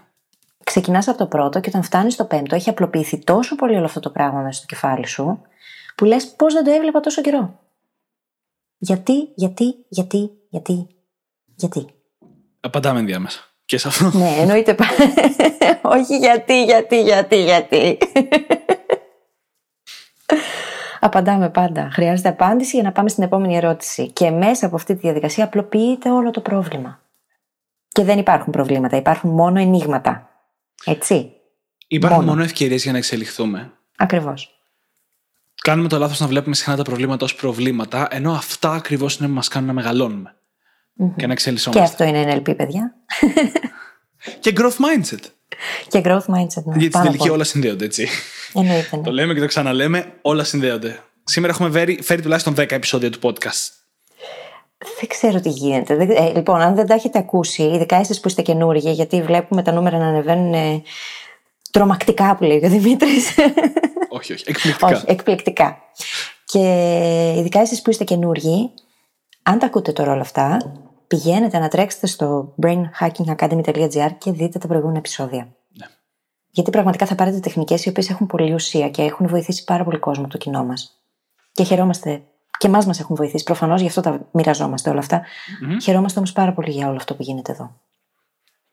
Ξεκινάς 0.65 1.09
από 1.09 1.19
το 1.19 1.27
πρώτο 1.27 1.61
και 1.61 1.69
όταν 1.69 1.83
φτάνεις 1.83 2.15
στο 2.15 2.25
πέμπτο, 2.25 2.55
έχει 2.55 2.69
απλοποιηθεί 2.69 3.19
τόσο 3.19 3.57
πολύ 3.57 3.77
όλο 3.77 3.85
αυτό 3.85 4.01
το 4.01 4.11
πράγμα 4.11 4.41
μέσα 4.41 4.59
στο 4.59 4.67
κεφάλι 4.67 5.07
σου, 5.07 5.43
που 5.97 6.05
λες 6.05 6.27
πώς 6.27 6.55
δεν 6.55 6.65
το 6.65 6.71
έβλεπα 6.71 7.01
τόσο 7.01 7.23
καιρό. 7.23 7.61
Γιατί, 8.79 9.29
γιατί, 9.35 9.75
γιατί, 9.89 10.31
γιατί, 10.49 10.87
γιατί. 11.55 11.87
Απαντάμε 12.61 12.99
ενδιάμεσα. 12.99 13.41
Και 13.65 13.79
σε 13.79 13.89
αυτό. 13.89 14.11
Ναι, 14.19 14.35
εννοείται. 14.39 14.77
Όχι 15.97 16.17
γιατί, 16.17 16.65
γιατί, 16.65 17.03
γιατί, 17.03 17.43
γιατί. 17.43 17.99
Απαντάμε 21.01 21.51
πάντα. 21.51 21.89
Χρειάζεται 21.93 22.29
απάντηση 22.29 22.75
για 22.77 22.85
να 22.85 22.93
πάμε 22.93 23.09
στην 23.09 23.23
επόμενη 23.23 23.57
ερώτηση. 23.57 24.11
Και 24.11 24.31
μέσα 24.31 24.67
από 24.67 24.77
αυτή 24.77 24.95
τη 24.95 25.01
διαδικασία 25.01 25.45
απλοποιείται 25.45 26.11
όλο 26.11 26.31
το 26.31 26.41
πρόβλημα. 26.41 27.01
Και 27.89 28.05
δεν 28.05 28.19
υπάρχουν 28.19 28.53
προβλήματα, 28.53 28.97
υπάρχουν 28.97 29.31
μόνο 29.31 29.61
ενίγματα. 29.61 30.29
Έτσι. 30.85 31.33
Υπάρχουν 31.89 32.21
μόνο, 32.21 32.31
μόνο 32.31 32.45
ευκαιρίες 32.45 32.83
για 32.83 32.93
να 32.93 32.99
εξελιχθούμε. 32.99 33.73
Ακριβώς. 33.97 34.53
Κάνουμε 35.63 35.89
το 35.89 35.99
λάθος 35.99 36.21
να 36.21 36.27
βλέπουμε 36.27 36.55
συχνά 36.55 36.77
τα 36.77 36.83
προβλήματα 36.83 37.25
ως 37.25 37.35
προβλήματα, 37.35 38.09
ενώ 38.11 38.33
αυτά 38.33 38.73
ακριβώς 38.73 39.17
είναι 39.17 39.29
που 39.29 39.35
μας 39.35 39.49
κάνουν 39.49 39.69
να 39.69 39.75
μεγαλώνουμε. 39.75 40.35
Mm-hmm. 41.01 41.13
Και 41.17 41.27
να 41.27 41.33
εξελισσόμαστε. 41.33 41.81
Και 41.81 41.91
αυτό 41.91 42.05
είναι 42.05 42.35
NLP, 42.35 42.57
παιδιά. 42.57 42.95
και 44.41 44.53
growth 44.57 44.77
mindset. 44.77 45.38
Και 45.89 46.01
growth 46.05 46.35
mindset, 46.35 46.65
ναι. 46.65 46.77
Γιατί 46.77 46.97
στην 46.97 47.03
τελική 47.03 47.29
όλα 47.29 47.45
συνδέονται, 47.45 47.85
έτσι. 47.85 48.09
Εννοείται. 48.53 48.97
Ναι. 48.97 49.03
Το 49.03 49.11
λέμε 49.11 49.35
και 49.35 49.41
το 49.41 49.47
ξαναλέμε, 49.47 50.13
όλα 50.23 50.45
συνδέονται. 50.45 51.03
Σήμερα 51.25 51.53
έχουμε 51.53 51.71
φέρει, 51.71 51.99
φέρει 52.03 52.23
τουλάχιστον 52.23 52.55
10 52.59 52.71
επεισόδια 52.71 53.11
του 53.11 53.19
podcast. 53.23 53.73
Δεν 54.79 55.09
ξέρω 55.09 55.41
τι 55.41 55.49
γίνεται. 55.49 55.95
Ε, 55.95 56.33
λοιπόν, 56.35 56.61
αν 56.61 56.75
δεν 56.75 56.87
τα 56.87 56.95
έχετε 56.95 57.19
ακούσει, 57.19 57.63
ειδικά 57.63 57.97
εσείς 57.97 58.21
που 58.21 58.29
είστε 58.29 58.43
καινούργοι, 58.43 58.91
γιατί 58.91 59.23
βλέπουμε 59.23 59.63
τα 59.63 59.73
νούμερα 59.73 59.99
να 59.99 60.07
ανεβαίνουν 60.07 60.55
ε, 60.55 60.83
τρομακτικά, 61.71 62.37
που 62.37 62.45
λέει 62.45 62.61
ο 62.65 62.69
Δημήτρης. 62.69 63.35
όχι, 64.09 64.33
όχι. 64.33 64.45
Εκπληκτικά. 64.47 64.87
όχι, 64.87 65.05
εκπληκτικά. 65.07 65.79
Και 66.45 66.59
ειδικά 67.37 67.61
εσείς 67.61 67.83
που 67.83 67.91
είστε 67.91 68.05
καινούργοι, 68.05 68.71
αν 69.43 69.59
τα 69.59 69.67
ακούτε 69.67 69.93
τώρα 69.93 70.13
όλα 70.13 70.21
αυτά, 70.21 70.59
πηγαίνετε 71.09 71.59
να 71.59 71.69
τρέξετε 71.69 72.07
στο 72.07 72.55
brainhackingacademy.gr 72.63 74.11
και 74.19 74.33
δείτε 74.33 74.59
τα 74.59 74.69
προηγούμενα 74.69 74.99
επεισόδια. 74.99 75.49
Ναι. 75.69 75.87
Γιατί 76.51 76.71
πραγματικά 76.71 77.07
θα 77.07 77.15
πάρετε 77.15 77.39
τεχνικές 77.39 77.85
οι 77.85 77.89
οποίες 77.89 78.11
έχουν 78.11 78.27
πολύ 78.27 78.55
ουσία 78.55 78.89
και 78.91 79.03
έχουν 79.03 79.29
βοηθήσει 79.29 79.65
πάρα 79.65 79.85
πολύ 79.85 79.99
κόσμο 79.99 80.27
το 80.27 80.39
κοινό 80.39 80.65
μας. 80.65 81.03
Και 81.53 81.65
χαιρόμαστε. 81.65 82.23
Και 82.59 82.67
εμάς 82.67 82.87
μας 82.87 83.01
έχουν 83.01 83.17
βοηθήσει. 83.17 83.45
Προφανώς 83.45 83.81
γι' 83.81 83.87
αυτό 83.87 84.01
τα 84.01 84.29
μοιραζόμαστε 84.33 84.91
όλα 84.91 84.99
αυτά. 84.99 85.23
Mm-hmm. 85.23 85.77
Χαιρόμαστε 85.83 86.19
όμως 86.19 86.33
πάρα 86.33 86.53
πολύ 86.53 86.71
για 86.71 86.89
όλο 86.89 86.97
αυτό 86.97 87.15
που 87.15 87.23
γίνεται 87.23 87.53
εδώ. 87.53 87.81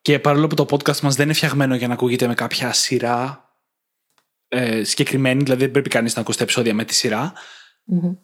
Και 0.02 0.20
παρόλο 0.20 0.48
που 0.48 0.56
το 0.56 0.66
podcast 0.70 1.00
μας 1.00 1.16
δεν 1.16 1.26
είναι 1.26 1.34
φτιαγμένο 1.34 1.76
για 1.76 1.88
να 1.88 1.94
ακούγεται 1.94 2.28
με 2.28 2.34
κάποια 2.34 2.74
σειρά 2.74 3.50
ε, 4.48 4.84
συγκεκριμένη, 4.84 5.44
δηλαδή 5.44 5.62
δεν 5.62 5.72
πρέπει 5.72 5.90
κανείς 5.90 6.16
να 6.16 6.22
ακούσει 6.22 6.38
τα 6.38 6.44
επεισόδια 6.44 6.74
με 6.74 6.84
τη 6.84 6.94
σειρά. 6.94 7.34
Mm-hmm 7.92 8.16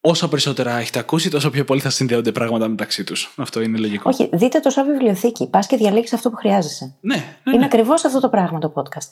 όσο 0.00 0.28
περισσότερα 0.28 0.78
έχετε 0.78 0.98
ακούσει, 0.98 1.30
τόσο 1.30 1.50
πιο 1.50 1.64
πολύ 1.64 1.80
θα 1.80 1.90
συνδέονται 1.90 2.32
πράγματα 2.32 2.68
μεταξύ 2.68 3.04
τους. 3.04 3.32
Αυτό 3.36 3.60
είναι 3.60 3.78
λογικό. 3.78 4.10
Όχι, 4.10 4.28
δείτε 4.32 4.60
το 4.60 4.70
σαν 4.70 4.86
βιβλιοθήκη. 4.86 5.48
Πας 5.48 5.66
και 5.66 5.76
διαλέγεις 5.76 6.12
αυτό 6.12 6.30
που 6.30 6.36
χρειάζεσαι. 6.36 6.96
Ναι, 7.00 7.14
ναι, 7.16 7.22
ναι. 7.44 7.54
Είναι 7.54 7.64
ακριβώς 7.64 8.04
αυτό 8.04 8.20
το 8.20 8.28
πράγμα 8.28 8.58
το 8.58 8.72
podcast. 8.74 9.08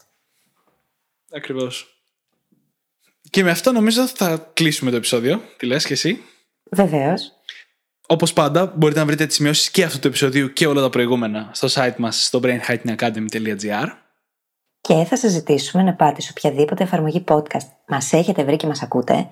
Ακριβώς. 1.33 2.01
Και 3.31 3.43
με 3.43 3.51
αυτό 3.51 3.73
νομίζω 3.73 4.07
θα 4.07 4.51
κλείσουμε 4.53 4.91
το 4.91 4.97
επεισόδιο. 4.97 5.41
Τι 5.57 5.67
λες 5.67 5.87
και 5.87 5.93
εσύ; 5.93 6.23
Βεβαίως. 6.71 7.33
Όπως 8.07 8.33
πάντα, 8.33 8.73
μπορείτε 8.77 9.01
να 9.01 9.07
βρείτε 9.07 9.27
τις 9.27 9.37
σημειώσεις 9.37 9.71
και 9.71 9.85
αυτού 9.85 9.99
του 9.99 10.07
επεισοδίου 10.07 10.53
και 10.53 10.67
όλα 10.67 10.81
τα 10.81 10.91
προηγούμενα 10.91 11.51
στο 11.53 11.69
site 11.71 11.97
μας 11.97 12.25
στο 12.25 12.41
brainhackingacademy.gr. 12.43 13.87
Και 14.81 15.05
θα 15.05 15.17
σας 15.17 15.31
ζητήσουμε 15.31 15.83
να 15.83 15.95
πάτε 15.95 16.21
σε 16.21 16.33
οποιαδήποτε 16.37 16.83
εφαρμογή 16.83 17.25
podcast 17.29 17.67
μας 17.87 18.13
έχετε 18.13 18.45
βρει 18.45 18.57
και 18.57 18.67
μας 18.67 18.83
ακούτε, 18.83 19.29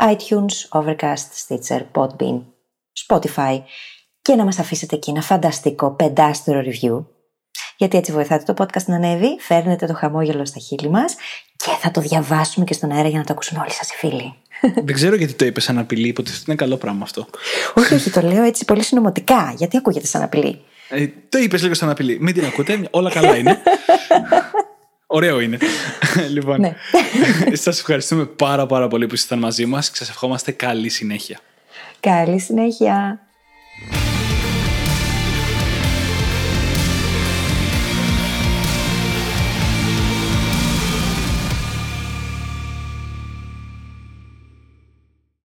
iTunes, 0.00 0.80
Overcast, 0.80 1.26
Stitcher, 1.46 1.80
Podbean, 1.92 2.42
Spotify 3.06 3.60
και 4.22 4.34
να 4.34 4.44
μας 4.44 4.58
αφήσετε 4.58 4.96
εκεί 4.96 5.10
ένα 5.10 5.22
φανταστικό 5.22 5.90
πεντάστερο 5.90 6.60
review 6.60 7.04
γιατί 7.76 7.96
έτσι 7.96 8.12
βοηθάτε 8.12 8.52
το 8.52 8.64
podcast 8.64 8.84
να 8.84 8.96
ανέβει, 8.96 9.36
φέρνετε 9.40 9.86
το 9.86 9.94
χαμόγελο 9.94 10.44
στα 10.44 10.58
χείλη 10.58 10.88
μας 10.88 11.14
και 11.56 11.70
θα 11.80 11.90
το 11.90 12.00
διαβάσουμε 12.00 12.64
και 12.64 12.74
στον 12.74 12.90
αέρα 12.90 13.08
για 13.08 13.18
να 13.18 13.24
το 13.24 13.32
ακούσουν 13.32 13.58
όλοι 13.58 13.70
σας 13.72 13.90
οι 13.90 13.96
φίλοι. 13.96 14.34
Δεν 14.86 14.94
ξέρω 14.94 15.14
γιατί 15.16 15.32
το 15.32 15.44
είπες 15.44 15.64
σαν 15.64 15.78
απειλή, 15.78 16.08
υποτίθεται 16.08 16.44
είναι 16.46 16.56
καλό 16.56 16.76
πράγμα 16.76 17.02
αυτό. 17.02 17.26
όχι, 17.74 17.94
όχι, 17.94 18.10
το 18.10 18.20
λέω 18.20 18.42
έτσι 18.42 18.64
πολύ 18.64 18.82
συνωμοτικά. 18.82 19.54
Γιατί 19.56 19.76
ακούγεται 19.76 20.06
σαν 20.06 20.22
απειλή; 20.22 20.60
Ε, 20.88 21.06
το 21.28 21.38
είπες 21.38 21.62
λίγο 21.62 21.74
σαν 21.74 21.90
απειλή. 21.90 22.18
Μην 22.20 22.34
την 22.34 22.44
ακούτε, 22.44 22.88
όλα 22.90 23.10
καλά 23.10 23.36
είναι. 23.36 23.62
Ωραίο 25.14 25.40
είναι. 25.40 25.58
λοιπόν, 26.34 26.60
ναι. 26.60 26.76
σας 27.52 27.78
ευχαριστούμε 27.78 28.24
πάρα 28.24 28.66
πάρα 28.66 28.88
πολύ 28.88 29.06
που 29.06 29.14
ήσασταν 29.14 29.38
μαζί 29.38 29.66
μας 29.66 29.90
και 29.90 29.96
σας 29.96 30.08
ευχόμαστε 30.08 30.52
καλή 30.52 30.88
συνέχεια. 30.88 31.40
Καλή 32.00 32.38
συνέχεια. 32.38 33.23